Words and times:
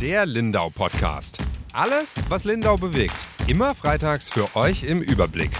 Der 0.00 0.24
Lindau 0.24 0.70
Podcast. 0.70 1.36
Alles, 1.74 2.14
was 2.30 2.44
Lindau 2.44 2.76
bewegt. 2.76 3.12
Immer 3.46 3.74
freitags 3.74 4.30
für 4.30 4.56
euch 4.56 4.82
im 4.82 5.02
Überblick. 5.02 5.50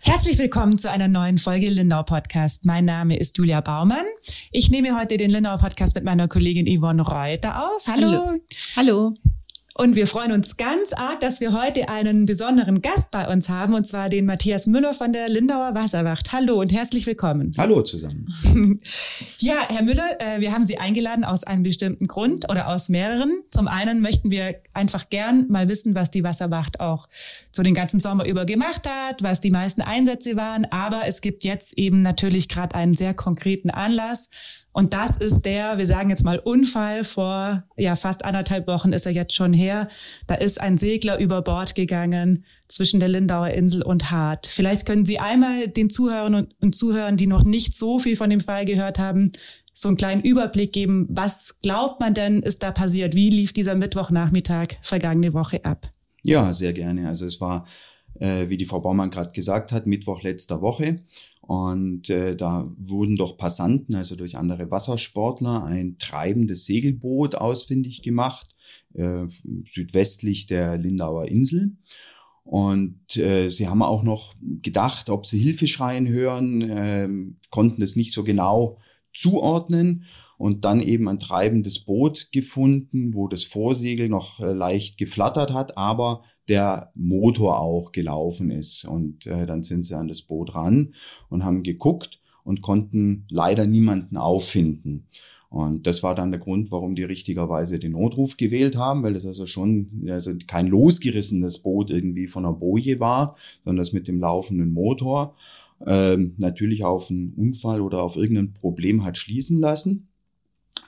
Herzlich 0.00 0.38
willkommen 0.38 0.76
zu 0.76 0.90
einer 0.90 1.06
neuen 1.06 1.38
Folge 1.38 1.70
Lindau 1.70 2.02
Podcast. 2.02 2.64
Mein 2.64 2.84
Name 2.84 3.16
ist 3.16 3.38
Julia 3.38 3.60
Baumann. 3.60 4.04
Ich 4.50 4.72
nehme 4.72 4.98
heute 4.98 5.18
den 5.18 5.30
Lindau 5.30 5.56
Podcast 5.56 5.94
mit 5.94 6.02
meiner 6.02 6.26
Kollegin 6.26 6.66
Yvonne 6.66 7.02
Reuter 7.02 7.68
auf. 7.68 7.86
Hallo. 7.86 8.08
Hallo. 8.08 8.40
Hallo. 8.74 9.14
Und 9.78 9.94
wir 9.94 10.06
freuen 10.06 10.32
uns 10.32 10.56
ganz 10.56 10.94
arg, 10.94 11.20
dass 11.20 11.40
wir 11.40 11.52
heute 11.52 11.90
einen 11.90 12.24
besonderen 12.24 12.80
Gast 12.80 13.10
bei 13.10 13.28
uns 13.30 13.50
haben, 13.50 13.74
und 13.74 13.86
zwar 13.86 14.08
den 14.08 14.24
Matthias 14.24 14.66
Müller 14.66 14.94
von 14.94 15.12
der 15.12 15.28
Lindauer 15.28 15.74
Wasserwacht. 15.74 16.32
Hallo 16.32 16.58
und 16.58 16.72
herzlich 16.72 17.04
willkommen. 17.04 17.50
Hallo 17.58 17.82
zusammen. 17.82 18.26
ja, 19.40 19.66
Herr 19.68 19.82
Müller, 19.82 20.18
äh, 20.18 20.40
wir 20.40 20.52
haben 20.52 20.64
Sie 20.64 20.78
eingeladen 20.78 21.24
aus 21.24 21.44
einem 21.44 21.62
bestimmten 21.62 22.06
Grund 22.06 22.48
oder 22.50 22.68
aus 22.68 22.88
mehreren. 22.88 23.42
Zum 23.50 23.68
einen 23.68 24.00
möchten 24.00 24.30
wir 24.30 24.54
einfach 24.72 25.10
gern 25.10 25.44
mal 25.50 25.68
wissen, 25.68 25.94
was 25.94 26.10
die 26.10 26.24
Wasserwacht 26.24 26.80
auch 26.80 27.06
so 27.52 27.62
den 27.62 27.74
ganzen 27.74 28.00
Sommer 28.00 28.24
über 28.24 28.46
gemacht 28.46 28.88
hat, 28.88 29.22
was 29.22 29.42
die 29.42 29.50
meisten 29.50 29.82
Einsätze 29.82 30.36
waren. 30.36 30.64
Aber 30.64 31.02
es 31.06 31.20
gibt 31.20 31.44
jetzt 31.44 31.76
eben 31.76 32.00
natürlich 32.00 32.48
gerade 32.48 32.74
einen 32.74 32.94
sehr 32.94 33.12
konkreten 33.12 33.68
Anlass 33.68 34.30
und 34.76 34.92
das 34.92 35.16
ist 35.16 35.46
der, 35.46 35.78
wir 35.78 35.86
sagen 35.86 36.10
jetzt 36.10 36.22
mal 36.22 36.38
Unfall 36.38 37.02
vor, 37.02 37.64
ja, 37.78 37.96
fast 37.96 38.26
anderthalb 38.26 38.66
Wochen 38.66 38.92
ist 38.92 39.06
er 39.06 39.12
jetzt 39.12 39.34
schon 39.34 39.54
her. 39.54 39.88
Da 40.26 40.34
ist 40.34 40.60
ein 40.60 40.76
Segler 40.76 41.18
über 41.18 41.40
Bord 41.40 41.74
gegangen 41.74 42.44
zwischen 42.68 43.00
der 43.00 43.08
Lindauer 43.08 43.48
Insel 43.48 43.82
und 43.82 44.10
Hart. 44.10 44.46
Vielleicht 44.46 44.84
können 44.84 45.06
Sie 45.06 45.18
einmal 45.18 45.68
den 45.68 45.88
Zuhörern 45.88 46.34
und, 46.34 46.54
und 46.60 46.74
Zuhörern, 46.74 47.16
die 47.16 47.26
noch 47.26 47.42
nicht 47.42 47.74
so 47.74 47.98
viel 47.98 48.16
von 48.16 48.28
dem 48.28 48.42
Fall 48.42 48.66
gehört 48.66 48.98
haben, 48.98 49.32
so 49.72 49.88
einen 49.88 49.96
kleinen 49.96 50.20
Überblick 50.20 50.74
geben. 50.74 51.06
Was 51.08 51.62
glaubt 51.62 51.98
man 52.02 52.12
denn, 52.12 52.40
ist 52.40 52.62
da 52.62 52.70
passiert? 52.70 53.14
Wie 53.14 53.30
lief 53.30 53.54
dieser 53.54 53.76
Mittwochnachmittag 53.76 54.74
vergangene 54.82 55.32
Woche 55.32 55.64
ab? 55.64 55.90
Ja, 56.22 56.52
sehr 56.52 56.74
gerne. 56.74 57.08
Also 57.08 57.24
es 57.24 57.40
war, 57.40 57.66
äh, 58.20 58.50
wie 58.50 58.58
die 58.58 58.66
Frau 58.66 58.80
Baumann 58.80 59.10
gerade 59.10 59.32
gesagt 59.32 59.72
hat, 59.72 59.86
Mittwoch 59.86 60.20
letzter 60.20 60.60
Woche. 60.60 61.00
Und 61.46 62.10
äh, 62.10 62.34
da 62.34 62.68
wurden 62.76 63.16
doch 63.16 63.36
Passanten, 63.36 63.94
also 63.94 64.16
durch 64.16 64.36
andere 64.36 64.70
Wassersportler, 64.70 65.64
ein 65.64 65.96
treibendes 65.96 66.66
Segelboot 66.66 67.36
ausfindig 67.36 68.02
gemacht, 68.02 68.48
äh, 68.94 69.26
südwestlich 69.64 70.46
der 70.46 70.76
Lindauer 70.76 71.26
Insel. 71.26 71.76
Und 72.42 73.16
äh, 73.16 73.48
sie 73.48 73.68
haben 73.68 73.82
auch 73.82 74.02
noch 74.02 74.34
gedacht, 74.40 75.08
ob 75.08 75.24
sie 75.24 75.38
Hilfeschreien 75.38 76.08
hören, 76.08 76.62
äh, 76.62 77.08
konnten 77.50 77.82
es 77.82 77.94
nicht 77.94 78.12
so 78.12 78.24
genau 78.24 78.78
zuordnen 79.14 80.04
und 80.38 80.64
dann 80.64 80.80
eben 80.80 81.08
ein 81.08 81.20
treibendes 81.20 81.84
Boot 81.84 82.30
gefunden, 82.32 83.14
wo 83.14 83.28
das 83.28 83.44
Vorsegel 83.44 84.08
noch 84.08 84.40
äh, 84.40 84.52
leicht 84.52 84.98
geflattert 84.98 85.52
hat, 85.52 85.78
aber 85.78 86.22
der 86.48 86.90
Motor 86.94 87.60
auch 87.60 87.92
gelaufen 87.92 88.50
ist. 88.50 88.84
Und 88.84 89.26
äh, 89.26 89.46
dann 89.46 89.62
sind 89.62 89.84
sie 89.84 89.94
an 89.94 90.08
das 90.08 90.22
Boot 90.22 90.54
ran 90.54 90.94
und 91.28 91.44
haben 91.44 91.62
geguckt 91.62 92.20
und 92.44 92.62
konnten 92.62 93.24
leider 93.28 93.66
niemanden 93.66 94.16
auffinden. 94.16 95.06
Und 95.48 95.86
das 95.86 96.02
war 96.02 96.14
dann 96.14 96.32
der 96.32 96.40
Grund, 96.40 96.70
warum 96.70 96.96
die 96.96 97.04
richtigerweise 97.04 97.78
den 97.78 97.92
Notruf 97.92 98.36
gewählt 98.36 98.76
haben, 98.76 99.02
weil 99.02 99.14
das 99.14 99.26
also 99.26 99.46
schon 99.46 100.06
also 100.08 100.32
kein 100.46 100.66
losgerissenes 100.66 101.58
Boot 101.58 101.90
irgendwie 101.90 102.26
von 102.26 102.42
der 102.42 102.50
Boje 102.50 103.00
war, 103.00 103.36
sondern 103.64 103.78
das 103.78 103.92
mit 103.92 104.08
dem 104.08 104.20
laufenden 104.20 104.72
Motor 104.72 105.34
ähm, 105.84 106.34
natürlich 106.38 106.84
auf 106.84 107.10
einen 107.10 107.32
Unfall 107.36 107.80
oder 107.80 108.02
auf 108.02 108.16
irgendein 108.16 108.54
Problem 108.54 109.04
hat 109.04 109.16
schließen 109.16 109.60
lassen. 109.60 110.08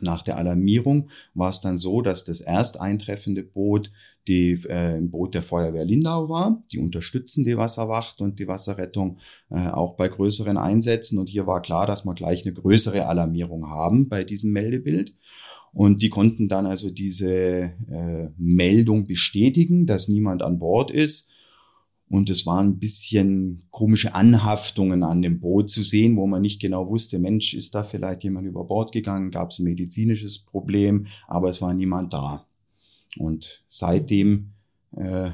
Nach 0.00 0.22
der 0.22 0.36
Alarmierung 0.36 1.08
war 1.34 1.50
es 1.50 1.60
dann 1.60 1.76
so, 1.76 2.02
dass 2.02 2.24
das 2.24 2.40
erst 2.40 2.80
eintreffende 2.80 3.42
Boot 3.42 3.92
die, 4.26 4.52
äh, 4.68 4.96
ein 4.96 5.10
Boot 5.10 5.34
der 5.34 5.42
Feuerwehr 5.42 5.84
Lindau 5.84 6.28
war. 6.28 6.62
Die 6.72 6.78
unterstützen 6.78 7.44
die 7.44 7.56
Wasserwacht 7.56 8.20
und 8.20 8.38
die 8.38 8.46
Wasserrettung 8.46 9.18
äh, 9.50 9.68
auch 9.68 9.94
bei 9.94 10.08
größeren 10.08 10.58
Einsätzen. 10.58 11.18
Und 11.18 11.28
hier 11.28 11.46
war 11.46 11.62
klar, 11.62 11.86
dass 11.86 12.04
wir 12.04 12.14
gleich 12.14 12.44
eine 12.44 12.54
größere 12.54 13.06
Alarmierung 13.06 13.70
haben 13.70 14.08
bei 14.08 14.24
diesem 14.24 14.52
Meldebild. 14.52 15.14
Und 15.72 16.02
die 16.02 16.08
konnten 16.08 16.48
dann 16.48 16.66
also 16.66 16.90
diese 16.90 17.30
äh, 17.30 18.28
Meldung 18.36 19.06
bestätigen, 19.06 19.86
dass 19.86 20.08
niemand 20.08 20.42
an 20.42 20.58
Bord 20.58 20.90
ist 20.90 21.32
und 22.10 22.30
es 22.30 22.46
waren 22.46 22.68
ein 22.68 22.78
bisschen 22.78 23.64
komische 23.70 24.14
Anhaftungen 24.14 25.02
an 25.02 25.20
dem 25.20 25.40
Boot 25.40 25.68
zu 25.68 25.82
sehen, 25.82 26.16
wo 26.16 26.26
man 26.26 26.42
nicht 26.42 26.60
genau 26.60 26.88
wusste, 26.88 27.18
Mensch, 27.18 27.54
ist 27.54 27.74
da 27.74 27.84
vielleicht 27.84 28.24
jemand 28.24 28.46
über 28.46 28.64
Bord 28.64 28.92
gegangen, 28.92 29.30
gab 29.30 29.50
es 29.50 29.58
ein 29.58 29.64
medizinisches 29.64 30.38
Problem, 30.38 31.06
aber 31.26 31.48
es 31.48 31.60
war 31.60 31.74
niemand 31.74 32.12
da. 32.12 32.46
Und 33.18 33.64
seitdem 33.68 34.52
äh, 34.96 35.30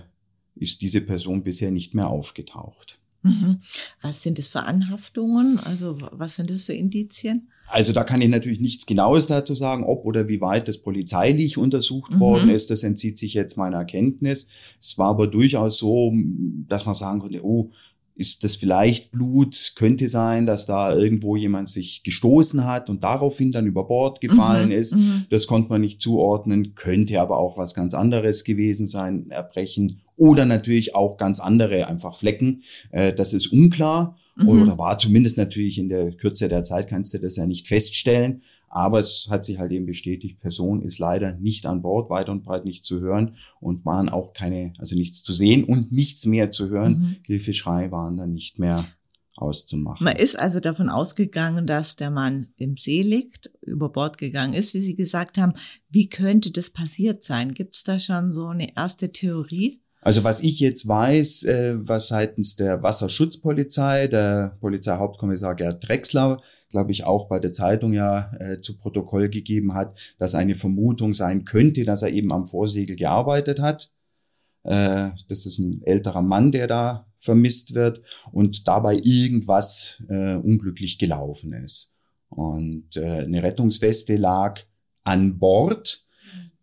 ist 0.57 0.83
diese 0.83 1.01
Person 1.01 1.45
bisher 1.45 1.71
nicht 1.71 1.95
mehr 1.95 2.09
aufgetaucht. 2.09 2.99
Mhm. 3.23 3.61
Was 4.03 4.23
sind 4.23 4.39
das 4.39 4.49
für 4.49 4.62
Anhaftungen? 4.62 5.59
Also 5.59 5.99
was 6.12 6.37
sind 6.37 6.51
das 6.51 6.65
für 6.65 6.75
Indizien? 6.75 7.49
Also 7.69 7.92
da 7.92 8.04
kann 8.04 8.20
ich 8.20 8.28
natürlich 8.28 8.60
nichts 8.60 8.86
Genaues 8.86 9.26
dazu 9.26 9.54
sagen, 9.54 9.84
ob 9.84 10.04
oder 10.04 10.28
wie 10.28 10.41
weit 10.41 10.69
das 10.69 10.78
polizeilich 10.78 11.58
untersucht 11.58 12.14
mhm. 12.14 12.20
worden 12.20 12.50
ist. 12.50 12.70
Das 12.70 12.82
entzieht 12.82 13.19
sich 13.19 13.34
jetzt 13.34 13.56
meiner 13.56 13.78
Erkenntnis. 13.78 14.48
Es 14.80 14.98
war 14.98 15.08
aber 15.08 15.26
durchaus 15.26 15.78
so, 15.78 16.12
dass 16.69 16.86
man 16.86 16.94
sagen 16.94 17.20
konnte, 17.20 17.44
oh, 17.44 17.70
ist 18.16 18.44
das 18.44 18.54
vielleicht 18.54 19.10
Blut? 19.10 19.72
Könnte 19.75 20.08
sein, 20.08 20.47
dass 20.47 20.66
da 20.66 20.94
irgendwo 20.94 21.34
jemand 21.34 21.69
sich 21.69 22.04
gestoßen 22.04 22.64
hat 22.64 22.88
und 22.88 23.02
daraufhin 23.02 23.50
dann 23.50 23.66
über 23.66 23.84
Bord 23.88 24.20
gefallen 24.20 24.66
mhm, 24.66 24.75
ist. 24.75 24.94
Mhm. 24.94 25.25
Das 25.31 25.48
konnte 25.48 25.70
man 25.70 25.81
nicht 25.81 26.00
zuordnen. 26.00 26.76
Könnte 26.76 27.20
aber 27.20 27.38
auch 27.38 27.58
was 27.58 27.75
ganz 27.75 27.92
anderes 27.92 28.44
gewesen 28.44 28.86
sein, 28.86 29.31
Erbrechen 29.31 30.00
oder 30.16 30.46
natürlich 30.46 30.94
auch 30.94 31.16
ganz 31.16 31.41
andere 31.41 31.88
einfach 31.88 32.14
Flecken. 32.14 32.62
Äh, 32.92 33.12
das 33.12 33.32
ist 33.32 33.48
unklar 33.48 34.16
mhm. 34.37 34.49
oder 34.49 34.78
war 34.78 34.99
zumindest 34.99 35.37
natürlich 35.37 35.78
in 35.78 35.89
der 35.89 36.12
Kürze 36.12 36.49
der 36.49 36.62
Zeit 36.62 36.89
kannst 36.89 37.15
du 37.15 37.19
das 37.19 37.37
ja 37.37 37.47
nicht 37.47 37.69
feststellen. 37.69 38.43
Aber 38.69 38.99
es 38.99 39.28
hat 39.31 39.45
sich 39.45 39.59
halt 39.59 39.71
eben 39.71 39.87
bestätigt, 39.87 40.41
Person 40.41 40.83
ist 40.83 40.99
leider 40.99 41.37
nicht 41.37 41.65
an 41.67 41.81
Bord, 41.81 42.11
weit 42.11 42.28
und 42.28 42.43
breit 42.43 42.65
nicht 42.65 42.84
zu 42.84 43.00
hören 43.00 43.37
und 43.61 43.84
waren 43.84 44.09
auch 44.09 44.33
keine, 44.33 44.73
also 44.78 44.97
nichts 44.97 45.23
zu 45.23 45.33
sehen 45.33 45.62
und 45.62 45.93
nichts 45.93 46.27
mehr 46.27 46.50
zu 46.50 46.69
hören. 46.69 46.99
Mhm. 46.99 47.17
Hilfeschrei 47.27 47.93
waren 47.93 48.17
dann 48.17 48.33
nicht 48.33 48.59
mehr 48.59 48.84
auszumachen. 49.37 50.05
Man 50.05 50.17
ist 50.17 50.39
also 50.39 50.61
davon 50.61 50.89
ausgegangen, 50.89 51.67
dass 51.67 51.97
der 51.97 52.11
Mann 52.11 52.49
im 52.56 52.77
See 52.77 53.03
liegt, 53.03 53.50
über 53.62 53.89
Bord 53.89 54.19
gegangen 54.19 54.55
ist, 54.55 54.75
wie 54.75 54.81
Sie 54.81 54.94
gesagt 54.94 55.39
haben. 55.39 55.55
Wie 55.89 56.09
könnte 56.09 56.50
das 56.50 56.71
passiert 56.71 57.23
sein? 57.23 57.55
Gibt 57.55 57.77
es 57.77 57.84
da 57.84 57.99
schon 57.99 58.33
so 58.33 58.49
eine 58.49 58.77
erste 58.77 59.12
Theorie? 59.12 59.84
Also 60.04 60.22
was 60.22 60.42
ich 60.42 60.60
jetzt 60.60 60.87
weiß, 60.87 61.44
äh, 61.44 61.76
was 61.78 62.09
seitens 62.09 62.56
der 62.56 62.82
Wasserschutzpolizei, 62.82 64.06
der 64.06 64.54
Polizeihauptkommissar 64.60 65.54
Gerd 65.54 65.88
Drexler, 65.88 66.42
glaube 66.69 66.92
ich, 66.92 67.04
auch 67.04 67.26
bei 67.26 67.38
der 67.38 67.54
Zeitung 67.54 67.94
ja 67.94 68.31
äh, 68.38 68.60
zu 68.60 68.76
Protokoll 68.76 69.31
gegeben 69.31 69.72
hat, 69.72 69.98
dass 70.19 70.34
eine 70.34 70.56
Vermutung 70.56 71.14
sein 71.14 71.47
könnte, 71.47 71.84
dass 71.84 72.03
er 72.03 72.10
eben 72.10 72.32
am 72.32 72.44
Vorsegel 72.44 72.97
gearbeitet 72.97 73.60
hat. 73.60 73.93
Äh, 74.64 75.09
das 75.28 75.47
ist 75.47 75.59
ein 75.59 75.81
älterer 75.84 76.20
Mann, 76.20 76.53
der 76.53 76.66
da 76.66 77.06
vermisst 77.19 77.75
wird 77.75 78.03
und 78.32 78.69
dabei 78.69 79.00
irgendwas 79.03 80.03
unglücklich 80.09 80.98
gelaufen 80.98 81.54
ist. 81.54 81.94
Und 82.28 82.98
eine 82.98 83.43
Rettungsweste 83.43 84.16
lag 84.16 84.60
an 85.04 85.38
Bord 85.38 86.03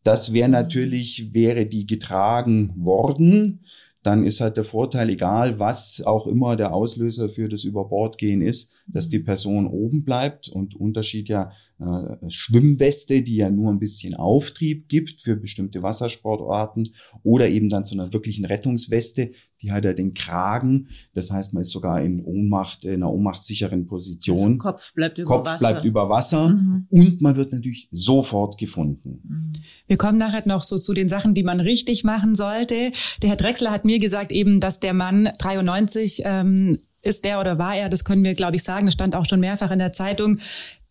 das 0.04 0.34
wäre 0.34 0.50
natürlich, 0.50 1.34
wäre 1.34 1.66
die 1.66 1.86
getragen 1.86 2.74
worden, 2.78 3.66
dann 4.04 4.24
ist 4.24 4.42
halt 4.42 4.58
der 4.58 4.64
Vorteil, 4.64 5.10
egal 5.10 5.60
was 5.60 6.02
auch 6.04 6.26
immer 6.26 6.56
der 6.56 6.74
Auslöser 6.74 7.30
für 7.30 7.48
das 7.48 7.64
Überbordgehen 7.64 8.42
ist, 8.42 8.84
dass 8.88 9.10
die 9.10 9.20
Person 9.20 9.68
oben 9.68 10.04
bleibt 10.04 10.50
und 10.50 10.76
Unterschied 10.76 11.30
ja 11.30 11.52
äh, 11.82 12.30
Schwimmweste, 12.30 13.24
die 13.24 13.38
ja 13.38 13.50
nur 13.50 13.72
ein 13.72 13.80
bisschen 13.80 14.14
Auftrieb 14.14 14.88
gibt 14.88 15.22
für 15.22 15.36
bestimmte 15.36 15.82
Wassersportarten 15.82 16.94
oder 17.24 17.50
eben 17.50 17.70
dann 17.70 17.86
zu 17.86 17.96
einer 17.96 18.14
wirklichen 18.14 18.46
Rettungsweste, 18.46 19.32
die 19.62 19.72
hat 19.72 19.84
ja 19.84 19.94
den 19.94 20.14
Kragen. 20.14 20.88
Das 21.14 21.32
heißt, 21.32 21.54
man 21.54 21.62
ist 21.62 21.72
sogar 21.72 22.02
in 22.02 22.24
Ohnmacht, 22.24 22.86
in 22.86 22.96
einer 22.96 23.12
ohnmachtssicheren 23.12 23.88
Position. 23.88 24.54
Also 24.54 24.58
Kopf 24.58 24.94
bleibt 24.94 25.18
über 25.18 25.28
Kopf 25.28 25.48
Wasser. 25.48 25.58
bleibt 25.58 25.86
über 25.86 26.10
Wasser 26.10 26.50
mhm. 26.50 26.88
und 26.90 27.22
man 27.22 27.36
wird 27.36 27.52
natürlich 27.52 27.88
sofort 27.92 28.58
gefunden. 28.58 29.22
Mhm. 29.24 29.52
Wir 29.88 29.98
kommen 29.98 30.20
nachher 30.20 30.44
noch 30.46 30.64
so 30.64 30.78
zu 30.78 30.94
den 30.94 31.10
Sachen, 31.10 31.34
die 31.34 31.44
man 31.44 31.60
richtig 31.60 32.04
machen 32.04 32.36
sollte. 32.36 32.92
Der 33.24 33.30
Herr 33.30 33.38
Drechsler 33.38 33.72
hat 33.72 33.86
mir 33.86 34.00
gesagt 34.00 34.32
eben, 34.32 34.60
dass 34.60 34.80
der 34.80 34.94
Mann 34.94 35.30
93 35.40 36.22
ähm, 36.26 36.78
ist 37.02 37.26
der 37.26 37.40
oder 37.40 37.58
war 37.58 37.76
er, 37.76 37.90
das 37.90 38.04
können 38.04 38.24
wir, 38.24 38.36
glaube 38.36 38.56
ich, 38.56 38.64
sagen. 38.64 38.86
Das 38.86 38.94
stand 38.94 39.16
auch 39.16 39.26
schon 39.26 39.40
mehrfach 39.40 39.72
in 39.72 39.80
der 39.80 39.92
Zeitung 39.92 40.38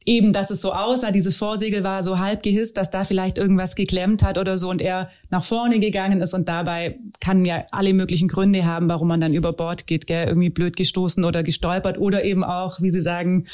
eben, 0.06 0.32
dass 0.32 0.50
es 0.50 0.62
so 0.62 0.73
aussah, 0.73 1.11
dieses 1.11 1.37
Vorsegel 1.37 1.85
war 1.85 2.02
so 2.02 2.19
halb 2.19 2.43
gehisst, 2.43 2.76
dass 2.76 2.91
da 2.91 3.05
vielleicht 3.05 3.37
irgendwas 3.38 3.75
geklemmt 3.75 4.23
hat 4.23 4.38
oder 4.38 4.56
so 4.56 4.70
und 4.70 4.81
er 4.81 5.11
nach 5.31 5.44
vorne 5.44 5.79
gegangen 5.79 6.20
ist 6.20 6.32
und 6.35 6.49
dabei 6.49 6.99
kann 7.20 7.44
ja 7.44 7.64
alle 7.70 7.93
möglichen 7.93 8.29
Gründe 8.29 8.64
haben, 8.64 8.88
warum 8.88 9.08
man 9.08 9.20
dann 9.20 9.35
über 9.35 9.52
Bord 9.52 9.87
geht, 9.87 10.06
gell? 10.06 10.26
irgendwie 10.26 10.50
blöd 10.50 10.76
gestoßen 10.76 11.25
oder 11.25 11.43
gestolpert 11.43 11.99
oder 11.99 12.25
eben 12.25 12.44
auch, 12.44 12.81
wie 12.81 12.91
Sie 12.91 13.00
sagen, 13.00 13.47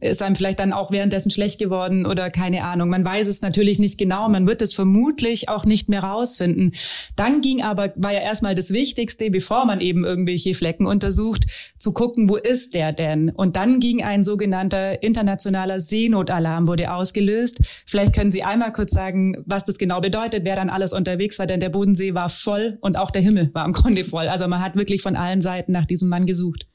ist 0.00 0.22
einem 0.22 0.36
vielleicht 0.36 0.58
dann 0.58 0.72
auch 0.72 0.90
währenddessen 0.90 1.30
schlecht 1.30 1.58
geworden 1.58 2.06
oder 2.06 2.30
keine 2.30 2.64
Ahnung. 2.64 2.88
Man 2.88 3.04
weiß 3.04 3.28
es 3.28 3.40
natürlich 3.42 3.78
nicht 3.78 3.98
genau. 3.98 4.28
Man 4.28 4.46
wird 4.46 4.60
es 4.62 4.74
vermutlich 4.74 5.48
auch 5.48 5.64
nicht 5.64 5.88
mehr 5.88 6.02
rausfinden. 6.02 6.72
Dann 7.14 7.40
ging 7.40 7.62
aber, 7.62 7.92
war 7.96 8.12
ja 8.12 8.20
erstmal 8.20 8.54
das 8.54 8.72
Wichtigste, 8.72 9.30
bevor 9.30 9.64
man 9.64 9.80
eben 9.80 10.04
irgendwelche 10.04 10.54
Flecken 10.54 10.86
untersucht, 10.86 11.44
zu 11.78 11.92
gucken, 11.92 12.28
wo 12.28 12.36
ist 12.36 12.74
der 12.74 12.92
denn? 12.92 13.30
Und 13.30 13.56
dann 13.56 13.80
ging 13.80 14.02
ein 14.02 14.24
sogenannter 14.24 15.02
internationaler 15.02 15.78
Seenotalarm, 15.78 16.66
wurde 16.66 16.92
ausgelöst. 16.92 17.60
Vielleicht 17.86 18.14
können 18.14 18.32
Sie 18.32 18.42
einmal 18.42 18.72
kurz 18.72 18.92
sagen, 18.92 19.42
was 19.46 19.64
das 19.64 19.78
genau 19.78 20.00
bedeutet, 20.00 20.44
wer 20.44 20.56
dann 20.56 20.70
alles 20.70 20.92
unterwegs 20.92 21.38
war, 21.38 21.46
denn 21.46 21.60
der 21.60 21.68
Bodensee 21.68 22.14
war 22.14 22.28
voll 22.28 22.78
und 22.80 22.98
auch 22.98 23.10
der 23.10 23.22
Himmel 23.22 23.50
war 23.52 23.64
im 23.64 23.72
Grunde 23.72 24.04
voll. 24.04 24.28
Also 24.28 24.48
man 24.48 24.62
hat 24.62 24.76
wirklich 24.76 25.02
von 25.02 25.16
allen 25.16 25.40
Seiten 25.40 25.72
nach 25.72 25.86
diesem 25.86 26.08
Mann 26.08 26.26
gesucht. 26.26 26.66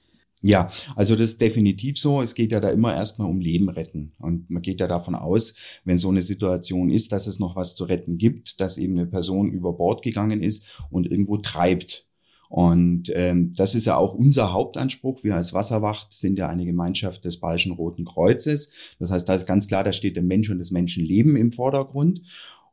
Ja, 0.44 0.70
also 0.96 1.16
das 1.16 1.30
ist 1.30 1.42
definitiv 1.42 1.98
so. 1.98 2.22
Es 2.22 2.36
geht 2.36 2.52
ja 2.52 2.60
da 2.60 2.70
immer 2.70 2.94
erstmal 2.94 3.28
um 3.28 3.40
Leben 3.40 3.70
retten. 3.70 4.14
Und 4.20 4.50
man 4.50 4.62
geht 4.62 4.80
ja 4.80 4.88
davon 4.88 5.16
aus, 5.16 5.56
wenn 5.84 5.98
so 5.98 6.10
eine 6.10 6.22
Situation 6.22 6.92
ist, 6.92 7.12
dass 7.12 7.26
es 7.26 7.40
noch 7.40 7.56
was 7.56 7.76
zu 7.76 7.86
retten 7.86 8.18
gibt, 8.18 8.62
dass 8.62 8.78
eben 8.78 8.94
eine 8.94 9.08
Person 9.08 9.52
über 9.52 9.74
Bord 9.74 10.04
gegangen 10.04 10.44
ist 10.44 10.80
und 10.92 11.10
irgendwo 11.10 11.38
treibt. 11.38 12.08
Und 12.50 13.12
ähm, 13.14 13.52
das 13.56 13.76
ist 13.76 13.86
ja 13.86 13.98
auch 13.98 14.14
unser 14.14 14.54
Hauptanspruch. 14.54 15.24
Wir 15.24 15.36
als 15.36 15.54
Wasserwacht 15.54 16.14
sind 16.14 16.40
ja 16.40 16.48
eine 16.48 16.66
Gemeinschaft 16.66 17.26
des 17.26 17.40
Bayerischen 17.40 17.74
Roten 17.74 18.06
Kreuzes. 18.06 18.72
Das 19.00 19.12
heißt, 19.12 19.28
da 19.28 19.36
ist 19.36 19.48
ganz 19.48 19.68
klar, 19.68 19.84
da 19.84 19.92
steht 19.92 20.16
der 20.16 20.24
Mensch 20.24 20.50
und 20.50 20.60
das 20.60 20.72
Menschenleben 20.72 21.36
im 21.36 21.52
Vordergrund. 21.52 22.22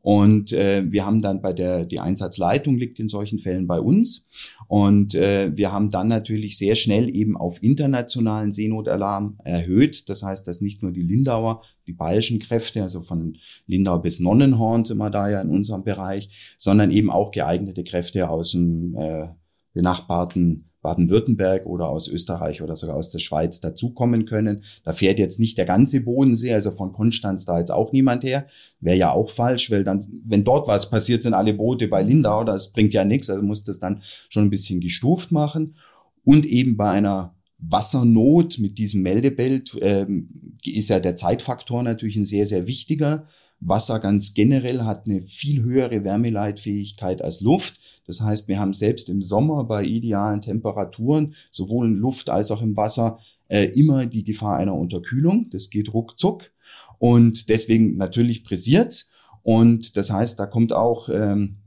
Und 0.05 0.53
äh, 0.53 0.85
wir 0.87 1.07
haben 1.07 1.23
dann 1.23 1.41
bei 1.41 1.55
der, 1.55 1.87
die 1.87 1.99
Einsatzleitung 1.99 2.77
liegt 2.77 3.01
in 3.01 3.09
solchen 3.09 3.39
Fällen 3.39 3.67
bei 3.67 3.81
uns. 3.81 4.29
Und 4.69 5.15
äh, 5.15 5.51
wir 5.57 5.73
haben 5.73 5.89
dann 5.89 6.09
natürlich 6.09 6.59
sehr 6.59 6.75
schnell 6.75 7.09
eben 7.09 7.39
auf 7.39 7.63
internationalen 7.63 8.53
Seenotalarm 8.53 9.39
erhöht. 9.45 10.11
Das 10.11 10.23
heißt, 10.23 10.47
dass 10.47 10.61
nicht 10.61 10.83
nur 10.83 10.93
die 10.93 11.01
Lindauer, 11.01 11.63
die 11.87 11.95
bayerischen 11.95 12.39
Kräfte, 12.39 12.83
also 12.83 13.01
von 13.01 13.39
Lindau 13.67 13.99
bis 13.99 14.21
Nonnenhorn 14.21 14.85
sind 14.85 14.99
wir 14.99 15.09
da 15.09 15.31
ja 15.31 15.41
in 15.41 15.49
unserem 15.49 15.85
Bereich, 15.85 16.55
sondern 16.59 16.91
eben 16.91 17.11
auch 17.11 17.31
geeignete 17.31 17.83
Kräfte 17.83 18.29
aus 18.29 18.53
dem 18.53 18.95
äh, 18.99 19.29
benachbarten 19.73 20.69
Baden-Württemberg 20.85 21.65
oder 21.67 21.89
aus 21.89 22.09
Österreich 22.09 22.63
oder 22.63 22.77
sogar 22.77 22.97
aus 22.97 23.11
der 23.11 23.19
Schweiz 23.19 23.61
dazukommen 23.61 24.27
können. 24.27 24.63
Da 24.85 24.93
fährt 24.93 25.19
jetzt 25.19 25.41
nicht 25.41 25.57
der 25.59 25.65
ganze 25.65 26.03
Bodensee, 26.03 26.53
also 26.53 26.71
von 26.71 26.93
Konstanz 26.93 27.47
da 27.47 27.59
jetzt 27.59 27.73
auch 27.73 27.91
niemand 27.91 28.23
her. 28.23 28.47
Wäre 28.81 28.99
ja 28.99 29.11
auch 29.11 29.31
falsch, 29.31 29.71
weil 29.71 29.83
dann, 29.83 30.05
wenn 30.27 30.45
dort 30.45 30.69
was 30.69 30.91
passiert, 30.91 31.23
sind 31.23 31.35
alle 31.35 31.55
Boote 31.55 31.89
bei 31.89 32.03
Lindau, 32.03 32.45
das 32.45 32.71
bringt 32.71 32.93
ja 32.93 33.05
nichts, 33.05 33.31
also 33.31 33.43
muss 33.43 33.65
das 33.65 33.81
dann 33.81 34.03
schon 34.29 34.45
ein 34.45 34.51
bisschen 34.51 34.81
gestuft 34.81 35.33
machen. 35.33 35.75
Und 36.23 36.45
eben 36.45 36.77
bei 36.77 36.91
einer 36.91 37.35
Wassernot 37.59 38.59
mit 38.59 38.77
diesem 38.77 39.03
Meldebelt 39.03 39.77
ähm, 39.81 40.29
ist 40.65 40.91
ja 40.91 41.01
der 41.01 41.17
Zeitfaktor 41.17 41.83
natürlich 41.83 42.17
ein 42.17 42.25
sehr, 42.25 42.45
sehr 42.45 42.67
wichtiger. 42.67 43.27
Wasser 43.61 43.99
ganz 43.99 44.35
generell 44.35 44.83
hat 44.83 45.07
eine 45.07 45.23
viel 45.23 45.63
höhere 45.63 46.05
Wärmeleitfähigkeit 46.05 47.23
als 47.23 47.41
Luft. 47.41 47.81
Das 48.07 48.21
heißt, 48.21 48.49
wir 48.49 48.59
haben 48.59 48.73
selbst 48.73 49.09
im 49.09 49.23
Sommer 49.23 49.65
bei 49.65 49.85
idealen 49.85 50.43
Temperaturen, 50.43 51.35
sowohl 51.51 51.87
in 51.87 51.95
Luft 51.95 52.29
als 52.29 52.51
auch 52.51 52.63
im 52.63 52.77
Wasser, 52.77 53.19
äh, 53.49 53.65
immer 53.79 54.07
die 54.07 54.25
Gefahr 54.25 54.57
einer 54.57 54.75
Unterkühlung. 54.75 55.49
Das 55.51 55.71
geht 55.71 55.93
ruckzuck. 55.93 56.51
Und 56.99 57.49
deswegen 57.49 57.97
natürlich 57.97 58.45
pressiert's. 58.45 59.13
Und 59.43 59.97
das 59.97 60.11
heißt, 60.11 60.39
da 60.41 60.47
kommt 60.47 60.73
auch 60.73 61.09
ähm, 61.09 61.59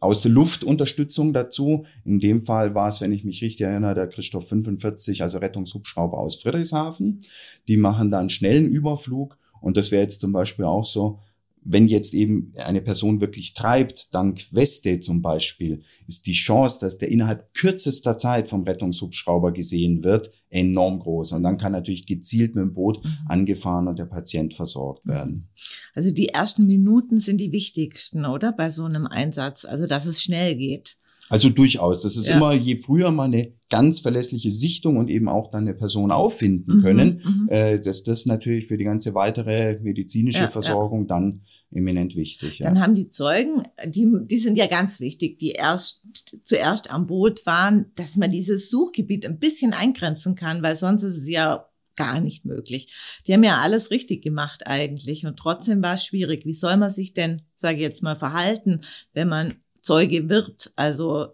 aus 0.00 0.22
der 0.22 0.32
Luft 0.32 0.64
Unterstützung 0.64 1.32
dazu. 1.32 1.84
In 2.04 2.20
dem 2.20 2.42
Fall 2.42 2.74
war 2.74 2.88
es, 2.88 3.00
wenn 3.00 3.12
ich 3.12 3.24
mich 3.24 3.42
richtig 3.42 3.66
erinnere, 3.66 3.94
der 3.94 4.08
Christoph 4.08 4.48
45, 4.48 5.22
also 5.22 5.38
Rettungshubschrauber 5.38 6.18
aus 6.18 6.36
Friedrichshafen. 6.36 7.20
Die 7.68 7.76
machen 7.76 8.10
da 8.10 8.18
einen 8.18 8.30
schnellen 8.30 8.66
Überflug. 8.66 9.38
Und 9.60 9.76
das 9.76 9.90
wäre 9.90 10.02
jetzt 10.02 10.20
zum 10.20 10.32
Beispiel 10.32 10.64
auch 10.64 10.84
so, 10.84 11.20
wenn 11.62 11.88
jetzt 11.88 12.14
eben 12.14 12.52
eine 12.64 12.80
Person 12.80 13.20
wirklich 13.20 13.54
treibt, 13.54 14.14
dank 14.14 14.46
Weste 14.50 15.00
zum 15.00 15.22
Beispiel, 15.22 15.82
ist 16.06 16.26
die 16.26 16.32
Chance, 16.32 16.80
dass 16.80 16.98
der 16.98 17.10
innerhalb 17.10 17.52
kürzester 17.54 18.16
Zeit 18.16 18.48
vom 18.48 18.64
Rettungshubschrauber 18.64 19.52
gesehen 19.52 20.02
wird, 20.02 20.30
enorm 20.48 21.00
groß. 21.00 21.32
Und 21.32 21.42
dann 21.42 21.58
kann 21.58 21.72
natürlich 21.72 22.06
gezielt 22.06 22.54
mit 22.54 22.62
dem 22.62 22.72
Boot 22.72 23.04
mhm. 23.04 23.10
angefahren 23.28 23.88
und 23.88 23.98
der 23.98 24.06
Patient 24.06 24.54
versorgt 24.54 25.06
werden. 25.06 25.48
Also 25.94 26.10
die 26.10 26.28
ersten 26.28 26.66
Minuten 26.66 27.18
sind 27.18 27.38
die 27.38 27.52
wichtigsten, 27.52 28.24
oder? 28.24 28.52
Bei 28.52 28.70
so 28.70 28.84
einem 28.84 29.06
Einsatz. 29.06 29.64
Also, 29.64 29.86
dass 29.86 30.06
es 30.06 30.22
schnell 30.22 30.56
geht. 30.56 30.96
Also 31.30 31.48
durchaus. 31.48 32.02
Das 32.02 32.16
ist 32.16 32.28
ja. 32.28 32.36
immer, 32.36 32.52
je 32.52 32.76
früher 32.76 33.12
man 33.12 33.32
eine 33.32 33.54
ganz 33.70 34.00
verlässliche 34.00 34.50
Sichtung 34.50 34.96
und 34.96 35.08
eben 35.08 35.28
auch 35.28 35.50
dann 35.50 35.62
eine 35.62 35.74
Person 35.74 36.10
auffinden 36.10 36.78
mhm, 36.78 36.82
können, 36.82 37.22
mhm, 37.24 37.48
äh, 37.48 37.78
dass 37.78 38.02
das 38.02 38.26
natürlich 38.26 38.66
für 38.66 38.76
die 38.76 38.84
ganze 38.84 39.14
weitere 39.14 39.78
medizinische 39.80 40.40
ja, 40.40 40.50
Versorgung 40.50 41.02
ja. 41.02 41.06
dann 41.06 41.42
eminent 41.70 42.16
wichtig. 42.16 42.58
Ja. 42.58 42.66
Dann 42.66 42.82
haben 42.82 42.96
die 42.96 43.10
Zeugen, 43.10 43.62
die, 43.86 44.12
die 44.24 44.38
sind 44.38 44.58
ja 44.58 44.66
ganz 44.66 44.98
wichtig, 44.98 45.38
die 45.38 45.52
erst 45.52 46.04
zuerst 46.42 46.90
am 46.90 47.06
Boot 47.06 47.46
waren, 47.46 47.92
dass 47.94 48.16
man 48.16 48.32
dieses 48.32 48.68
Suchgebiet 48.68 49.24
ein 49.24 49.38
bisschen 49.38 49.72
eingrenzen 49.72 50.34
kann, 50.34 50.64
weil 50.64 50.74
sonst 50.74 51.04
ist 51.04 51.16
es 51.16 51.28
ja 51.28 51.70
gar 51.94 52.20
nicht 52.20 52.44
möglich. 52.44 52.92
Die 53.26 53.34
haben 53.34 53.44
ja 53.44 53.58
alles 53.58 53.90
richtig 53.92 54.22
gemacht 54.22 54.66
eigentlich 54.66 55.26
und 55.26 55.36
trotzdem 55.36 55.80
war 55.82 55.94
es 55.94 56.04
schwierig. 56.04 56.44
Wie 56.44 56.54
soll 56.54 56.76
man 56.76 56.90
sich 56.90 57.14
denn, 57.14 57.42
sage 57.54 57.76
ich 57.76 57.82
jetzt 57.82 58.02
mal, 58.02 58.16
verhalten, 58.16 58.80
wenn 59.12 59.28
man 59.28 59.54
Zeuge 59.82 60.28
wird, 60.28 60.72
also 60.76 61.28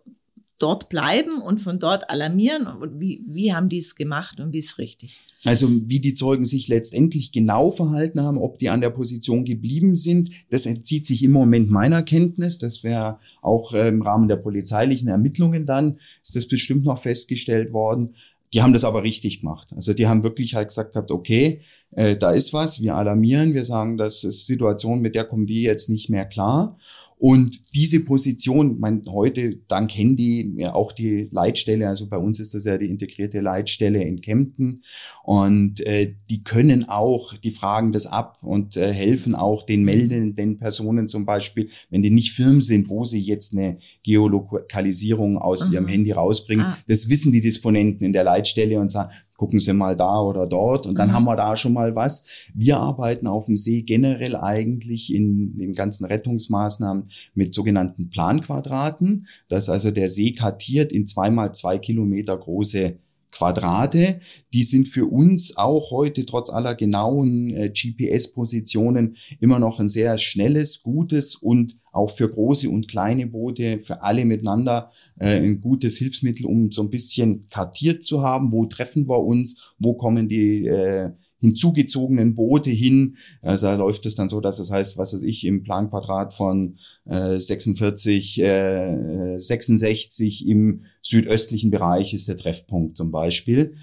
dort 0.59 0.89
bleiben 0.89 1.39
und 1.43 1.61
von 1.61 1.79
dort 1.79 2.09
alarmieren? 2.11 2.67
Und 2.67 3.01
wie, 3.01 3.23
wie 3.27 3.53
haben 3.53 3.69
die 3.69 3.79
es 3.79 3.95
gemacht 3.95 4.41
und 4.41 4.53
wie 4.53 4.59
ist 4.59 4.79
richtig? 4.79 5.17
Also 5.45 5.69
wie 5.87 6.01
die 6.01 6.15
Zeugen 6.15 6.45
sich 6.45 6.69
letztendlich 6.69 7.31
genau 7.31 7.71
verhalten 7.71 8.21
haben, 8.21 8.39
ob 8.39 8.59
die 8.59 8.71
an 8.71 8.81
der 8.81 8.91
Position 8.91 9.45
geblieben 9.45 9.95
sind, 9.95 10.31
das 10.51 10.67
entzieht 10.67 11.07
sich 11.07 11.23
im 11.23 11.33
Moment 11.33 11.71
meiner 11.71 12.03
Kenntnis. 12.03 12.59
Das 12.59 12.83
wäre 12.83 13.19
auch 13.43 13.73
äh, 13.73 13.89
im 13.89 14.03
Rahmen 14.03 14.29
der 14.29 14.37
polizeilichen 14.37 15.09
Ermittlungen 15.09 15.67
dann, 15.67 15.99
ist 16.25 16.37
das 16.37 16.49
bestimmt 16.49 16.85
noch 16.85 16.99
festgestellt 16.99 17.73
worden. 17.73 18.15
Die 18.53 18.63
haben 18.63 18.73
das 18.73 18.85
aber 18.85 19.03
richtig 19.03 19.41
gemacht. 19.41 19.69
Also 19.75 19.93
die 19.93 20.07
haben 20.07 20.23
wirklich 20.23 20.55
halt 20.55 20.69
gesagt 20.69 20.93
gehabt, 20.93 21.11
okay, 21.11 21.61
äh, 21.91 22.17
da 22.17 22.31
ist 22.31 22.53
was, 22.53 22.81
wir 22.81 22.95
alarmieren, 22.95 23.55
wir 23.55 23.65
sagen, 23.65 23.99
das 23.99 24.25
ist 24.25 24.47
Situation, 24.47 25.01
mit 25.01 25.15
der 25.15 25.25
kommen 25.25 25.49
wir 25.49 25.63
jetzt 25.63 25.91
nicht 25.91 26.09
mehr 26.09 26.25
klar. 26.25 26.79
Und 27.19 27.75
diese 27.75 28.01
Position, 28.01 28.79
mein, 28.79 29.03
heute 29.07 29.57
dank 29.69 29.97
Handy 29.97 30.55
ja 30.59 30.75
auch 30.75 30.93
die 30.93 31.29
Leitstelle, 31.31 31.89
also 31.89 32.09
bei 32.09 32.19
uns 32.19 32.41
ist 32.41 32.53
das 32.53 32.65
ja 32.65 32.77
die 32.77 32.91
integrierte 32.91 33.41
Leitstelle 33.41 34.03
in 34.05 34.21
Kempten 34.21 34.83
und 35.25 35.81
äh, 35.87 36.15
die 36.29 36.45
können 36.45 36.87
auch, 36.89 37.33
die 37.33 37.53
fragen 37.53 37.93
das 37.93 38.07
ab 38.07 38.39
und 38.43 38.77
äh, 38.77 38.93
helfen 38.93 39.35
auch 39.35 39.65
den 39.65 39.83
meldenden 39.83 40.59
Personen 40.59 41.09
zum 41.09 41.25
Beispiel, 41.25 41.71
wenn 41.89 42.03
die 42.03 42.11
nicht 42.11 42.33
firm 42.33 42.61
sind, 42.61 42.91
wo 42.91 43.05
sie 43.05 43.21
jetzt 43.21 43.57
eine 43.57 43.79
Geolokalisierung 44.03 45.39
aus 45.39 45.69
mhm. 45.69 45.75
ihrem 45.75 45.89
Handy 45.89 46.13
rausbringen. 46.13 46.67
Ah. 46.67 46.79
Das 46.87 47.09
wissen 47.09 47.33
die 47.33 47.41
Disponenten 47.41 48.05
in 48.05 48.13
der 48.13 48.25
Leitstelle 48.25 48.79
und 48.79 48.91
sagen, 48.91 49.11
gucken 49.37 49.59
Sie 49.59 49.73
mal 49.73 49.97
da 49.97 50.21
oder 50.21 50.47
dort 50.47 50.87
und 50.87 50.99
dann 50.99 51.09
mhm. 51.09 51.13
haben 51.13 51.25
wir 51.25 51.37
da 51.37 51.57
schon 51.57 51.73
mal 51.73 51.95
was. 51.95 52.27
Wir 52.55 52.79
arbeiten 52.79 53.27
auf 53.27 53.47
dem 53.47 53.57
See 53.57 53.83
generell 53.83 54.37
eigentlich 54.37 55.15
in 55.15 55.57
den 55.59 55.73
ganzen 55.73 56.05
Rettungsmaßnahmen 56.05 57.11
mit 57.35 57.55
sogenannten 57.55 58.11
Planquadraten. 58.11 59.27
Das 59.49 59.65
ist 59.65 59.71
also 59.71 59.91
der 59.91 60.09
See 60.09 60.33
kartiert 60.33 60.93
in 60.93 61.07
zweimal 61.07 61.53
zwei 61.53 61.79
Kilometer 61.79 62.37
große 62.37 62.99
Quadrate. 63.37 64.21
Die 64.53 64.63
sind 64.63 64.89
für 64.89 65.07
uns 65.07 65.57
auch 65.57 65.91
heute 65.91 66.25
trotz 66.25 66.51
aller 66.51 66.75
genauen 66.75 67.51
äh, 67.51 67.71
GPS-Positionen 67.71 69.17
immer 69.41 69.59
noch 69.59 69.79
ein 69.79 69.89
sehr 69.89 70.17
schnelles, 70.19 70.83
gutes 70.83 71.37
und 71.37 71.79
auch 71.93 72.11
für 72.11 72.31
große 72.31 72.69
und 72.69 72.89
kleine 72.89 73.27
Boote, 73.27 73.81
für 73.83 74.03
alle 74.03 74.25
miteinander 74.25 74.91
äh, 75.19 75.39
ein 75.39 75.61
gutes 75.61 75.99
Hilfsmittel, 75.99 76.47
um 76.47 76.71
so 76.71 76.83
ein 76.83 76.91
bisschen 76.91 77.49
kartiert 77.49 78.03
zu 78.03 78.23
haben, 78.23 78.53
wo 78.53 78.67
treffen 78.67 79.09
wir 79.09 79.23
uns, 79.23 79.75
wo 79.79 79.95
kommen 79.95 80.29
die 80.29 80.67
äh, 80.67 81.11
hinzugezogenen 81.47 82.35
Boote 82.35 82.71
hin. 82.71 83.17
Also 83.43 83.67
da 83.69 83.77
läuft 83.77 84.07
es 84.07 84.15
dann 84.15 84.29
so, 84.29 84.41
dass 84.41 84.59
es 84.59 84.71
heißt, 84.71 84.99
was 84.99 85.15
weiß 85.15 85.23
ich, 85.23 85.45
im 85.45 85.63
Planquadrat 85.63 86.35
von 86.35 86.79
äh, 87.05 87.39
46, 87.39 88.41
äh, 88.43 89.37
66 89.37 90.47
im 90.47 90.85
südöstlichen 91.03 91.71
Bereich 91.71 92.15
ist 92.15 92.29
der 92.29 92.37
Treffpunkt 92.37 92.97
zum 92.97 93.11
Beispiel. 93.11 93.77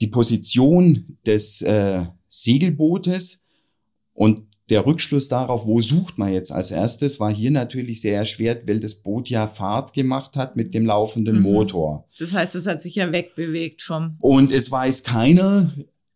Die 0.00 0.08
Position 0.08 1.18
des 1.26 1.62
äh, 1.62 2.04
Segelbootes 2.28 3.48
und 4.12 4.42
der 4.70 4.86
Rückschluss 4.86 5.28
darauf, 5.28 5.66
wo 5.66 5.80
sucht 5.80 6.16
man 6.16 6.32
jetzt 6.32 6.50
als 6.50 6.70
erstes, 6.70 7.20
war 7.20 7.32
hier 7.32 7.50
natürlich 7.50 8.00
sehr 8.00 8.16
erschwert, 8.16 8.66
weil 8.66 8.80
das 8.80 8.94
Boot 8.94 9.28
ja 9.28 9.46
Fahrt 9.46 9.92
gemacht 9.92 10.36
hat 10.36 10.56
mit 10.56 10.72
dem 10.72 10.86
laufenden 10.86 11.36
mhm. 11.36 11.42
Motor. 11.42 12.08
Das 12.18 12.32
heißt, 12.32 12.54
es 12.54 12.66
hat 12.66 12.80
sich 12.80 12.94
ja 12.94 13.12
wegbewegt 13.12 13.82
vom. 13.82 14.16
Und 14.20 14.52
es 14.52 14.70
weiß 14.70 15.02
keiner, 15.02 15.74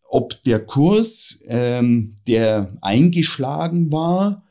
ob 0.08 0.42
der 0.42 0.64
Kurs, 0.64 1.40
ähm, 1.48 2.16
der 2.26 2.76
eingeschlagen 2.80 3.92
war, 3.92 4.44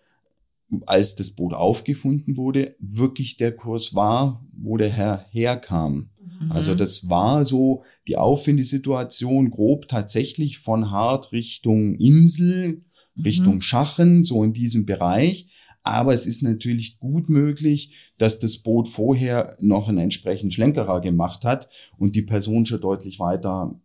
als 0.86 1.16
das 1.16 1.32
Boot 1.32 1.54
aufgefunden 1.54 2.38
wurde, 2.38 2.76
wirklich 2.80 3.38
der 3.38 3.56
Kurs 3.56 3.96
war, 3.96 4.46
wo 4.52 4.78
der 4.78 4.90
Herr 4.90 5.26
herkam. 5.32 6.10
Mhm. 6.40 6.52
Also 6.52 6.76
das 6.76 7.10
war 7.10 7.44
so 7.44 7.84
die 8.08 8.18
Auffindesituation 8.18 9.50
grob 9.50 9.88
tatsächlich 9.88 10.60
von 10.60 10.92
Hart 10.92 11.32
Richtung 11.32 11.96
Insel, 11.96 12.84
mhm. 13.16 13.24
Richtung 13.24 13.62
Schachen, 13.62 14.24
so 14.24 14.44
in 14.44 14.54
diesem 14.54 14.86
Bereich. 14.86 15.48
Aber 15.84 16.14
es 16.14 16.28
ist 16.28 16.44
natürlich 16.44 17.00
gut 17.00 17.30
möglich, 17.30 17.94
dass 18.18 18.40
das 18.40 18.58
Boot 18.58 18.90
vorher 18.90 19.56
noch 19.62 19.88
einen 19.88 20.00
entsprechenden 20.00 20.52
Schlenkerer 20.52 21.00
gemacht 21.00 21.46
hat 21.46 21.70
und 21.98 22.16
die 22.16 22.24
Person 22.24 22.66
schon 22.66 22.82
deutlich 22.82 23.20
weiter 23.20 23.80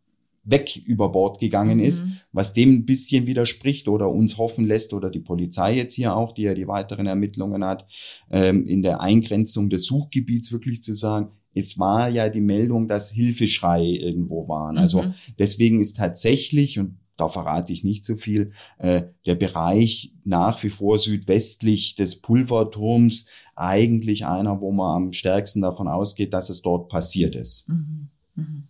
weg 0.45 0.77
über 0.87 1.11
Bord 1.11 1.39
gegangen 1.39 1.79
mhm. 1.79 1.85
ist, 1.85 2.05
was 2.33 2.53
dem 2.53 2.75
ein 2.77 2.85
bisschen 2.85 3.27
widerspricht 3.27 3.89
oder 3.89 4.11
uns 4.11 4.39
hoffen 4.39 4.67
lässt 4.67 4.93
oder 4.93 5.11
die 5.11 5.21
Polizei 5.21 5.77
jetzt 5.77 5.95
hier 5.95 6.17
auch, 6.17 6.33
die 6.33 6.43
ja 6.43 6.55
die 6.55 6.67
weiteren 6.67 7.07
Ermittlungen 7.07 7.65
hat, 7.65 7.87
ähm, 8.31 8.67
in 8.67 8.83
der 8.83 9.01
Eingrenzung 9.01 9.71
des 9.71 9.85
Suchgebiets 9.85 10.53
wirklich 10.53 10.83
zu 10.83 10.95
sagen, 10.95 11.29
es 11.55 11.79
war 11.79 12.09
ja 12.09 12.29
die 12.29 12.41
Meldung, 12.41 12.89
dass 12.89 13.11
Hilfeschrei 13.11 13.85
irgendwo 13.85 14.49
waren. 14.49 14.79
Also 14.79 15.03
mhm. 15.03 15.15
deswegen 15.39 15.81
ist 15.81 15.99
tatsächlich, 15.99 16.79
und 16.79 16.99
da 17.17 17.29
verrate 17.29 17.73
ich 17.73 17.85
nicht 17.85 18.05
so 18.05 18.17
viel, 18.17 18.53
äh, 18.79 19.03
der 19.27 19.35
Bereich 19.35 20.15
nach 20.25 20.63
wie 20.63 20.71
vor 20.71 20.99
südwestlich 20.99 21.95
des 21.95 22.21
Pulverturms 22.21 23.27
eigentlich 23.55 24.27
einer, 24.27 24.61
wo 24.61 24.73
man 24.73 24.97
am 24.97 25.13
stärksten 25.13 25.61
davon 25.61 25.89
ausgeht, 25.89 26.33
dass 26.33 26.49
es 26.51 26.63
dort 26.63 26.89
passiert 26.89 27.37
ist. 27.37 27.69
Mhm. 27.69 28.09
Mhm. 28.35 28.69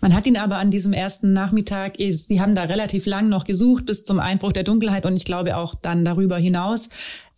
Man 0.00 0.14
hat 0.14 0.26
ihn 0.26 0.36
aber 0.36 0.58
an 0.58 0.70
diesem 0.70 0.92
ersten 0.92 1.32
Nachmittag, 1.32 1.96
Sie 1.98 2.40
haben 2.40 2.54
da 2.54 2.64
relativ 2.64 3.06
lang 3.06 3.28
noch 3.28 3.44
gesucht 3.44 3.86
bis 3.86 4.04
zum 4.04 4.20
Einbruch 4.20 4.52
der 4.52 4.62
Dunkelheit 4.62 5.06
und 5.06 5.16
ich 5.16 5.24
glaube 5.24 5.56
auch 5.56 5.74
dann 5.74 6.04
darüber 6.04 6.38
hinaus, 6.38 6.88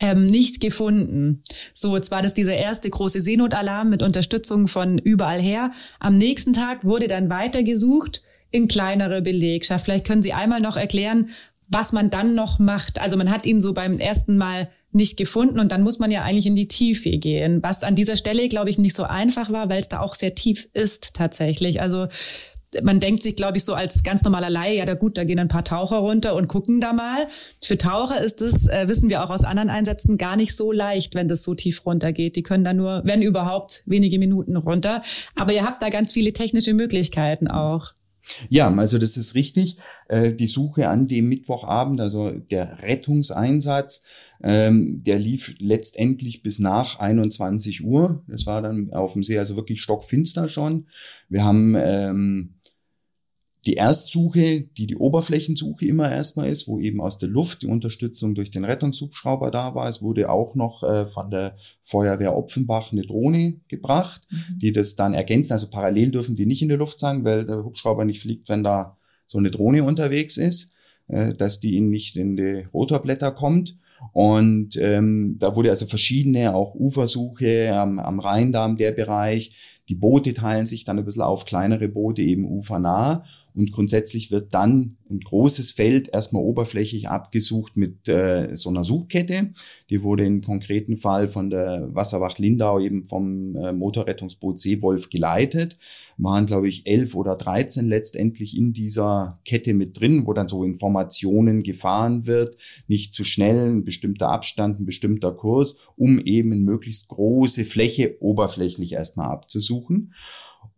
ähm, 0.01 0.27
nicht 0.31 0.61
gefunden. 0.61 1.43
So, 1.73 1.97
jetzt 1.97 2.11
war 2.11 2.23
das 2.23 2.35
dieser 2.35 2.57
erste 2.57 2.91
große 2.91 3.21
Seenotalarm 3.21 3.91
mit 3.91 4.03
Unterstützung 4.03 4.69
von 4.69 4.99
überall 4.99 5.41
her. 5.41 5.71
Am 6.01 6.19
nächsten 6.19 6.53
Tag 6.53 6.85
wurde 6.85 7.07
dann 7.07 7.31
weiter 7.31 7.63
gesucht 7.63 8.23
in 8.51 8.69
kleinere 8.69 9.23
Belegschaft. 9.23 9.85
Vielleicht 9.85 10.07
können 10.07 10.23
Sie 10.23 10.33
einmal 10.33 10.61
noch 10.61 10.77
erklären, 10.77 11.29
was 11.69 11.93
man 11.93 12.11
dann 12.11 12.35
noch 12.35 12.59
macht. 12.59 13.01
Also 13.01 13.17
man 13.17 13.31
hat 13.31 13.45
ihn 13.45 13.61
so 13.61 13.73
beim 13.73 13.99
ersten 13.99 14.37
Mal 14.37 14.69
nicht 14.97 15.17
gefunden 15.17 15.61
und 15.61 15.71
dann 15.71 15.83
muss 15.83 15.99
man 15.99 16.11
ja 16.11 16.23
eigentlich 16.23 16.47
in 16.47 16.57
die 16.57 16.69
Tiefe 16.69 17.19
gehen, 17.19 17.63
was 17.63 17.85
an 17.85 17.95
dieser 17.95 18.17
Stelle, 18.17 18.49
glaube 18.49 18.71
ich, 18.71 18.79
nicht 18.79 18.97
so 18.97 19.05
einfach 19.05 19.51
war, 19.51 19.69
weil 19.69 19.81
es 19.81 19.89
da 19.89 20.01
auch 20.01 20.15
sehr 20.15 20.35
tief 20.35 20.69
ist 20.73 21.15
tatsächlich. 21.15 21.81
Also 21.81 22.09
man 22.83 23.01
denkt 23.01 23.23
sich, 23.23 23.37
glaube 23.37 23.59
ich, 23.59 23.65
so 23.65 23.75
als 23.75 24.03
ganz 24.03 24.23
normaler 24.23 24.51
Laie, 24.51 24.79
ja, 24.79 24.85
da 24.85 24.95
gut, 24.95 25.17
da 25.19 25.25
gehen 25.25 25.39
ein 25.39 25.49
paar 25.49 25.65
Taucher 25.65 25.99
runter 25.99 26.35
und 26.35 26.49
gucken 26.49 26.81
da 26.81 26.93
mal. 26.93 27.27
Für 27.63 27.79
Taucher 27.79 28.21
ist 28.21 28.43
es, 28.43 28.67
äh, 28.67 28.89
wissen 28.89 29.09
wir 29.09 29.23
auch 29.23 29.31
aus 29.31 29.45
anderen 29.45 29.71
Einsätzen, 29.71 30.19
gar 30.19 30.37
nicht 30.37 30.55
so 30.55 30.73
leicht, 30.73 31.15
wenn 31.15 31.29
das 31.29 31.43
so 31.43 31.55
tief 31.55 31.87
runtergeht. 31.87 32.37
Die 32.37 32.43
können 32.43 32.65
da 32.65 32.75
nur, 32.75 33.03
wenn 33.05 33.23
überhaupt, 33.23 33.83
wenige 33.87 34.19
Minuten 34.19 34.57
runter. 34.57 35.03
Aber 35.35 35.53
ihr 35.53 35.65
habt 35.65 35.83
da 35.83 35.91
ganz 35.91 36.13
viele 36.13 36.33
technische 36.33 36.75
Möglichkeiten 36.75 37.49
auch. 37.49 37.93
Ja, 38.49 38.73
also 38.75 38.99
das 38.99 39.17
ist 39.17 39.35
richtig. 39.35 39.77
Äh, 40.09 40.33
die 40.33 40.49
Suche 40.49 40.89
an 40.89 41.07
dem 41.07 41.29
Mittwochabend, 41.29 42.01
also 42.01 42.31
der 42.31 42.83
Rettungseinsatz, 42.83 44.03
ähm, 44.43 45.03
der 45.05 45.19
lief 45.19 45.55
letztendlich 45.59 46.43
bis 46.43 46.59
nach 46.59 46.99
21 46.99 47.85
Uhr. 47.85 48.23
Das 48.29 48.47
war 48.47 48.63
dann 48.63 48.93
auf 48.93 49.15
dem 49.15 49.23
See 49.23 49.39
also 49.39 49.57
wirklich 49.57 49.81
stockfinster 49.81 50.49
schon. 50.49 50.87
Wir 51.29 51.45
haben 51.45 51.75
ähm, 51.79 52.57
die 53.67 53.75
Erstsuche, 53.75 54.63
die 54.63 54.87
die 54.87 54.97
Oberflächensuche 54.97 55.87
immer 55.87 56.11
erstmal 56.11 56.49
ist, 56.49 56.69
wo 56.69 56.79
eben 56.79 57.01
aus 57.01 57.19
der 57.19 57.29
Luft 57.29 57.63
die 57.63 57.67
Unterstützung 57.67 58.37
durch 58.37 58.53
den 58.53 58.65
Rettungshubschrauber 58.65 59.51
da 59.51 59.75
war. 59.75 59.89
Es 59.89 60.03
wurde 60.03 60.31
auch 60.31 60.55
noch 60.55 60.85
äh, 60.85 61.09
von 61.09 61.31
der 61.31 61.57
Feuerwehr 61.83 62.37
Opfenbach 62.37 62.93
eine 62.93 63.03
Drohne 63.03 63.61
gebracht, 63.67 64.23
mhm. 64.31 64.59
die 64.61 64.73
das 64.73 64.95
dann 64.95 65.15
ergänzen. 65.15 65.53
Also 65.53 65.69
parallel 65.69 66.13
dürfen 66.13 66.37
die 66.37 66.47
nicht 66.47 66.63
in 66.63 66.69
der 66.69 66.79
Luft 66.79 67.01
sein, 67.01 67.25
weil 67.25 67.45
der 67.45 67.65
Hubschrauber 67.65 68.05
nicht 68.05 68.21
fliegt, 68.21 68.49
wenn 68.49 68.63
da 68.63 68.97
so 69.27 69.39
eine 69.39 69.51
Drohne 69.51 69.83
unterwegs 69.83 70.37
ist, 70.37 70.77
äh, 71.09 71.35
dass 71.35 71.59
die 71.59 71.75
ihnen 71.75 71.91
nicht 71.91 72.17
in 72.17 72.37
die 72.37 72.67
Rotorblätter 72.73 73.33
kommt. 73.33 73.77
Und 74.13 74.77
ähm, 74.77 75.37
da 75.39 75.55
wurde 75.55 75.71
also 75.71 75.87
verschiedene, 75.87 76.55
auch 76.55 76.75
Ufersuche 76.75 77.75
am, 77.75 77.99
am 77.99 78.21
Rheindamm, 78.21 78.77
der 78.77 78.93
Bereich. 78.93 79.81
Die 79.89 79.95
Boote 79.95 80.35
teilen 80.35 80.67
sich 80.67 80.85
dann 80.85 80.99
ein 80.99 81.05
bisschen 81.05 81.23
auf 81.23 81.45
kleinere 81.45 81.89
Boote, 81.89 82.23
eben 82.23 82.45
ufernah. 82.45 83.25
Und 83.57 83.73
grundsätzlich 83.73 84.31
wird 84.31 84.53
dann 84.53 84.99
ein 85.11 85.21
großes 85.21 85.73
Feld 85.73 86.13
erstmal 86.13 86.43
oberflächlich 86.43 87.09
abgesucht 87.09 87.77
mit 87.77 88.07
äh, 88.07 88.55
so 88.55 88.69
einer 88.69 88.85
Suchkette. 88.85 89.55
Die 89.89 90.03
wurde 90.03 90.27
im 90.27 90.43
konkreten 90.43 90.99
Fall 90.99 91.29
von 91.29 91.49
der 91.49 91.89
Wasserwacht 91.95 92.39
Lindau 92.39 92.79
eben 92.81 93.07
vom 93.07 93.57
äh, 93.57 93.73
Motorrettungsboot 93.73 94.59
Seewolf 94.59 95.09
geleitet. 95.09 95.79
Waren, 96.19 96.45
glaube 96.45 96.69
ich, 96.69 96.87
elf 96.87 97.15
oder 97.15 97.35
dreizehn 97.35 97.89
letztendlich 97.89 98.57
in 98.59 98.75
dieser 98.75 99.41
Kette 99.47 99.73
mit 99.73 99.99
drin, 99.99 100.27
wo 100.27 100.35
dann 100.35 100.49
so 100.49 100.63
Informationen 100.63 101.63
gefahren 101.63 102.27
wird. 102.27 102.57
Nicht 102.89 103.15
zu 103.15 103.25
schnell, 103.25 103.71
ein 103.71 103.85
bestimmter 103.85 104.29
Abstand, 104.29 104.81
ein 104.81 104.87
bestimmter 104.87 105.33
Kurs, 105.33 105.79
um 105.97 106.21
eben 106.21 106.53
eine 106.53 106.61
möglichst 106.61 107.09
große 107.09 107.65
Fläche 107.65 108.17
oberflächlich 108.21 108.93
erstmal 108.93 109.29
abzusuchen. 109.29 110.13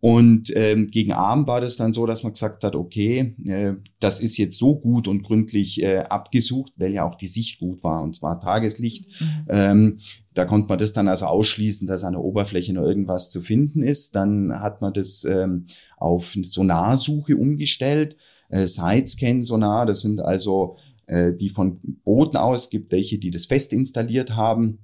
Und 0.01 0.55
ähm, 0.55 0.89
gegen 0.91 1.11
Abend 1.11 1.47
war 1.47 1.59
das 1.59 1.75
dann 1.75 1.91
so, 1.91 2.05
dass 2.05 2.23
man 2.23 2.31
gesagt 2.31 2.63
hat, 2.63 2.73
okay, 2.73 3.35
äh, 3.43 3.73
das 3.99 4.21
ist 4.21 4.37
jetzt 4.37 4.57
so 4.57 4.75
gut 4.75 5.09
und 5.09 5.23
gründlich 5.23 5.83
äh, 5.83 5.99
abgesucht, 5.99 6.71
weil 6.77 6.93
ja 6.93 7.03
auch 7.03 7.15
die 7.15 7.27
Sicht 7.27 7.59
gut 7.59 7.83
war, 7.83 8.01
und 8.01 8.15
zwar 8.15 8.39
Tageslicht. 8.39 9.07
Mhm. 9.19 9.45
Ähm, 9.49 9.99
da 10.33 10.45
konnte 10.45 10.69
man 10.69 10.77
das 10.77 10.93
dann 10.93 11.09
also 11.09 11.25
ausschließen, 11.25 11.85
dass 11.85 12.05
an 12.05 12.13
der 12.13 12.23
Oberfläche 12.23 12.73
noch 12.73 12.83
irgendwas 12.83 13.29
zu 13.29 13.41
finden 13.41 13.83
ist. 13.83 14.15
Dann 14.15 14.53
hat 14.57 14.81
man 14.81 14.93
das 14.93 15.25
ähm, 15.25 15.65
auf 15.97 16.33
Sonarsuche 16.43 17.35
umgestellt. 17.35 18.15
Äh, 18.47 18.67
Sidescan-Sonar, 18.67 19.85
das 19.85 19.99
sind 20.01 20.21
also 20.21 20.77
äh, 21.07 21.33
die 21.33 21.49
von 21.49 21.79
Booten 22.05 22.37
aus, 22.37 22.69
gibt 22.69 22.91
welche, 22.93 23.19
die 23.19 23.31
das 23.31 23.47
fest 23.47 23.73
installiert 23.73 24.37
haben, 24.37 24.79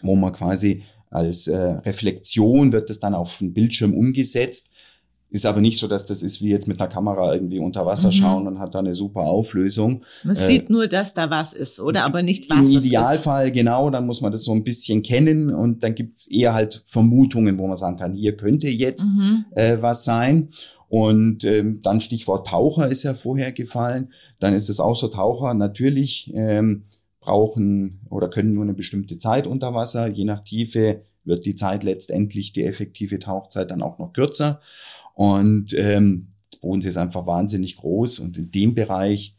wo 0.00 0.16
man 0.16 0.32
quasi 0.32 0.82
als 1.10 1.46
äh, 1.46 1.56
Reflexion 1.56 2.72
wird 2.72 2.90
das 2.90 3.00
dann 3.00 3.14
auf 3.14 3.38
den 3.38 3.52
Bildschirm 3.52 3.94
umgesetzt. 3.94 4.72
Ist 5.28 5.44
aber 5.44 5.60
nicht 5.60 5.78
so, 5.78 5.88
dass 5.88 6.06
das 6.06 6.22
ist 6.22 6.40
wie 6.40 6.50
jetzt 6.50 6.68
mit 6.68 6.80
einer 6.80 6.88
Kamera 6.88 7.34
irgendwie 7.34 7.58
unter 7.58 7.84
Wasser 7.84 8.08
mhm. 8.08 8.12
schauen 8.12 8.46
und 8.46 8.58
hat 8.60 8.74
da 8.74 8.78
eine 8.78 8.94
super 8.94 9.22
Auflösung. 9.22 10.04
Man 10.22 10.36
äh, 10.36 10.38
sieht 10.38 10.70
nur, 10.70 10.86
dass 10.86 11.14
da 11.14 11.30
was 11.30 11.52
ist, 11.52 11.80
oder? 11.80 12.04
Aber 12.04 12.22
nicht 12.22 12.48
was. 12.48 12.70
Im 12.70 12.78
Idealfall, 12.78 13.50
genau, 13.50 13.90
dann 13.90 14.06
muss 14.06 14.20
man 14.20 14.30
das 14.30 14.44
so 14.44 14.52
ein 14.52 14.62
bisschen 14.62 15.02
kennen 15.02 15.52
und 15.52 15.82
dann 15.82 15.96
gibt's 15.96 16.28
eher 16.28 16.54
halt 16.54 16.82
Vermutungen, 16.86 17.58
wo 17.58 17.66
man 17.66 17.76
sagen 17.76 17.96
kann, 17.96 18.14
hier 18.14 18.36
könnte 18.36 18.68
jetzt 18.68 19.08
mhm. 19.08 19.44
äh, 19.56 19.78
was 19.80 20.04
sein. 20.04 20.50
Und 20.88 21.42
ähm, 21.42 21.80
dann 21.82 22.00
Stichwort 22.00 22.46
Taucher 22.46 22.88
ist 22.88 23.02
ja 23.02 23.14
vorher 23.14 23.50
gefallen. 23.50 24.12
Dann 24.38 24.54
ist 24.54 24.70
es 24.70 24.78
auch 24.78 24.94
so 24.94 25.08
Taucher. 25.08 25.52
Natürlich 25.54 26.32
ähm, 26.34 26.84
brauchen 27.26 28.00
oder 28.08 28.28
können 28.28 28.54
nur 28.54 28.62
eine 28.62 28.74
bestimmte 28.74 29.18
Zeit 29.18 29.46
unter 29.46 29.74
Wasser. 29.74 30.06
Je 30.06 30.24
nach 30.24 30.42
Tiefe 30.42 31.02
wird 31.24 31.44
die 31.44 31.54
Zeit 31.54 31.82
letztendlich, 31.82 32.52
die 32.52 32.64
effektive 32.64 33.18
Tauchzeit 33.18 33.70
dann 33.70 33.82
auch 33.82 33.98
noch 33.98 34.12
kürzer. 34.12 34.60
Und 35.14 35.74
ähm, 35.74 36.28
der 36.54 36.60
Bodensee 36.60 36.88
ist 36.88 36.96
einfach 36.96 37.26
wahnsinnig 37.26 37.76
groß 37.76 38.20
und 38.20 38.38
in 38.38 38.50
dem 38.50 38.74
Bereich 38.74 39.36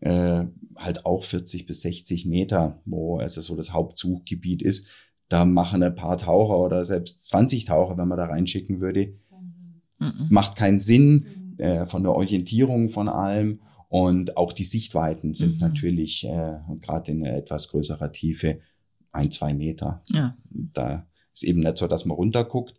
äh, 0.00 0.44
halt 0.76 1.06
auch 1.06 1.24
40 1.24 1.66
bis 1.66 1.82
60 1.82 2.26
Meter, 2.26 2.80
wo 2.84 3.18
also 3.18 3.40
so 3.40 3.54
das 3.54 3.72
Hauptsuchgebiet 3.72 4.62
ist. 4.62 4.88
Da 5.28 5.44
machen 5.44 5.82
ein 5.82 5.94
paar 5.94 6.18
Taucher 6.18 6.58
oder 6.58 6.84
selbst 6.84 7.20
20 7.26 7.64
Taucher, 7.66 7.98
wenn 7.98 8.08
man 8.08 8.18
da 8.18 8.26
reinschicken 8.26 8.80
würde, 8.80 9.14
mhm. 9.98 10.26
macht 10.30 10.56
keinen 10.56 10.78
Sinn 10.78 11.54
äh, 11.58 11.86
von 11.86 12.02
der 12.02 12.12
Orientierung 12.12 12.88
von 12.90 13.08
allem. 13.08 13.60
Und 13.88 14.36
auch 14.36 14.52
die 14.52 14.64
Sichtweiten 14.64 15.34
sind 15.34 15.54
mhm. 15.54 15.60
natürlich 15.60 16.24
äh, 16.24 16.58
gerade 16.80 17.12
in 17.12 17.24
etwas 17.24 17.68
größerer 17.68 18.12
Tiefe 18.12 18.60
ein, 19.12 19.30
zwei 19.30 19.54
Meter. 19.54 20.02
Ja. 20.10 20.36
Da 20.50 21.06
ist 21.32 21.44
eben 21.44 21.60
nicht 21.60 21.78
so, 21.78 21.86
dass 21.86 22.04
man 22.04 22.16
runterguckt. 22.16 22.74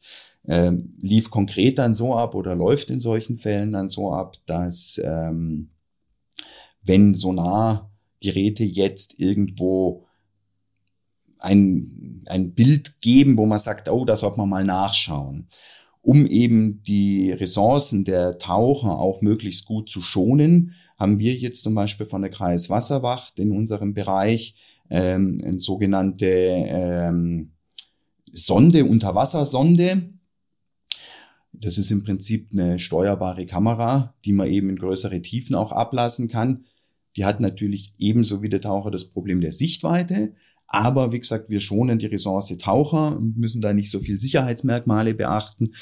Ähm, 0.45 0.93
lief 1.01 1.29
konkret 1.29 1.77
dann 1.77 1.93
so 1.93 2.15
ab 2.15 2.35
oder 2.35 2.55
läuft 2.55 2.89
in 2.89 2.99
solchen 2.99 3.37
Fällen 3.37 3.73
dann 3.73 3.89
so 3.89 4.13
ab, 4.13 4.37
dass 4.45 4.99
ähm, 5.03 5.69
wenn 6.83 7.15
Sonargeräte 7.15 8.63
jetzt 8.63 9.19
irgendwo 9.19 10.05
ein, 11.39 12.23
ein 12.27 12.53
Bild 12.53 13.01
geben, 13.01 13.37
wo 13.37 13.45
man 13.45 13.59
sagt, 13.59 13.89
oh, 13.89 14.05
da 14.05 14.15
sollte 14.15 14.37
man 14.37 14.49
mal 14.49 14.63
nachschauen, 14.63 15.47
um 16.01 16.25
eben 16.25 16.81
die 16.83 17.31
Ressourcen 17.31 18.05
der 18.05 18.37
Taucher 18.37 18.97
auch 18.97 19.21
möglichst 19.21 19.65
gut 19.65 19.89
zu 19.89 20.01
schonen, 20.01 20.73
haben 20.97 21.19
wir 21.19 21.35
jetzt 21.35 21.61
zum 21.61 21.75
Beispiel 21.75 22.07
von 22.07 22.21
der 22.21 22.31
Kreiswasserwacht 22.31 23.39
in 23.39 23.51
unserem 23.51 23.93
Bereich 23.93 24.55
ähm, 24.89 25.37
eine 25.43 25.59
sogenannte 25.59 26.25
ähm, 26.25 27.51
Sonde, 28.31 28.85
Unterwassersonde. 28.85 30.09
Das 31.53 31.77
ist 31.77 31.91
im 31.91 32.03
Prinzip 32.03 32.49
eine 32.51 32.79
steuerbare 32.79 33.45
Kamera, 33.45 34.15
die 34.25 34.33
man 34.33 34.47
eben 34.47 34.69
in 34.69 34.75
größere 34.77 35.21
Tiefen 35.21 35.55
auch 35.55 35.71
ablassen 35.71 36.27
kann. 36.27 36.65
Die 37.15 37.25
hat 37.25 37.39
natürlich 37.39 37.93
ebenso 37.97 38.41
wie 38.41 38.49
der 38.49 38.61
Taucher 38.61 38.91
das 38.91 39.05
Problem 39.05 39.41
der 39.41 39.51
Sichtweite. 39.51 40.33
Aber 40.67 41.11
wie 41.13 41.19
gesagt, 41.19 41.49
wir 41.49 41.61
schonen 41.61 41.97
die 41.97 42.05
Ressource 42.07 42.55
Taucher 42.57 43.17
und 43.17 43.37
müssen 43.37 43.61
da 43.61 43.73
nicht 43.73 43.89
so 43.89 43.99
viel 43.99 44.19
Sicherheitsmerkmale 44.19 45.13
beachten. 45.13 45.73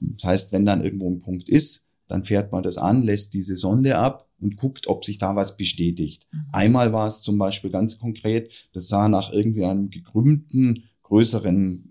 Das 0.00 0.24
heißt, 0.24 0.52
wenn 0.52 0.64
dann 0.64 0.82
irgendwo 0.82 1.10
ein 1.10 1.20
Punkt 1.20 1.48
ist, 1.48 1.90
dann 2.08 2.24
fährt 2.24 2.50
man 2.50 2.62
das 2.62 2.78
an, 2.78 3.02
lässt 3.02 3.34
diese 3.34 3.56
Sonde 3.56 3.98
ab 3.98 4.29
und 4.40 4.56
guckt, 4.56 4.86
ob 4.86 5.04
sich 5.04 5.18
da 5.18 5.36
was 5.36 5.56
bestätigt. 5.56 6.26
Mhm. 6.32 6.38
Einmal 6.52 6.92
war 6.92 7.08
es 7.08 7.22
zum 7.22 7.38
Beispiel 7.38 7.70
ganz 7.70 7.98
konkret, 7.98 8.52
das 8.72 8.88
sah 8.88 9.08
nach 9.08 9.32
irgendwie 9.32 9.64
einem 9.64 9.90
gekrümmten, 9.90 10.84
größeren 11.02 11.84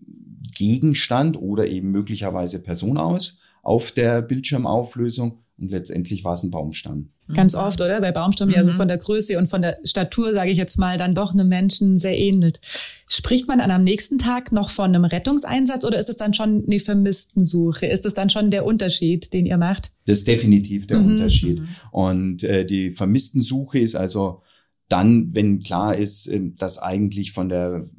Gegenstand 0.56 1.38
oder 1.38 1.68
eben 1.68 1.92
möglicherweise 1.92 2.62
Person 2.62 2.98
aus 2.98 3.40
auf 3.62 3.92
der 3.92 4.22
Bildschirmauflösung 4.22 5.40
und 5.60 5.72
letztendlich 5.72 6.24
war 6.24 6.34
es 6.34 6.44
ein 6.44 6.52
Baumstamm. 6.52 7.10
Ganz 7.34 7.54
oft, 7.54 7.80
oder? 7.80 8.02
Bei 8.02 8.12
Baumstämmen, 8.12 8.54
mhm. 8.54 8.58
ja 8.58 8.64
so 8.64 8.72
von 8.72 8.88
der 8.88 8.98
Größe 8.98 9.38
und 9.38 9.50
von 9.50 9.62
der 9.62 9.78
Statur, 9.84 10.34
sage 10.34 10.52
ich 10.52 10.58
jetzt 10.58 10.80
mal, 10.80 10.98
dann 10.98 11.14
doch 11.14 11.32
einem 11.34 11.48
Menschen 11.48 12.00
sehr 12.00 12.18
ähnelt. 12.18 12.60
Spricht 13.08 13.48
man 13.48 13.60
dann 13.60 13.70
am 13.70 13.84
nächsten 13.84 14.18
Tag 14.18 14.52
noch 14.52 14.70
von 14.70 14.86
einem 14.86 15.06
Rettungseinsatz 15.06 15.86
oder 15.86 16.00
ist 16.00 16.10
es 16.10 16.16
dann 16.16 16.34
schon 16.34 16.64
eine 16.66 16.80
Vermisstensuche? 16.80 17.86
Ist 17.86 18.06
es 18.06 18.14
dann 18.14 18.30
schon 18.30 18.50
der 18.50 18.66
Unterschied, 18.66 19.32
den 19.34 19.46
ihr 19.46 19.58
macht? 19.58 19.92
Das 20.08 20.20
ist 20.20 20.28
definitiv 20.28 20.88
der 20.88 21.00
mhm. 21.00 21.08
Unterschied. 21.08 21.60
Mhm. 21.60 21.68
Und 21.92 22.44
äh, 22.44 22.66
die 22.66 22.92
Vermisstensuche 22.92 23.80
ist 23.80 23.96
also 23.96 24.42
dann, 24.88 25.30
wenn 25.34 25.60
klar 25.60 25.96
ist, 25.96 26.28
äh, 26.28 26.52
dass 26.58 26.80
eigentlich 26.80 27.32
von 27.32 27.50
der 27.50 27.90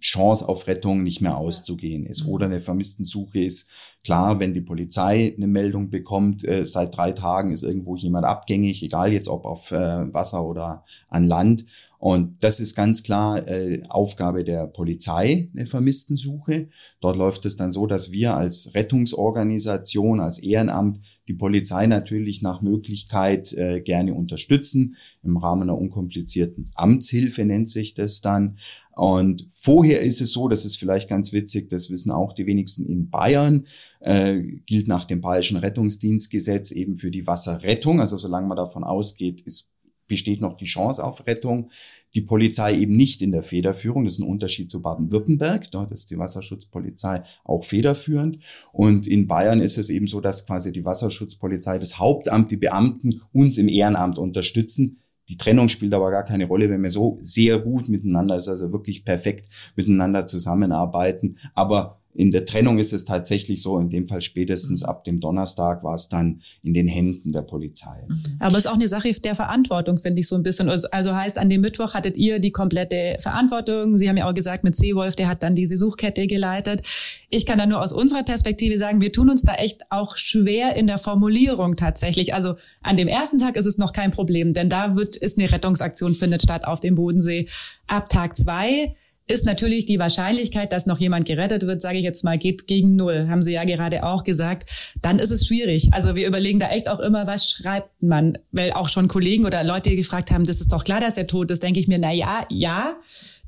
Chance 0.00 0.48
auf 0.48 0.66
Rettung 0.66 1.02
nicht 1.02 1.20
mehr 1.20 1.36
auszugehen 1.36 2.06
ist. 2.06 2.26
Oder 2.26 2.46
eine 2.46 2.60
Vermisstensuche 2.60 3.40
ist 3.40 3.70
klar, 4.04 4.40
wenn 4.40 4.54
die 4.54 4.60
Polizei 4.60 5.34
eine 5.36 5.46
Meldung 5.46 5.90
bekommt, 5.90 6.46
äh, 6.46 6.64
seit 6.64 6.96
drei 6.96 7.12
Tagen 7.12 7.52
ist 7.52 7.62
irgendwo 7.62 7.96
jemand 7.96 8.24
abgängig, 8.24 8.82
egal 8.82 9.12
jetzt 9.12 9.28
ob 9.28 9.44
auf 9.44 9.72
äh, 9.72 10.12
Wasser 10.12 10.44
oder 10.44 10.84
an 11.08 11.26
Land. 11.26 11.64
Und 11.98 12.42
das 12.42 12.60
ist 12.60 12.74
ganz 12.74 13.02
klar 13.02 13.46
äh, 13.46 13.82
Aufgabe 13.90 14.42
der 14.42 14.66
Polizei, 14.66 15.50
eine 15.54 15.66
Vermisstensuche. 15.66 16.68
Dort 17.00 17.16
läuft 17.18 17.44
es 17.44 17.56
dann 17.56 17.72
so, 17.72 17.86
dass 17.86 18.10
wir 18.10 18.34
als 18.36 18.74
Rettungsorganisation, 18.74 20.18
als 20.20 20.38
Ehrenamt 20.38 21.00
die 21.28 21.34
Polizei 21.34 21.86
natürlich 21.86 22.40
nach 22.40 22.62
Möglichkeit 22.62 23.52
äh, 23.52 23.82
gerne 23.82 24.14
unterstützen. 24.14 24.96
Im 25.22 25.36
Rahmen 25.36 25.64
einer 25.64 25.76
unkomplizierten 25.76 26.70
Amtshilfe 26.74 27.44
nennt 27.44 27.68
sich 27.68 27.92
das 27.92 28.22
dann. 28.22 28.56
Und 29.00 29.46
vorher 29.48 30.02
ist 30.02 30.20
es 30.20 30.32
so, 30.32 30.46
das 30.46 30.66
ist 30.66 30.76
vielleicht 30.76 31.08
ganz 31.08 31.32
witzig, 31.32 31.70
das 31.70 31.88
wissen 31.88 32.10
auch 32.10 32.34
die 32.34 32.44
wenigsten 32.44 32.84
in 32.84 33.08
Bayern, 33.08 33.66
äh, 34.00 34.42
gilt 34.66 34.88
nach 34.88 35.06
dem 35.06 35.22
Bayerischen 35.22 35.56
Rettungsdienstgesetz 35.56 36.70
eben 36.70 36.96
für 36.96 37.10
die 37.10 37.26
Wasserrettung. 37.26 38.02
Also 38.02 38.18
solange 38.18 38.46
man 38.46 38.58
davon 38.58 38.84
ausgeht, 38.84 39.40
ist 39.40 39.72
besteht 40.06 40.42
noch 40.42 40.56
die 40.56 40.66
Chance 40.66 41.02
auf 41.02 41.26
Rettung. 41.26 41.70
Die 42.14 42.20
Polizei 42.20 42.76
eben 42.76 42.96
nicht 42.96 43.22
in 43.22 43.30
der 43.30 43.44
Federführung. 43.44 44.04
Das 44.04 44.14
ist 44.14 44.18
ein 44.18 44.28
Unterschied 44.28 44.70
zu 44.70 44.82
Baden-Württemberg. 44.82 45.70
Dort 45.70 45.92
ist 45.92 46.10
die 46.10 46.18
Wasserschutzpolizei 46.18 47.22
auch 47.44 47.64
federführend. 47.64 48.38
Und 48.72 49.06
in 49.06 49.28
Bayern 49.28 49.62
ist 49.62 49.78
es 49.78 49.88
eben 49.88 50.08
so, 50.08 50.20
dass 50.20 50.44
quasi 50.46 50.72
die 50.72 50.84
Wasserschutzpolizei, 50.84 51.78
das 51.78 51.98
Hauptamt, 51.98 52.50
die 52.50 52.56
Beamten 52.56 53.22
uns 53.32 53.56
im 53.56 53.68
Ehrenamt 53.68 54.18
unterstützen. 54.18 54.99
Die 55.30 55.36
Trennung 55.36 55.68
spielt 55.68 55.94
aber 55.94 56.10
gar 56.10 56.24
keine 56.24 56.46
Rolle, 56.46 56.68
wenn 56.68 56.82
wir 56.82 56.90
so 56.90 57.16
sehr 57.20 57.60
gut 57.60 57.88
miteinander, 57.88 58.34
ist 58.34 58.48
also 58.48 58.72
wirklich 58.72 59.04
perfekt 59.04 59.72
miteinander 59.76 60.26
zusammenarbeiten. 60.26 61.36
Aber 61.54 61.99
in 62.12 62.32
der 62.32 62.44
Trennung 62.44 62.78
ist 62.78 62.92
es 62.92 63.04
tatsächlich 63.04 63.62
so, 63.62 63.78
in 63.78 63.88
dem 63.88 64.06
Fall 64.06 64.20
spätestens 64.20 64.82
ab 64.82 65.04
dem 65.04 65.20
Donnerstag 65.20 65.84
war 65.84 65.94
es 65.94 66.08
dann 66.08 66.42
in 66.62 66.74
den 66.74 66.88
Händen 66.88 67.32
der 67.32 67.42
Polizei. 67.42 68.04
Mhm. 68.08 68.20
Aber 68.40 68.58
es 68.58 68.64
ist 68.64 68.70
auch 68.70 68.74
eine 68.74 68.88
Sache 68.88 69.12
der 69.12 69.36
Verantwortung, 69.36 69.98
finde 69.98 70.20
ich 70.20 70.26
so 70.26 70.34
ein 70.34 70.42
bisschen. 70.42 70.68
Also, 70.68 70.88
also 70.90 71.14
heißt, 71.14 71.38
an 71.38 71.48
dem 71.48 71.60
Mittwoch 71.60 71.94
hattet 71.94 72.16
ihr 72.16 72.40
die 72.40 72.50
komplette 72.50 73.16
Verantwortung. 73.20 73.96
Sie 73.96 74.08
haben 74.08 74.16
ja 74.16 74.28
auch 74.28 74.34
gesagt, 74.34 74.64
mit 74.64 74.74
Seewolf, 74.74 75.14
der 75.14 75.28
hat 75.28 75.44
dann 75.44 75.54
diese 75.54 75.76
Suchkette 75.76 76.26
geleitet. 76.26 76.82
Ich 77.28 77.46
kann 77.46 77.58
da 77.58 77.66
nur 77.66 77.80
aus 77.80 77.92
unserer 77.92 78.24
Perspektive 78.24 78.76
sagen, 78.76 79.00
wir 79.00 79.12
tun 79.12 79.30
uns 79.30 79.42
da 79.42 79.54
echt 79.54 79.82
auch 79.90 80.16
schwer 80.16 80.74
in 80.74 80.88
der 80.88 80.98
Formulierung 80.98 81.76
tatsächlich. 81.76 82.34
Also 82.34 82.56
an 82.82 82.96
dem 82.96 83.06
ersten 83.06 83.38
Tag 83.38 83.56
ist 83.56 83.66
es 83.66 83.78
noch 83.78 83.92
kein 83.92 84.10
Problem, 84.10 84.52
denn 84.52 84.68
da 84.68 84.96
wird, 84.96 85.16
ist 85.16 85.38
eine 85.38 85.50
Rettungsaktion 85.50 86.16
findet 86.16 86.42
statt 86.42 86.64
auf 86.64 86.80
dem 86.80 86.96
Bodensee. 86.96 87.46
Ab 87.86 88.08
Tag 88.08 88.36
zwei 88.36 88.88
ist 89.30 89.46
natürlich 89.46 89.86
die 89.86 89.98
Wahrscheinlichkeit, 89.98 90.72
dass 90.72 90.86
noch 90.86 90.98
jemand 90.98 91.24
gerettet 91.24 91.66
wird, 91.66 91.80
sage 91.80 91.98
ich 91.98 92.04
jetzt 92.04 92.24
mal, 92.24 92.36
geht 92.36 92.66
gegen 92.66 92.96
null. 92.96 93.28
Haben 93.28 93.42
Sie 93.42 93.52
ja 93.52 93.64
gerade 93.64 94.04
auch 94.04 94.24
gesagt. 94.24 94.68
Dann 95.02 95.18
ist 95.18 95.30
es 95.30 95.46
schwierig. 95.46 95.88
Also 95.92 96.16
wir 96.16 96.26
überlegen 96.26 96.58
da 96.58 96.68
echt 96.68 96.88
auch 96.88 97.00
immer, 97.00 97.26
was 97.26 97.48
schreibt 97.48 98.02
man? 98.02 98.38
Weil 98.50 98.72
auch 98.72 98.88
schon 98.88 99.08
Kollegen 99.08 99.46
oder 99.46 99.62
Leute 99.62 99.94
gefragt 99.94 100.30
haben, 100.30 100.44
das 100.44 100.60
ist 100.60 100.72
doch 100.72 100.84
klar, 100.84 101.00
dass 101.00 101.16
er 101.16 101.26
tot 101.26 101.50
ist. 101.50 101.62
Denke 101.62 101.80
ich 101.80 101.88
mir, 101.88 101.98
na 101.98 102.12
ja, 102.12 102.44
ja. 102.50 102.96